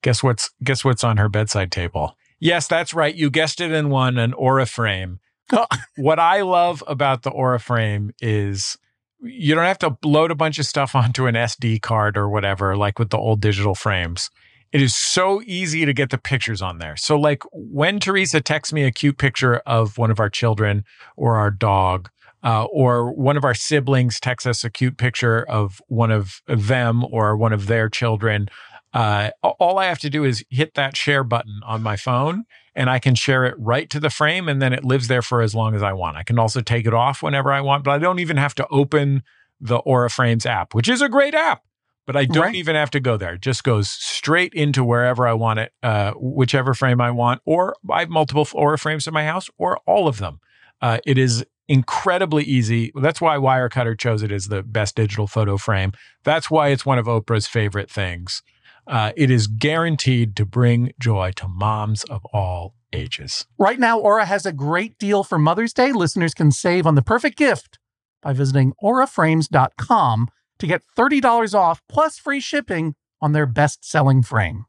Guess 0.03 0.23
what's 0.23 0.51
guess 0.65 0.85
what's 0.85 1.05
on 1.05 1.19
her 1.19 1.29
bedside 1.29 1.71
table? 1.71 2.17
Yes, 2.39 2.67
that's 2.67 2.95
right. 2.95 3.15
You 3.15 3.31
guessed 3.31 3.61
it 3.61 3.71
in 3.71 3.91
one, 3.91 4.17
an 4.17 4.33
Aura 4.33 4.65
frame. 4.65 5.21
what 5.97 6.19
I 6.19 6.41
love 6.41 6.83
about 6.87 7.23
the 7.23 7.31
Aura 7.31 7.61
frame 7.61 8.13
is 8.23 8.79
you 9.23 9.55
don't 9.55 9.65
have 9.65 9.79
to 9.81 9.99
load 10.03 10.31
a 10.31 10.35
bunch 10.35 10.59
of 10.59 10.65
stuff 10.65 10.95
onto 10.95 11.27
an 11.27 11.35
SD 11.35 11.83
card 11.83 12.17
or 12.17 12.31
whatever, 12.31 12.77
like 12.77 12.99
with 12.99 13.11
the 13.11 13.19
old 13.19 13.41
digital 13.41 13.75
frames. 13.75 14.31
It 14.73 14.81
is 14.81 14.97
so 14.97 15.43
easy 15.45 15.85
to 15.85 15.93
get 15.93 16.11
the 16.11 16.19
pictures 16.19 16.63
on 16.63 16.79
there. 16.79 16.97
So, 16.97 17.19
like 17.19 17.43
when 17.53 17.99
Teresa 17.99 18.41
texts 18.41 18.73
me 18.73 18.85
a 18.85 18.93
cute 18.93 19.19
picture 19.19 19.57
of 19.67 19.99
one 19.99 20.11
of 20.11 20.21
our 20.21 20.31
children 20.31 20.85
or 21.17 21.37
our 21.37 21.51
dog, 21.51 22.09
uh, 22.43 22.65
or 22.65 23.13
one 23.13 23.37
of 23.37 23.45
our 23.45 23.55
siblings 23.55 24.19
texts 24.19 24.47
us 24.47 24.65
a 24.65 24.71
cute 24.71 24.97
picture 24.97 25.43
of 25.49 25.81
one 25.89 26.11
of 26.11 26.43
them 26.47 27.05
or 27.11 27.37
one 27.37 27.53
of 27.53 27.67
their 27.67 27.89
children, 27.89 28.49
uh, 28.93 29.31
all 29.43 29.79
I 29.79 29.87
have 29.87 29.99
to 30.01 30.11
do 30.11 30.25
is 30.25 30.45
hit 30.51 30.75
that 30.75 30.97
share 30.97 31.23
button 31.23 31.61
on 31.65 31.83
my 31.83 31.97
phone 31.97 32.45
and 32.75 32.91
I 32.91 32.99
can 32.99 33.15
share 33.15 33.45
it 33.45 33.55
right 33.59 33.89
to 33.91 34.01
the 34.01 34.11
frame 34.11 34.49
and 34.49 34.61
then 34.61 34.73
it 34.73 34.85
lives 34.85 35.09
there 35.09 35.23
for 35.23 35.43
as 35.43 35.55
long 35.55 35.75
as 35.75 35.83
I 35.83 35.93
want. 35.93 36.17
I 36.17 36.23
can 36.23 36.39
also 36.39 36.61
take 36.61 36.87
it 36.87 36.95
off 36.95 37.23
whenever 37.23 37.53
I 37.53 37.61
want, 37.61 37.85
but 37.85 37.93
I 37.93 37.99
don't 37.99 38.19
even 38.19 38.37
have 38.37 38.55
to 38.57 38.67
open 38.69 39.23
the 39.61 39.77
Aura 39.79 40.11
Frames 40.11 40.47
app, 40.47 40.75
which 40.75 40.89
is 40.89 41.03
a 41.03 41.09
great 41.09 41.35
app, 41.35 41.63
but 42.07 42.17
I 42.17 42.25
don't 42.25 42.45
right. 42.45 42.55
even 42.55 42.75
have 42.75 42.91
to 42.91 43.01
go 43.01 43.17
there. 43.17 43.35
It 43.35 43.43
just 43.43 43.63
goes 43.63 43.91
straight 43.91 44.55
into 44.55 44.83
wherever 44.83 45.27
I 45.27 45.35
want 45.35 45.61
it, 45.61 45.73
uh, 45.83 46.13
whichever 46.17 46.75
frame 46.75 47.01
I 47.01 47.11
want, 47.11 47.43
or 47.45 47.77
I 47.91 48.01
have 48.01 48.11
multiple 48.11 48.49
Aura 48.55 48.79
frames 48.79 49.07
in 49.07 49.15
my 49.15 49.25
house 49.25 49.49
or 49.59 49.79
all 49.87 50.09
of 50.09 50.19
them. 50.19 50.41
Uh, 50.81 50.99
it 51.07 51.19
is 51.19 51.45
incredibly 51.71 52.43
easy. 52.43 52.91
That's 53.01 53.21
why 53.21 53.37
Wirecutter 53.37 53.97
chose 53.97 54.25
it 54.25 54.33
as 54.33 54.49
the 54.49 54.65
best 54.65 54.97
digital 54.97 55.29
photo 55.29 55.57
frame. 55.57 55.93
That's 56.25 56.51
why 56.51 56.69
it's 56.69 56.85
one 56.85 56.99
of 56.99 57.07
Oprah's 57.07 57.47
favorite 57.47 57.89
things. 57.89 58.43
Uh, 58.89 59.13
it 59.17 59.31
is 59.31 59.47
guaranteed 59.47 60.35
to 60.35 60.45
bring 60.45 60.93
joy 60.99 61.31
to 61.37 61.47
moms 61.47 62.03
of 62.05 62.25
all 62.33 62.75
ages. 62.93 63.47
Right 63.57 63.79
now, 63.79 64.01
Aura 64.01 64.27
has 64.27 64.45
a 64.45 64.53
great 64.53 64.99
deal 64.99 65.23
for 65.23 65.39
Mother's 65.39 65.73
Day. 65.73 65.93
Listeners 65.93 66.35
can 66.35 66.51
save 66.51 66.89
on 66.89 66.97
the 66.97 67.03
perfect 67.03 67.39
gift 67.39 67.79
by 68.21 68.33
visiting 68.33 68.73
auraframes.com 68.83 70.29
to 70.59 70.67
get 70.67 70.83
$30 70.99 71.55
off 71.55 71.81
plus 71.89 72.19
free 72.19 72.41
shipping 72.41 72.97
on 73.21 73.31
their 73.31 73.47
best 73.47 73.89
selling 73.89 74.25
frame. 74.25 74.65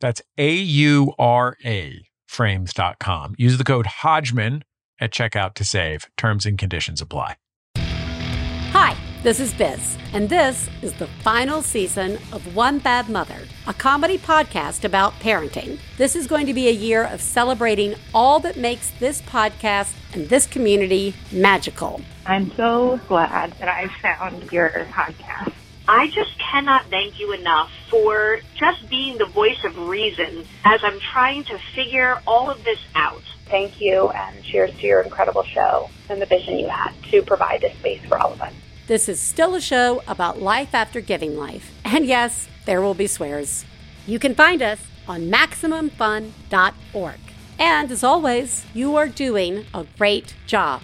That's 0.00 0.22
A 0.38 0.54
U 0.54 1.12
R 1.18 1.58
A 1.62 2.02
frames.com. 2.26 3.34
Use 3.36 3.58
the 3.58 3.64
code 3.64 3.86
Hodgman 3.86 4.64
at 5.02 5.10
checkout 5.10 5.54
to 5.54 5.64
save. 5.64 6.06
Terms 6.16 6.46
and 6.46 6.56
conditions 6.56 7.02
apply. 7.02 7.36
Hi, 7.76 8.96
this 9.22 9.38
is 9.38 9.52
Biz, 9.52 9.98
and 10.14 10.30
this 10.30 10.70
is 10.80 10.94
the 10.94 11.08
final 11.22 11.60
season 11.60 12.18
of 12.32 12.54
One 12.56 12.78
Bad 12.78 13.10
Mother, 13.10 13.36
a 13.66 13.74
comedy 13.74 14.16
podcast 14.16 14.84
about 14.84 15.12
parenting. 15.14 15.78
This 15.98 16.16
is 16.16 16.26
going 16.26 16.46
to 16.46 16.54
be 16.54 16.68
a 16.68 16.72
year 16.72 17.04
of 17.04 17.20
celebrating 17.20 17.96
all 18.14 18.40
that 18.40 18.56
makes 18.56 18.90
this 18.92 19.20
podcast 19.22 19.92
and 20.14 20.28
this 20.28 20.46
community 20.46 21.14
magical. 21.30 22.00
I'm 22.24 22.50
so 22.52 22.98
glad 23.08 23.52
that 23.58 23.68
I 23.68 23.88
found 24.00 24.50
your 24.52 24.70
podcast. 24.70 25.52
I 25.88 26.06
just 26.08 26.38
cannot 26.38 26.86
thank 26.86 27.18
you 27.18 27.32
enough 27.32 27.70
for 27.90 28.38
just 28.54 28.88
being 28.88 29.18
the 29.18 29.26
voice 29.26 29.64
of 29.64 29.76
reason 29.76 30.46
as 30.64 30.80
I'm 30.84 31.00
trying 31.00 31.44
to 31.44 31.58
figure 31.74 32.22
all 32.26 32.48
of 32.50 32.62
this 32.64 32.78
out. 32.94 33.22
Thank 33.52 33.82
you, 33.82 34.08
and 34.08 34.42
cheers 34.42 34.74
to 34.78 34.86
your 34.86 35.02
incredible 35.02 35.42
show 35.42 35.90
and 36.08 36.22
the 36.22 36.24
vision 36.24 36.58
you 36.58 36.68
had 36.68 36.94
to 37.10 37.20
provide 37.20 37.60
this 37.60 37.76
space 37.76 38.00
for 38.08 38.16
all 38.16 38.32
of 38.32 38.40
us. 38.40 38.54
This 38.86 39.10
is 39.10 39.20
still 39.20 39.54
a 39.54 39.60
show 39.60 40.02
about 40.08 40.40
life 40.40 40.74
after 40.74 41.02
giving 41.02 41.36
life. 41.36 41.70
And 41.84 42.06
yes, 42.06 42.48
there 42.64 42.80
will 42.80 42.94
be 42.94 43.06
swears. 43.06 43.66
You 44.06 44.18
can 44.18 44.34
find 44.34 44.62
us 44.62 44.80
on 45.06 45.30
MaximumFun.org. 45.30 47.20
And 47.58 47.92
as 47.92 48.02
always, 48.02 48.64
you 48.72 48.96
are 48.96 49.08
doing 49.08 49.66
a 49.74 49.84
great 49.98 50.34
job. 50.46 50.80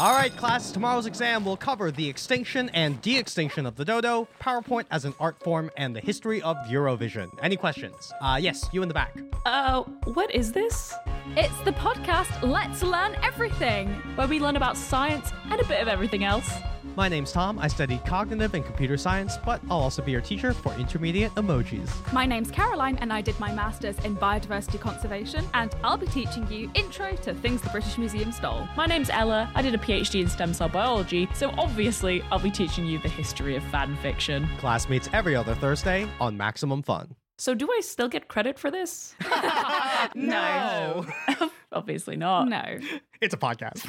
All 0.00 0.14
right, 0.14 0.34
class, 0.34 0.72
tomorrow's 0.72 1.04
exam 1.04 1.44
will 1.44 1.58
cover 1.58 1.90
the 1.90 2.08
extinction 2.08 2.70
and 2.70 3.02
de 3.02 3.18
extinction 3.18 3.66
of 3.66 3.76
the 3.76 3.84
dodo, 3.84 4.26
PowerPoint 4.40 4.86
as 4.90 5.04
an 5.04 5.12
art 5.20 5.38
form, 5.40 5.70
and 5.76 5.94
the 5.94 6.00
history 6.00 6.40
of 6.40 6.56
Eurovision. 6.66 7.28
Any 7.42 7.58
questions? 7.58 8.10
Uh, 8.22 8.38
yes, 8.40 8.66
you 8.72 8.80
in 8.80 8.88
the 8.88 8.94
back. 8.94 9.14
Uh, 9.44 9.82
what 10.14 10.34
is 10.34 10.52
this? 10.52 10.94
It's 11.36 11.60
the 11.64 11.72
podcast 11.72 12.40
Let's 12.40 12.82
Learn 12.82 13.14
Everything, 13.22 13.90
where 14.14 14.26
we 14.26 14.40
learn 14.40 14.56
about 14.56 14.78
science 14.78 15.32
and 15.50 15.60
a 15.60 15.64
bit 15.66 15.82
of 15.82 15.88
everything 15.88 16.24
else. 16.24 16.50
My 16.96 17.08
name's 17.08 17.30
Tom. 17.32 17.58
I 17.58 17.68
study 17.68 18.00
cognitive 18.04 18.54
and 18.54 18.64
computer 18.64 18.96
science, 18.96 19.36
but 19.44 19.60
I'll 19.70 19.78
also 19.78 20.02
be 20.02 20.10
your 20.10 20.20
teacher 20.20 20.52
for 20.52 20.72
intermediate 20.74 21.32
emojis. 21.36 21.88
My 22.12 22.26
name's 22.26 22.50
Caroline, 22.50 22.96
and 22.98 23.12
I 23.12 23.20
did 23.20 23.38
my 23.38 23.52
master's 23.52 23.96
in 24.00 24.16
biodiversity 24.16 24.80
conservation, 24.80 25.44
and 25.54 25.74
I'll 25.84 25.96
be 25.96 26.06
teaching 26.08 26.50
you 26.50 26.70
intro 26.74 27.14
to 27.16 27.34
things 27.34 27.62
the 27.62 27.70
British 27.70 27.96
Museum 27.96 28.32
stole. 28.32 28.68
My 28.76 28.86
name's 28.86 29.08
Ella. 29.08 29.50
I 29.54 29.62
did 29.62 29.74
a 29.74 29.78
PhD 29.78 30.20
in 30.20 30.28
stem 30.28 30.52
cell 30.52 30.68
biology, 30.68 31.28
so 31.32 31.50
obviously 31.56 32.22
I'll 32.30 32.40
be 32.40 32.50
teaching 32.50 32.84
you 32.86 32.98
the 32.98 33.08
history 33.08 33.54
of 33.56 33.62
fan 33.64 33.96
fiction. 34.02 34.48
Class 34.58 34.88
meets 34.88 35.08
every 35.12 35.36
other 35.36 35.54
Thursday 35.54 36.08
on 36.20 36.36
Maximum 36.36 36.82
Fun. 36.82 37.14
So, 37.38 37.54
do 37.54 37.66
I 37.72 37.80
still 37.80 38.08
get 38.08 38.28
credit 38.28 38.58
for 38.58 38.70
this? 38.70 39.14
no. 40.14 41.06
Obviously 41.72 42.16
not. 42.16 42.48
No. 42.48 42.78
It's 43.22 43.32
a 43.32 43.38
podcast. 43.38 43.86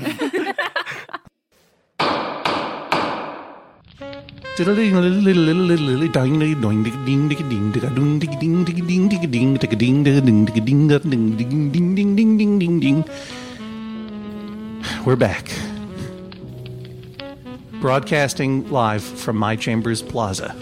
We're 15.06 15.16
back. 15.16 15.50
Broadcasting 17.80 18.70
live 18.70 19.02
from 19.02 19.38
my 19.38 19.56
chambers 19.56 20.02
plaza 20.02 20.54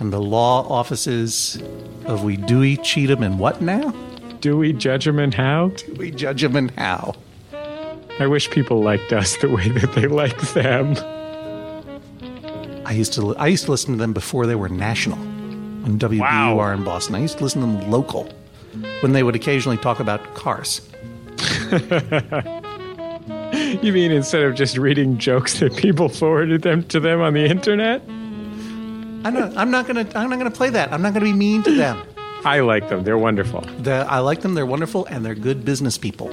and 0.00 0.10
the 0.10 0.20
law 0.20 0.66
offices 0.66 1.62
of 2.06 2.24
we 2.24 2.38
Dewey, 2.38 2.78
Cheatham, 2.78 3.22
and 3.22 3.38
what 3.38 3.60
now? 3.60 3.90
Dewey, 4.40 4.72
Judgem, 4.72 5.22
and 5.22 5.34
how? 5.34 5.68
Dewey, 5.68 6.12
Judgem, 6.12 6.56
and 6.56 6.70
how? 6.72 7.14
I 8.18 8.26
wish 8.26 8.50
people 8.50 8.80
liked 8.80 9.12
us 9.12 9.36
the 9.36 9.50
way 9.50 9.68
that 9.68 9.92
they 9.92 10.06
like 10.06 10.40
them. 10.52 10.96
I 12.86 12.92
used 12.92 13.12
to 13.14 13.34
I 13.36 13.48
used 13.48 13.64
to 13.64 13.70
listen 13.72 13.92
to 13.92 13.98
them 13.98 14.12
before 14.12 14.46
they 14.46 14.54
were 14.54 14.68
national 14.68 15.18
on 15.18 15.98
WBUR 15.98 16.20
Wow. 16.20 16.70
in 16.72 16.84
Boston. 16.84 17.14
I 17.16 17.20
used 17.20 17.38
to 17.38 17.44
listen 17.44 17.60
to 17.62 17.66
them 17.66 17.90
local 17.90 18.28
when 19.00 19.12
they 19.12 19.22
would 19.22 19.34
occasionally 19.34 19.76
talk 19.78 20.00
about 20.00 20.20
cars. 20.34 20.80
You 23.82 23.92
mean 23.92 24.10
instead 24.12 24.42
of 24.42 24.54
just 24.54 24.76
reading 24.76 25.18
jokes 25.18 25.58
that 25.60 25.76
people 25.76 26.08
forwarded 26.08 26.62
them 26.62 26.82
to 26.84 26.98
them 27.00 27.20
on 27.20 27.34
the 27.34 27.44
internet? 27.46 28.02
I'm 28.08 29.34
not, 29.34 29.56
I'm 29.56 29.70
not 29.70 29.86
gonna 29.86 30.06
I'm 30.14 30.28
not 30.30 30.38
gonna 30.38 30.50
play 30.50 30.70
that. 30.70 30.92
I'm 30.92 31.00
not 31.02 31.12
gonna 31.14 31.24
be 31.26 31.32
mean 31.32 31.62
to 31.64 31.74
them. 31.74 32.02
I 32.44 32.60
like 32.60 32.88
them. 32.88 33.02
They're 33.04 33.18
wonderful. 33.18 33.62
The, 33.82 34.06
I 34.08 34.18
like 34.20 34.40
them. 34.42 34.54
They're 34.54 34.66
wonderful 34.66 35.06
and 35.06 35.24
they're 35.24 35.34
good 35.34 35.64
business 35.64 35.96
people. 35.98 36.28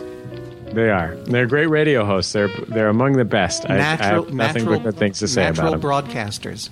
They 0.74 0.90
are. 0.90 1.16
They're 1.16 1.46
great 1.48 1.68
radio 1.68 2.06
hosts. 2.06 2.34
They're 2.34 2.50
they're 2.68 2.90
among 2.90 3.14
the 3.14 3.26
best. 3.26 3.70
I, 3.70 3.76
I 3.76 3.78
Natural, 3.78 4.26
have 4.26 4.34
nothing 4.34 4.64
natural, 4.66 4.80
but 4.80 4.84
good 4.92 4.98
things 5.00 5.20
to 5.20 5.28
say 5.28 5.48
about 5.48 5.56
them. 5.56 5.82
Natural 5.82 6.02
broadcasters. 6.02 6.70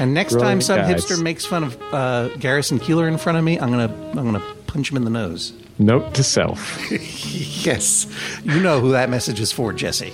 And 0.00 0.14
next 0.14 0.38
time 0.38 0.60
some 0.60 0.78
guys. 0.78 1.04
hipster 1.04 1.20
makes 1.20 1.44
fun 1.44 1.64
of 1.64 1.82
uh, 1.92 2.28
Garrison 2.36 2.78
Keillor 2.78 3.08
in 3.08 3.18
front 3.18 3.36
of 3.36 3.44
me, 3.44 3.58
I'm 3.58 3.70
gonna 3.70 3.92
I'm 4.10 4.32
gonna 4.32 4.54
punch 4.66 4.90
him 4.90 4.96
in 4.96 5.04
the 5.04 5.10
nose. 5.10 5.52
Note 5.78 6.14
to 6.14 6.22
self. 6.24 6.90
yes, 7.66 8.06
you 8.44 8.60
know 8.60 8.80
who 8.80 8.92
that 8.92 9.10
message 9.10 9.40
is 9.40 9.52
for, 9.52 9.72
Jesse. 9.72 10.12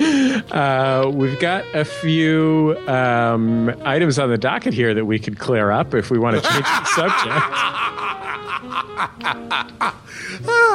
Uh, 0.00 1.10
we've 1.12 1.38
got 1.40 1.64
a 1.74 1.84
few 1.84 2.76
um, 2.86 3.70
items 3.84 4.18
on 4.18 4.28
the 4.28 4.38
docket 4.38 4.74
here 4.74 4.92
that 4.92 5.04
we 5.04 5.18
could 5.18 5.38
clear 5.38 5.70
up 5.70 5.94
if 5.94 6.10
we 6.10 6.18
want 6.18 6.36
to 6.36 6.42
change 6.50 6.64
the 6.64 6.84
subject. 6.84 7.44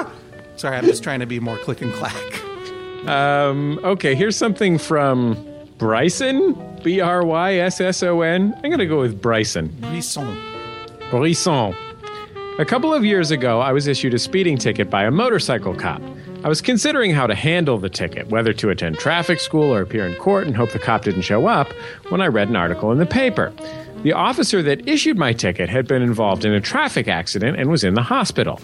Sorry, 0.59 0.75
I'm 0.75 0.83
just 0.83 1.03
trying 1.03 1.21
to 1.21 1.25
be 1.25 1.39
more 1.39 1.57
click 1.59 1.81
and 1.81 1.93
clack. 1.93 3.07
Um, 3.07 3.79
okay, 3.81 4.13
here's 4.13 4.35
something 4.35 4.77
from 4.77 5.37
Bryson. 5.77 6.53
B 6.83 6.99
R 6.99 7.23
Y 7.23 7.53
S 7.53 7.79
S 7.79 8.03
O 8.03 8.19
N. 8.19 8.53
I'm 8.55 8.69
going 8.69 8.79
to 8.79 8.85
go 8.85 8.99
with 8.99 9.21
Bryson. 9.21 9.73
Brisson. 9.79 10.37
Brisson. 11.09 11.73
A 12.57 12.65
couple 12.65 12.93
of 12.93 13.05
years 13.05 13.31
ago, 13.31 13.61
I 13.61 13.71
was 13.71 13.87
issued 13.87 14.13
a 14.13 14.19
speeding 14.19 14.57
ticket 14.57 14.89
by 14.89 15.05
a 15.05 15.11
motorcycle 15.11 15.73
cop. 15.73 16.01
I 16.43 16.49
was 16.49 16.59
considering 16.59 17.11
how 17.11 17.25
to 17.25 17.35
handle 17.35 17.77
the 17.77 17.89
ticket, 17.89 18.27
whether 18.27 18.51
to 18.51 18.69
attend 18.69 18.97
traffic 18.99 19.39
school 19.39 19.73
or 19.73 19.81
appear 19.81 20.05
in 20.05 20.15
court 20.15 20.45
and 20.45 20.57
hope 20.57 20.73
the 20.73 20.79
cop 20.79 21.03
didn't 21.03 21.21
show 21.21 21.47
up, 21.47 21.71
when 22.09 22.19
I 22.19 22.27
read 22.27 22.49
an 22.49 22.57
article 22.57 22.91
in 22.91 22.97
the 22.97 23.05
paper. 23.05 23.53
The 24.03 24.11
officer 24.11 24.61
that 24.63 24.85
issued 24.89 25.17
my 25.17 25.31
ticket 25.31 25.69
had 25.69 25.87
been 25.87 26.01
involved 26.01 26.43
in 26.43 26.53
a 26.53 26.59
traffic 26.59 27.07
accident 27.07 27.57
and 27.57 27.69
was 27.69 27.85
in 27.85 27.93
the 27.93 28.01
hospital. 28.01 28.59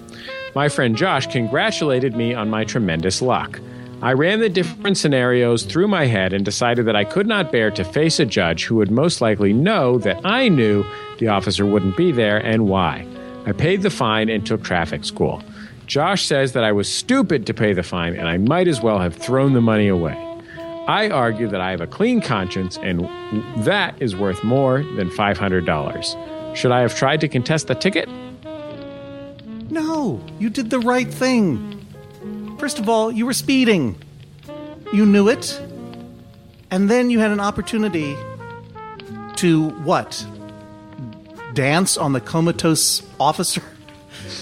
My 0.55 0.69
friend 0.69 0.95
Josh 0.95 1.27
congratulated 1.27 2.15
me 2.15 2.33
on 2.33 2.49
my 2.49 2.63
tremendous 2.63 3.21
luck. 3.21 3.59
I 4.01 4.13
ran 4.13 4.39
the 4.39 4.47
different 4.47 4.97
scenarios 4.97 5.63
through 5.63 5.89
my 5.89 6.05
head 6.05 6.31
and 6.31 6.45
decided 6.45 6.85
that 6.85 6.95
I 6.95 7.03
could 7.03 7.27
not 7.27 7.51
bear 7.51 7.69
to 7.71 7.83
face 7.83 8.21
a 8.21 8.25
judge 8.25 8.63
who 8.63 8.75
would 8.75 8.89
most 8.89 9.19
likely 9.19 9.51
know 9.51 9.97
that 9.97 10.21
I 10.23 10.47
knew 10.47 10.85
the 11.17 11.27
officer 11.27 11.65
wouldn't 11.65 11.97
be 11.97 12.13
there 12.13 12.37
and 12.37 12.69
why. 12.69 13.05
I 13.45 13.51
paid 13.51 13.81
the 13.81 13.89
fine 13.89 14.29
and 14.29 14.45
took 14.45 14.63
traffic 14.63 15.03
school. 15.03 15.43
Josh 15.87 16.25
says 16.25 16.53
that 16.53 16.63
I 16.63 16.71
was 16.71 16.89
stupid 16.89 17.45
to 17.47 17.53
pay 17.53 17.73
the 17.73 17.83
fine 17.83 18.15
and 18.15 18.29
I 18.29 18.37
might 18.37 18.69
as 18.69 18.79
well 18.79 18.99
have 18.99 19.13
thrown 19.13 19.51
the 19.51 19.61
money 19.61 19.89
away. 19.89 20.15
I 20.87 21.09
argue 21.09 21.49
that 21.49 21.59
I 21.59 21.71
have 21.71 21.81
a 21.81 21.87
clean 21.87 22.21
conscience 22.21 22.77
and 22.77 23.01
that 23.65 24.01
is 24.01 24.15
worth 24.15 24.41
more 24.41 24.83
than 24.95 25.09
$500. 25.09 26.55
Should 26.55 26.71
I 26.71 26.79
have 26.79 26.95
tried 26.95 27.19
to 27.21 27.27
contest 27.27 27.67
the 27.67 27.75
ticket? 27.75 28.07
No, 29.75 30.21
you 30.39 30.49
did 30.49 30.69
the 30.69 30.79
right 30.79 31.13
thing. 31.13 31.85
First 32.57 32.79
of 32.79 32.87
all, 32.87 33.11
you 33.11 33.25
were 33.25 33.33
speeding. 33.33 33.97
You 34.93 35.05
knew 35.05 35.27
it. 35.27 35.61
And 36.71 36.89
then 36.89 37.09
you 37.09 37.19
had 37.19 37.31
an 37.31 37.41
opportunity 37.41 38.15
to 39.35 39.69
what? 39.83 40.25
Dance 41.53 41.97
on 41.97 42.13
the 42.13 42.21
comatose 42.21 43.03
officer 43.19 43.61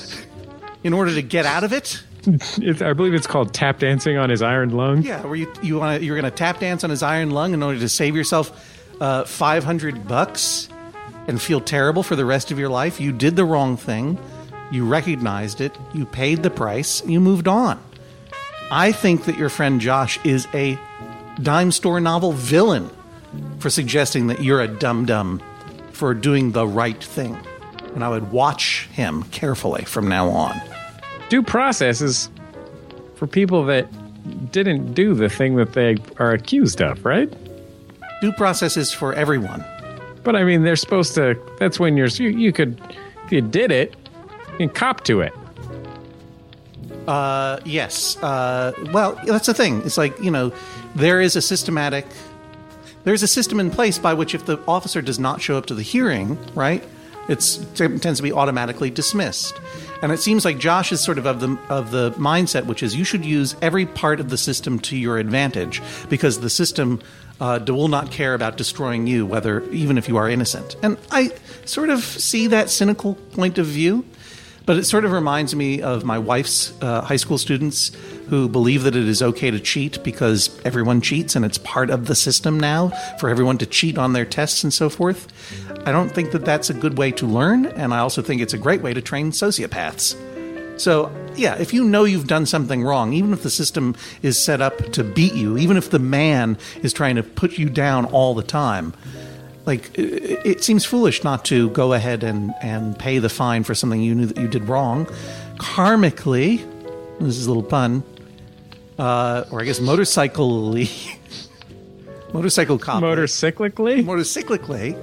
in 0.84 0.94
order 0.94 1.16
to 1.16 1.24
get 1.24 1.48
out 1.48 1.64
of 1.64 1.74
it? 1.74 2.04
It's, 2.26 2.82
I 2.82 2.94
believe 2.94 3.16
it's 3.16 3.28
called 3.28 3.54
tap 3.54 3.80
dancing 3.80 4.18
on 4.18 4.30
his 4.30 4.42
iron 4.44 4.70
lung. 4.70 5.02
Yeah, 5.02 5.24
where 5.24 5.36
you 5.36 5.52
you 5.62 5.80
want 5.80 6.04
you're 6.04 6.16
going 6.16 6.32
to 6.32 6.38
tap 6.38 6.60
dance 6.60 6.86
on 6.86 6.90
his 6.90 7.04
iron 7.04 7.32
lung 7.32 7.54
in 7.54 7.62
order 7.62 7.80
to 7.80 7.90
save 7.90 8.16
yourself 8.16 8.72
uh, 9.02 9.26
500 9.26 10.08
bucks 10.08 10.70
and 11.28 11.42
feel 11.42 11.60
terrible 11.60 12.02
for 12.02 12.16
the 12.16 12.24
rest 12.24 12.50
of 12.50 12.60
your 12.60 12.70
life. 12.70 13.02
You 13.02 13.12
did 13.12 13.36
the 13.36 13.44
wrong 13.44 13.76
thing. 13.76 14.18
You 14.74 14.88
recognized 14.88 15.62
it. 15.62 15.78
You 15.94 16.08
paid 16.08 16.42
the 16.42 16.50
price. 16.50 17.06
You 17.06 17.20
moved 17.20 17.48
on. 17.48 17.80
I 18.72 18.92
think 18.92 19.26
that 19.26 19.38
your 19.38 19.50
friend 19.50 19.80
Josh 19.80 20.18
is 20.26 20.48
a 20.52 20.80
dime 21.44 21.72
store 21.72 22.00
novel 22.00 22.32
villain 22.32 22.90
for 23.60 23.70
suggesting 23.70 24.26
that 24.28 24.42
you're 24.42 24.62
a 24.62 24.68
dum 24.68 25.06
dum 25.06 25.44
for 25.92 26.16
doing 26.16 26.54
the 26.54 26.66
right 26.66 27.02
thing. 27.04 27.38
And 27.94 28.04
I 28.04 28.10
would 28.10 28.32
watch 28.32 28.88
him 28.92 29.22
carefully 29.26 29.86
from 29.86 30.10
now 30.10 30.30
on. 30.30 30.60
Due 31.30 31.44
process 31.44 32.02
is 32.02 32.32
for 33.14 33.28
people 33.28 33.66
that 33.66 33.88
didn't 34.52 34.96
do 34.96 35.14
the 35.14 35.30
thing 35.30 35.56
that 35.58 35.74
they 35.74 35.98
are 36.18 36.32
accused 36.32 36.82
of, 36.82 37.06
right? 37.06 37.32
Due 38.22 38.32
process 38.32 38.76
is 38.76 38.92
for 38.92 39.14
everyone. 39.14 39.64
But 40.24 40.36
I 40.36 40.44
mean, 40.44 40.64
they're 40.64 40.76
supposed 40.76 41.14
to. 41.14 41.40
That's 41.60 41.80
when 41.80 41.96
you're. 41.96 42.08
You, 42.08 42.30
you 42.30 42.52
could, 42.52 42.82
if 43.26 43.32
you 43.32 43.42
did 43.42 43.70
it, 43.70 43.96
can 44.58 44.70
cop 44.70 45.04
to 45.06 45.22
it. 45.22 45.34
Uh, 47.08 47.60
yes. 47.66 48.22
Uh, 48.24 48.74
well, 48.92 49.20
that's 49.26 49.48
the 49.48 49.54
thing. 49.54 49.82
It's 49.84 49.98
like 49.98 50.20
you 50.22 50.32
know, 50.32 50.54
there 50.96 51.22
is 51.22 51.36
a 51.36 51.42
systematic. 51.42 52.06
There's 53.04 53.24
a 53.24 53.28
system 53.28 53.60
in 53.60 53.70
place 53.70 53.98
by 53.98 54.14
which 54.14 54.34
if 54.34 54.46
the 54.46 54.60
officer 54.66 55.02
does 55.02 55.20
not 55.20 55.42
show 55.42 55.58
up 55.58 55.66
to 55.66 55.76
the 55.76 55.82
hearing, 55.82 56.38
right, 56.56 56.82
it 57.28 57.40
tends 57.76 58.18
to 58.18 58.24
be 58.24 58.32
automatically 58.32 58.90
dismissed. 58.90 59.60
And 60.02 60.12
it 60.12 60.20
seems 60.20 60.46
like 60.46 60.58
Josh 60.58 60.92
is 60.92 61.02
sort 61.02 61.18
of 61.18 61.26
of 61.26 61.40
the 61.40 61.58
of 61.70 61.92
the 61.92 62.12
mindset, 62.12 62.66
which 62.66 62.84
is 62.84 62.96
you 62.96 63.04
should 63.04 63.26
use 63.26 63.56
every 63.62 63.86
part 63.86 64.20
of 64.20 64.30
the 64.30 64.38
system 64.38 64.80
to 64.80 64.98
your 64.98 65.18
advantage 65.18 65.82
because 66.10 66.40
the 66.40 66.50
system 66.50 67.02
uh, 67.40 67.60
will 67.68 67.88
not 67.88 68.12
care 68.12 68.34
about 68.34 68.58
destroying 68.58 69.08
you, 69.08 69.26
whether 69.26 69.64
even 69.72 69.98
if 69.98 70.08
you 70.08 70.18
are 70.18 70.30
innocent. 70.30 70.76
And 70.84 70.98
I 71.12 71.32
sort 71.66 71.90
of 71.90 72.04
see 72.04 72.48
that 72.48 72.70
cynical 72.70 73.16
point 73.16 73.58
of 73.58 73.66
view. 73.66 74.06
But 74.66 74.78
it 74.78 74.86
sort 74.86 75.04
of 75.04 75.12
reminds 75.12 75.56
me 75.56 75.82
of 75.82 76.06
my 76.06 76.18
wife's 76.18 76.74
uh, 76.82 77.02
high 77.02 77.18
school 77.18 77.38
students 77.38 77.92
who 78.30 78.48
believe 78.48 78.84
that 78.84 78.96
it 78.96 79.08
is 79.08 79.22
okay 79.22 79.52
to 79.52 79.60
cheat 79.60 80.02
because 80.04 80.58
everyone 80.64 81.02
cheats 81.02 81.36
and 81.36 81.44
it's 81.44 81.58
part 81.58 81.90
of 81.90 82.06
the 82.06 82.16
system 82.16 82.60
now 82.60 82.90
for 83.20 83.30
everyone 83.30 83.58
to 83.58 83.66
cheat 83.66 83.98
on 83.98 84.14
their 84.14 84.26
tests 84.26 84.64
and 84.64 84.74
so 84.74 84.90
forth. 84.90 85.28
I 85.86 85.92
don't 85.92 86.10
think 86.10 86.32
that 86.32 86.46
that's 86.46 86.70
a 86.70 86.74
good 86.74 86.98
way 86.98 87.12
to 87.12 87.26
learn, 87.26 87.66
and 87.66 87.94
I 87.94 88.00
also 88.00 88.22
think 88.22 88.42
it's 88.42 88.54
a 88.54 88.58
great 88.58 88.82
way 88.82 88.94
to 88.94 89.02
train 89.02 89.32
sociopaths. 89.32 90.16
So, 90.80 91.12
yeah, 91.36 91.56
if 91.56 91.74
you 91.74 91.84
know 91.84 92.06
you've 92.06 92.28
done 92.28 92.46
something 92.46 92.84
wrong, 92.84 93.14
even 93.14 93.34
if 93.34 93.44
the 93.44 93.50
system 93.50 93.96
is 94.22 94.42
set 94.42 94.62
up 94.62 94.78
to 94.94 95.04
beat 95.04 95.34
you, 95.34 95.58
even 95.58 95.78
if 95.78 95.90
the 95.90 96.00
man 96.00 96.58
is 96.82 96.94
trying 96.94 97.16
to 97.18 97.24
put 97.24 97.58
you 97.58 97.70
down 97.70 98.06
all 98.06 98.34
the 98.34 98.44
time, 98.44 98.94
like 99.66 99.92
it, 99.98 100.64
seems 100.64 100.86
foolish 100.86 101.24
not 101.24 101.46
to 101.46 101.70
go 101.70 101.94
ahead 101.94 102.24
and, 102.24 102.54
and 102.62 102.98
pay 102.98 103.20
the 103.20 103.30
fine 103.30 103.64
for 103.64 103.74
something 103.74 104.02
you 104.02 104.14
knew 104.14 104.26
that 104.26 104.38
you 104.38 104.48
did 104.48 104.68
wrong. 104.68 105.06
Karmically, 105.58 106.58
this 107.20 107.38
is 107.38 107.46
a 107.46 107.50
little 107.50 107.64
pun, 107.64 108.04
uh, 109.00 109.46
or 109.52 109.62
I 109.62 109.66
guess 109.66 109.80
motorcyclically, 109.80 111.18
motorcycle 112.34 112.78
cop, 112.78 113.02
Motorcyclically? 113.02 114.04
motorcyclically, 114.04 114.98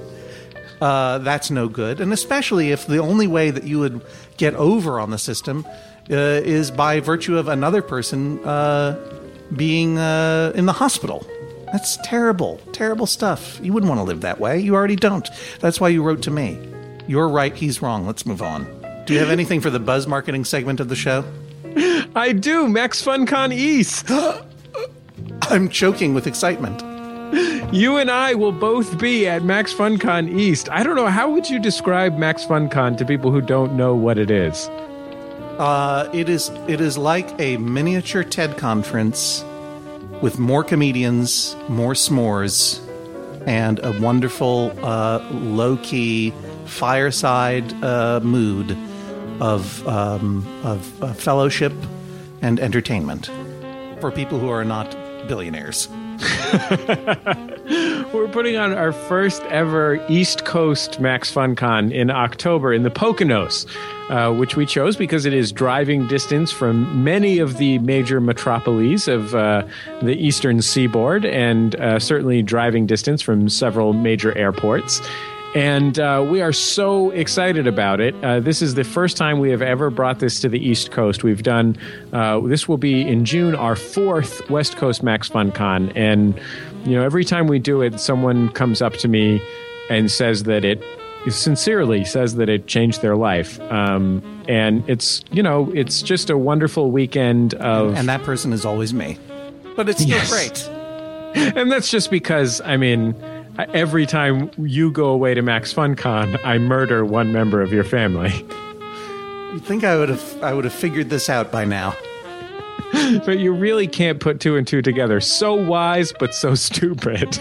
uh, 0.81 1.19
that's 1.19 1.51
no 1.51 1.69
good. 1.69 2.01
And 2.01 2.13
especially 2.13 2.71
if 2.71 2.87
the 2.87 2.99
only 2.99 3.27
way 3.27 3.51
that 3.51 3.65
you 3.65 3.79
would 3.79 4.03
get 4.37 4.55
over 4.55 5.01
on 5.01 5.11
the 5.11 5.19
system 5.19 5.65
uh, 6.11 6.15
is 6.15 6.71
by 6.71 7.01
virtue 7.01 7.39
of 7.39 7.49
another 7.49 7.83
person 7.83 8.45
uh, 8.45 8.99
being 9.57 9.99
uh, 9.99 10.53
in 10.55 10.67
the 10.67 10.73
hospital. 10.73 11.27
That's 11.73 11.97
terrible, 11.99 12.59
terrible 12.73 13.07
stuff. 13.07 13.61
You 13.63 13.73
wouldn't 13.73 13.89
want 13.89 14.01
to 14.01 14.05
live 14.05 14.23
that 14.23 14.41
way. 14.41 14.59
You 14.59 14.75
already 14.75 14.97
don't. 14.97 15.29
That's 15.61 15.81
why 15.81 15.89
you 15.89 16.03
wrote 16.03 16.23
to 16.23 16.31
me. 16.31 16.59
You're 17.07 17.29
right, 17.29 17.55
he's 17.55 17.81
wrong. 17.81 18.07
Let's 18.07 18.27
move 18.27 18.43
on. 18.43 18.65
Do 19.07 19.15
you 19.15 19.21
have 19.21 19.31
anything 19.31 19.61
for 19.61 19.71
the 19.71 19.81
buzz 19.81 20.07
marketing 20.07 20.45
segment 20.45 20.81
of 20.81 20.89
the 20.89 20.97
show? 20.97 21.25
I 22.15 22.33
do. 22.33 22.69
Max 22.69 23.03
FunCon 23.03 23.53
East. 23.53 24.11
I'm 25.43 25.69
choking 25.69 26.15
with 26.15 26.27
excitement. 26.27 26.83
You 27.73 27.99
and 27.99 28.11
I 28.11 28.35
will 28.35 28.53
both 28.53 28.99
be 28.99 29.29
at 29.29 29.45
Max 29.45 29.73
FunCon 29.73 30.37
East. 30.37 30.69
I 30.71 30.83
don't 30.83 30.97
know 30.97 31.07
how 31.07 31.31
would 31.31 31.49
you 31.49 31.61
describe 31.61 32.19
Max 32.19 32.45
FunCon 32.45 32.97
to 32.99 33.05
people 33.05 33.31
who 33.31 33.41
don't 33.41 33.77
know 33.77 33.95
what 33.95 34.19
it 34.19 34.31
is. 34.31 34.69
Uh, 35.59 36.11
it 36.13 36.29
is 36.29 36.51
it 36.67 36.81
is 36.81 36.99
like 36.99 37.29
a 37.39 37.59
miniature 37.59 38.25
TED 38.25 38.57
conference 38.57 39.45
with 40.23 40.39
more 40.39 40.65
comedians, 40.65 41.57
more 41.69 41.95
s'mores, 41.95 42.81
and 43.47 43.79
a 43.83 43.99
wonderful 44.01 44.73
uh, 44.85 45.19
low 45.31 45.77
key 45.79 46.33
fireside 46.67 47.73
uh, 47.83 48.21
mood 48.21 48.77
of 49.41 49.87
um, 49.89 50.47
of 50.63 51.03
uh, 51.03 51.13
fellowship 51.15 51.73
and 52.43 52.61
entertainment 52.61 53.31
for 54.01 54.11
people 54.11 54.39
who 54.39 54.49
are 54.49 54.65
not 54.65 54.91
billionaires. 55.27 55.89
We're 58.13 58.29
putting 58.29 58.57
on 58.57 58.75
our 58.75 58.93
first 58.93 59.43
ever 59.45 60.05
East 60.09 60.45
Coast 60.45 61.01
Max 61.01 61.33
FunCon 61.33 61.93
in 61.93 62.11
October 62.11 62.75
in 62.75 62.83
the 62.83 62.91
Poconos, 62.91 63.67
uh, 64.11 64.35
which 64.35 64.55
we 64.55 64.67
chose 64.67 64.97
because 64.97 65.25
it 65.25 65.33
is 65.33 65.51
driving 65.51 66.07
distance 66.09 66.53
from 66.53 67.03
many 67.03 67.39
of 67.39 67.57
the 67.57 67.79
major 67.79 68.21
metropolises 68.21 69.09
of 69.09 69.35
uh, 69.35 69.67
the 70.03 70.15
eastern 70.15 70.61
seaboard 70.61 71.25
and 71.25 71.77
uh, 71.77 71.99
certainly 71.99 72.43
driving 72.43 72.85
distance 72.85 73.23
from 73.23 73.49
several 73.49 73.95
major 73.95 74.37
airports. 74.37 75.01
And 75.55 75.99
uh, 75.99 76.25
we 76.31 76.41
are 76.43 76.53
so 76.53 77.11
excited 77.11 77.67
about 77.67 78.01
it. 78.01 78.15
Uh, 78.23 78.39
this 78.39 78.63
is 78.63 78.75
the 78.77 78.85
first 78.85 79.17
time 79.17 79.41
we 79.41 79.51
have 79.51 79.63
ever 79.63 79.91
brought 79.91 80.21
this 80.21 80.39
to 80.41 80.49
the 80.49 80.65
East 80.65 80.93
Coast. 80.93 81.25
We've 81.25 81.43
done, 81.43 81.77
uh, 82.13 82.39
this 82.41 82.69
will 82.69 82.79
be 82.79 83.03
in 83.03 83.25
June, 83.25 83.57
our 83.57 83.75
fourth 83.75 84.49
West 84.49 84.77
Coast 84.77 85.03
Max 85.03 85.27
Fun 85.29 85.51
Con. 85.51 85.91
And, 85.97 86.41
you 86.85 86.95
know, 86.95 87.03
every 87.03 87.25
time 87.25 87.49
we 87.49 87.59
do 87.59 87.83
it, 87.83 87.99
someone 87.99 88.51
comes 88.51 88.81
up 88.81 88.93
to 88.99 89.09
me 89.09 89.43
and 89.91 90.09
says 90.09 90.45
that 90.45 90.65
it 90.65 90.81
sincerely 91.29 92.05
says 92.05 92.37
that 92.37 92.49
it 92.49 92.69
changed 92.69 93.03
their 93.03 93.17
life. 93.17 93.61
Um, 93.73 94.23
and 94.49 94.89
it's, 94.89 95.25
you 95.33 95.43
know, 95.43 95.71
it's 95.75 96.01
just 96.01 96.31
a 96.31 96.39
wonderful 96.39 96.93
weekend 96.93 97.55
of. 97.55 97.95
And 97.97 98.09
that 98.09 98.23
person 98.23 98.53
is 98.53 98.65
always 98.65 98.95
me. 98.95 99.19
But 99.75 99.89
it's 99.89 100.01
still 100.01 100.17
Yes. 100.17 100.31
great. 100.31 100.69
and 101.57 101.71
that's 101.73 101.91
just 101.91 102.11
because 102.11 102.61
I 102.63 102.77
mean, 102.77 103.15
every 103.73 104.07
time 104.07 104.51
you 104.59 104.91
go 104.91 105.09
away 105.09 105.35
to 105.35 105.43
Max 105.43 105.73
FunCon, 105.73 106.39
I 106.45 106.59
murder 106.59 107.05
one 107.05 107.33
member 107.33 107.63
of 107.63 107.73
your 107.73 107.85
family. 107.85 108.47
You'd 109.53 109.65
think 109.65 109.85
I 109.85 109.97
would 109.97 110.09
have 110.09 110.43
I 110.43 110.53
would 110.53 110.65
have 110.65 110.73
figured 110.73 111.11
this 111.11 111.29
out 111.29 111.51
by 111.51 111.65
now. 111.65 111.97
but 113.25 113.39
you 113.39 113.53
really 113.53 113.87
can't 113.87 114.21
put 114.21 114.41
two 114.41 114.57
and 114.57 114.67
two 114.67 114.83
together. 114.83 115.21
So 115.21 115.55
wise, 115.55 116.13
but 116.19 116.35
so 116.35 116.55
stupid. 116.55 117.39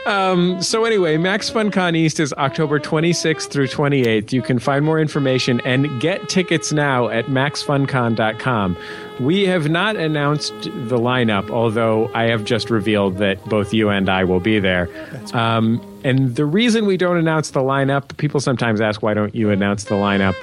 um, 0.06 0.62
so 0.62 0.84
anyway, 0.84 1.16
Max 1.16 1.50
FunCon 1.50 1.96
East 1.96 2.20
is 2.20 2.32
October 2.34 2.78
26th 2.78 3.48
through 3.48 3.66
28th. 3.66 4.32
You 4.32 4.40
can 4.40 4.58
find 4.58 4.84
more 4.84 5.00
information 5.00 5.60
and 5.64 6.00
get 6.00 6.28
tickets 6.28 6.72
now 6.72 7.08
at 7.08 7.26
maxfuncon.com. 7.26 8.76
We 9.20 9.46
have 9.46 9.68
not 9.68 9.96
announced 9.96 10.52
the 10.62 10.98
lineup, 10.98 11.50
although 11.50 12.10
I 12.14 12.24
have 12.24 12.44
just 12.44 12.70
revealed 12.70 13.18
that 13.18 13.44
both 13.46 13.74
you 13.74 13.88
and 13.88 14.08
I 14.08 14.24
will 14.24 14.40
be 14.40 14.58
there. 14.58 14.88
Um, 15.32 15.80
and 16.04 16.36
the 16.36 16.44
reason 16.44 16.86
we 16.86 16.96
don't 16.96 17.16
announce 17.16 17.50
the 17.50 17.60
lineup, 17.60 18.16
people 18.16 18.40
sometimes 18.40 18.80
ask, 18.80 19.02
why 19.02 19.14
don't 19.14 19.34
you 19.34 19.50
announce 19.50 19.84
the 19.84 19.94
lineup? 19.94 20.36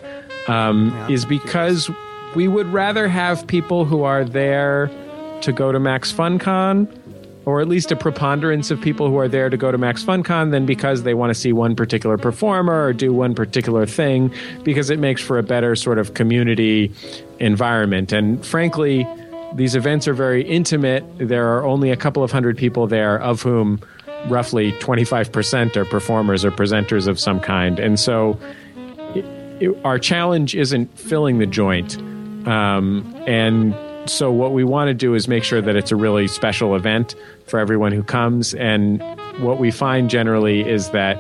Um, 0.50 0.94
is 1.10 1.24
because 1.24 1.90
we 2.36 2.48
would 2.50 2.68
rather 2.68 3.08
have 3.08 3.48
people 3.48 3.86
who 3.86 4.04
are 4.04 4.26
there 4.26 4.90
to 5.42 5.52
go 5.52 5.72
to 5.72 5.80
Max 5.80 6.12
FunCon, 6.12 6.88
or 7.46 7.60
at 7.62 7.68
least 7.68 7.92
a 7.92 7.96
preponderance 7.96 8.72
of 8.72 8.80
people 8.82 9.08
who 9.10 9.18
are 9.18 9.28
there 9.28 9.50
to 9.50 9.58
go 9.58 9.72
to 9.72 9.78
Max 9.78 10.04
FunCon, 10.04 10.52
than 10.52 10.66
because 10.66 11.04
they 11.04 11.14
want 11.14 11.30
to 11.30 11.36
see 11.36 11.52
one 11.54 11.76
particular 11.76 12.18
performer 12.18 12.86
or 12.86 12.94
do 12.94 13.14
one 13.14 13.36
particular 13.36 13.86
thing, 13.86 14.34
because 14.64 14.90
it 14.90 15.00
makes 15.00 15.22
for 15.22 15.38
a 15.38 15.44
better 15.44 15.76
sort 15.76 15.98
of 16.00 16.14
community 16.14 16.92
environment. 17.40 18.12
And 18.12 18.46
frankly, 18.46 19.08
these 19.56 19.76
events 19.76 20.08
are 20.08 20.14
very 20.14 20.44
intimate. 20.44 21.04
There 21.18 21.48
are 21.56 21.66
only 21.66 21.92
a 21.92 21.98
couple 21.98 22.24
of 22.24 22.32
hundred 22.32 22.58
people 22.58 22.88
there, 22.88 23.20
of 23.22 23.42
whom 23.42 23.80
roughly 24.28 24.72
25% 24.74 25.76
are 25.76 25.86
performers 25.86 26.46
or 26.46 26.52
presenters 26.52 27.08
of 27.08 27.20
some 27.20 27.40
kind. 27.42 27.78
And 27.80 28.00
so 28.00 28.40
it, 29.16 29.26
it- 29.62 29.78
our 29.86 30.00
challenge 30.00 30.56
isn't 30.56 30.98
filling 30.98 31.40
the 31.40 31.46
joint. 31.46 31.98
Um, 32.48 33.06
and 33.28 33.74
so 34.06 34.32
what 34.32 34.54
we 34.54 34.64
want 34.64 34.90
to 34.90 34.94
do 34.94 35.14
is 35.16 35.28
make 35.28 35.44
sure 35.44 35.62
that 35.62 35.76
it's 35.76 35.92
a 35.92 35.96
really 35.96 36.28
special 36.28 36.76
event 36.76 37.16
for 37.48 37.60
everyone 37.60 37.92
who 37.92 38.04
comes. 38.04 38.54
And 38.54 39.02
what 39.40 39.60
we 39.60 39.72
find 39.72 40.10
generally 40.10 40.62
is 40.68 40.90
that 40.90 41.18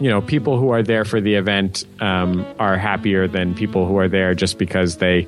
you 0.00 0.08
know 0.08 0.22
people 0.22 0.58
who 0.58 0.70
are 0.70 0.82
there 0.82 1.04
for 1.04 1.20
the 1.20 1.34
event 1.34 1.84
um, 2.00 2.46
are 2.58 2.76
happier 2.76 3.28
than 3.28 3.54
people 3.54 3.86
who 3.86 3.98
are 3.98 4.08
there 4.08 4.34
just 4.34 4.58
because 4.58 4.96
they 4.96 5.26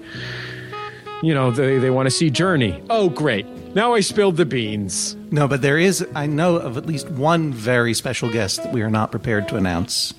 you 1.23 1.35
know 1.35 1.51
they, 1.51 1.79
they 1.79 1.91
want 1.91 2.07
to 2.07 2.11
see 2.11 2.31
journey 2.31 2.83
oh 2.89 3.11
great 3.11 3.47
now 3.75 3.93
i 3.93 4.01
spilled 4.01 4.39
the 4.39 4.47
beans 4.47 5.15
No, 5.31 5.49
but 5.49 5.63
there 5.63 5.79
is 5.79 6.07
I 6.15 6.27
know 6.27 6.57
of 6.57 6.77
at 6.77 6.87
least 6.87 7.09
one 7.11 7.53
very 7.53 7.95
special 7.95 8.31
guest 8.31 8.63
that 8.63 8.73
we 8.73 8.83
are 8.83 8.91
not 8.91 9.11
prepared 9.11 9.49
to 9.49 9.57
announce. 9.57 10.13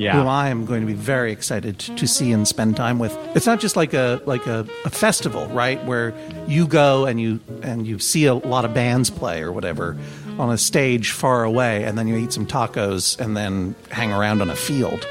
Yeah. 0.00 0.22
Who 0.22 0.28
I 0.28 0.48
am 0.48 0.64
going 0.64 0.80
to 0.80 0.86
be 0.86 0.94
very 0.94 1.30
excited 1.30 1.78
to 1.78 2.06
see 2.06 2.32
and 2.32 2.48
spend 2.48 2.76
time 2.76 2.98
with. 2.98 3.16
It's 3.36 3.46
not 3.46 3.60
just 3.60 3.76
like 3.76 3.92
a 3.92 4.20
like 4.24 4.46
a, 4.46 4.66
a 4.84 4.90
festival, 4.90 5.46
right? 5.48 5.84
Where 5.84 6.14
you 6.48 6.66
go 6.66 7.04
and 7.06 7.20
you 7.20 7.38
and 7.62 7.86
you 7.86 7.98
see 7.98 8.24
a 8.24 8.34
lot 8.34 8.64
of 8.64 8.72
bands 8.72 9.10
play 9.10 9.42
or 9.42 9.52
whatever. 9.52 9.96
on 10.38 10.50
a 10.50 10.58
stage 10.58 11.12
far 11.12 11.44
away, 11.44 11.84
and 11.84 11.98
then 11.98 12.08
you 12.08 12.16
eat 12.16 12.32
some 12.32 12.46
tacos 12.46 13.18
and 13.20 13.36
then 13.36 13.74
hang 13.90 14.10
around 14.10 14.40
on 14.40 14.48
a 14.48 14.56
field, 14.56 15.06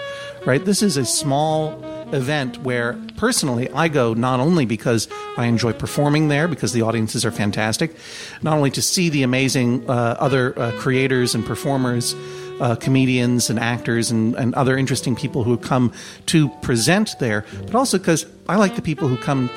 right? 0.45 0.65
This 0.65 0.81
is 0.81 0.97
a 0.97 1.05
small 1.05 1.83
event 2.11 2.57
where 2.63 2.97
personally 3.17 3.69
I 3.69 3.87
go 3.89 4.15
not 4.15 4.39
only 4.39 4.65
because 4.65 5.07
I 5.37 5.45
enjoy 5.45 5.73
performing 5.73 6.29
there 6.29 6.47
because 6.47 6.73
the 6.73 6.81
audiences 6.81 7.23
are 7.25 7.31
fantastic, 7.31 7.95
not 8.41 8.55
only 8.57 8.71
to 8.71 8.81
see 8.81 9.09
the 9.09 9.21
amazing 9.21 9.87
uh, 9.87 10.15
other 10.19 10.57
uh, 10.57 10.71
creators 10.79 11.35
and 11.35 11.45
performers. 11.45 12.15
Uh, 12.59 12.75
comedians 12.75 13.49
and 13.49 13.57
actors 13.57 14.11
and, 14.11 14.35
and 14.35 14.53
other 14.55 14.77
interesting 14.77 15.15
people 15.15 15.45
who 15.45 15.55
come 15.55 15.93
to 16.25 16.49
present 16.61 17.15
there, 17.19 17.45
but 17.65 17.75
also 17.75 17.97
because 17.97 18.25
I 18.49 18.57
like 18.57 18.75
the 18.75 18.81
people 18.81 19.07
who 19.07 19.15
come 19.15 19.49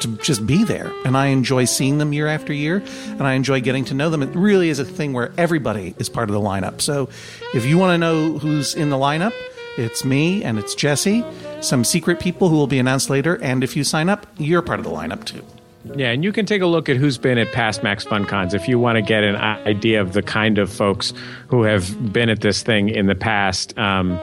to 0.00 0.16
just 0.18 0.46
be 0.46 0.64
there. 0.64 0.92
And 1.04 1.16
I 1.16 1.26
enjoy 1.26 1.64
seeing 1.64 1.98
them 1.98 2.12
year 2.12 2.26
after 2.26 2.52
year, 2.52 2.82
and 3.06 3.22
I 3.22 3.34
enjoy 3.34 3.60
getting 3.60 3.84
to 3.86 3.94
know 3.94 4.10
them. 4.10 4.22
It 4.22 4.34
really 4.34 4.68
is 4.68 4.78
a 4.78 4.84
thing 4.84 5.12
where 5.12 5.32
everybody 5.36 5.94
is 5.98 6.08
part 6.08 6.28
of 6.28 6.34
the 6.34 6.40
lineup. 6.40 6.80
So 6.80 7.08
if 7.54 7.64
you 7.64 7.78
want 7.78 7.94
to 7.94 7.98
know 7.98 8.38
who's 8.38 8.74
in 8.74 8.90
the 8.90 8.96
lineup, 8.96 9.32
it's 9.76 10.04
me 10.04 10.42
and 10.42 10.58
it's 10.58 10.74
Jesse, 10.74 11.24
some 11.60 11.84
secret 11.84 12.20
people 12.20 12.48
who 12.48 12.56
will 12.56 12.66
be 12.66 12.78
announced 12.78 13.08
later. 13.08 13.40
And 13.42 13.62
if 13.62 13.76
you 13.76 13.84
sign 13.84 14.08
up, 14.08 14.26
you're 14.36 14.62
part 14.62 14.78
of 14.78 14.84
the 14.84 14.90
lineup 14.90 15.24
too. 15.24 15.44
Yeah, 15.84 16.10
and 16.10 16.22
you 16.22 16.32
can 16.32 16.44
take 16.44 16.60
a 16.60 16.66
look 16.66 16.88
at 16.88 16.96
who's 16.96 17.16
been 17.16 17.38
at 17.38 17.52
past 17.52 17.82
Max 17.82 18.04
Fun 18.04 18.26
Cons 18.26 18.52
if 18.52 18.68
you 18.68 18.78
want 18.78 18.96
to 18.96 19.02
get 19.02 19.24
an 19.24 19.36
idea 19.36 20.00
of 20.00 20.12
the 20.12 20.22
kind 20.22 20.58
of 20.58 20.70
folks 20.70 21.14
who 21.48 21.62
have 21.62 22.12
been 22.12 22.28
at 22.28 22.40
this 22.40 22.62
thing 22.62 22.90
in 22.90 23.06
the 23.06 23.14
past. 23.14 23.76
Um, 23.78 24.20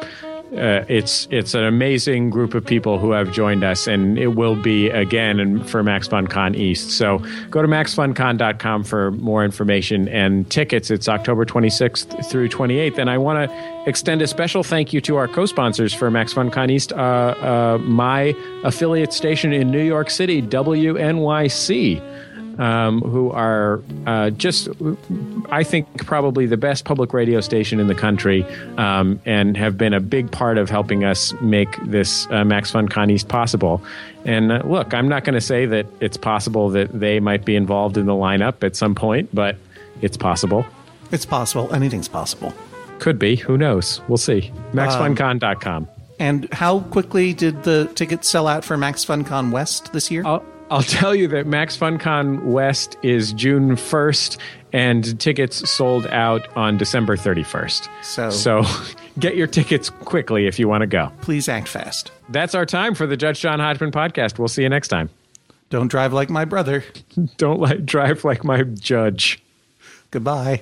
uh, 0.53 0.85
it's 0.87 1.27
it's 1.29 1.53
an 1.53 1.63
amazing 1.63 2.29
group 2.29 2.53
of 2.53 2.65
people 2.65 2.99
who 2.99 3.11
have 3.11 3.31
joined 3.33 3.63
us, 3.63 3.85
and 3.85 4.17
it 4.17 4.35
will 4.35 4.55
be 4.55 4.89
again 4.89 5.61
for 5.65 5.83
Max 5.83 6.07
Fun 6.07 6.27
Con 6.27 6.55
East. 6.55 6.91
So 6.91 7.19
go 7.49 7.61
to 7.61 7.67
maxfuncon.com 7.67 8.83
for 8.85 9.11
more 9.11 9.43
information 9.43 10.07
and 10.07 10.49
tickets. 10.49 10.89
It's 10.89 11.09
October 11.09 11.45
26th 11.45 12.25
through 12.29 12.47
28th, 12.49 12.97
and 12.97 13.09
I 13.09 13.17
want 13.17 13.49
to 13.49 13.83
extend 13.87 14.21
a 14.21 14.27
special 14.27 14.63
thank 14.63 14.93
you 14.93 15.01
to 15.01 15.17
our 15.17 15.27
co-sponsors 15.27 15.93
for 15.93 16.09
Max 16.09 16.31
Fun 16.33 16.49
Con 16.49 16.69
East, 16.69 16.93
uh, 16.93 16.95
uh, 16.95 17.77
my 17.81 18.33
affiliate 18.63 19.11
station 19.11 19.51
in 19.51 19.69
New 19.69 19.83
York 19.83 20.09
City, 20.09 20.41
WNYC 20.41 22.01
um, 22.57 23.01
who 23.01 23.31
are 23.31 23.81
uh, 24.05 24.29
just, 24.31 24.69
I 25.49 25.63
think, 25.63 26.05
probably 26.05 26.45
the 26.45 26.57
best 26.57 26.85
public 26.85 27.13
radio 27.13 27.41
station 27.41 27.79
in 27.79 27.87
the 27.87 27.95
country 27.95 28.45
um, 28.77 29.19
and 29.25 29.55
have 29.57 29.77
been 29.77 29.93
a 29.93 29.99
big 29.99 30.31
part 30.31 30.57
of 30.57 30.69
helping 30.69 31.03
us 31.03 31.33
make 31.41 31.69
this 31.85 32.27
uh, 32.31 32.43
Max 32.43 32.71
Fun 32.71 32.87
Con 32.87 33.09
East 33.09 33.27
possible. 33.27 33.83
And 34.25 34.51
uh, 34.51 34.61
look, 34.65 34.93
I'm 34.93 35.07
not 35.07 35.23
going 35.23 35.35
to 35.35 35.41
say 35.41 35.65
that 35.65 35.85
it's 35.99 36.17
possible 36.17 36.69
that 36.69 36.99
they 36.99 37.19
might 37.19 37.45
be 37.45 37.55
involved 37.55 37.97
in 37.97 38.05
the 38.05 38.13
lineup 38.13 38.63
at 38.63 38.75
some 38.75 38.95
point, 38.95 39.33
but 39.33 39.55
it's 40.01 40.17
possible. 40.17 40.65
It's 41.11 41.25
possible. 41.25 41.73
Anything's 41.73 42.07
possible. 42.07 42.53
Could 42.99 43.19
be. 43.19 43.35
Who 43.35 43.57
knows? 43.57 44.01
We'll 44.07 44.17
see. 44.17 44.51
MaxFunCon.com. 44.73 45.87
And 46.19 46.51
how 46.51 46.79
quickly 46.79 47.33
did 47.33 47.63
the 47.63 47.91
tickets 47.93 48.27
sell 48.27 48.47
out 48.47 48.65
for 48.65 48.75
Max 48.75 49.05
FunCon 49.05 49.51
West 49.51 49.93
this 49.93 50.09
year? 50.09 50.23
I'll, 50.25 50.43
I'll 50.69 50.83
tell 50.83 51.15
you 51.15 51.29
that 51.29 51.47
Max 51.47 51.77
FunCon 51.77 52.43
West 52.43 52.97
is 53.01 53.31
June 53.31 53.75
1st, 53.77 54.37
and 54.73 55.19
tickets 55.19 55.69
sold 55.69 56.05
out 56.07 56.45
on 56.57 56.77
December 56.77 57.15
31st. 57.15 57.87
So, 58.03 58.29
so 58.29 58.63
get 59.19 59.37
your 59.37 59.47
tickets 59.47 59.89
quickly 59.89 60.45
if 60.45 60.59
you 60.59 60.67
want 60.67 60.81
to 60.81 60.87
go. 60.87 61.11
Please 61.21 61.47
act 61.47 61.69
fast. 61.69 62.11
That's 62.29 62.53
our 62.53 62.65
time 62.65 62.95
for 62.95 63.07
the 63.07 63.15
Judge 63.15 63.39
John 63.39 63.59
Hodgman 63.59 63.91
podcast. 63.91 64.37
We'll 64.39 64.49
see 64.49 64.63
you 64.63 64.69
next 64.69 64.89
time. 64.89 65.09
Don't 65.69 65.87
drive 65.87 66.11
like 66.11 66.29
my 66.29 66.43
brother. 66.43 66.83
Don't 67.37 67.59
like 67.59 67.85
drive 67.85 68.25
like 68.25 68.43
my 68.43 68.63
judge. 68.63 69.41
Goodbye. 70.11 70.61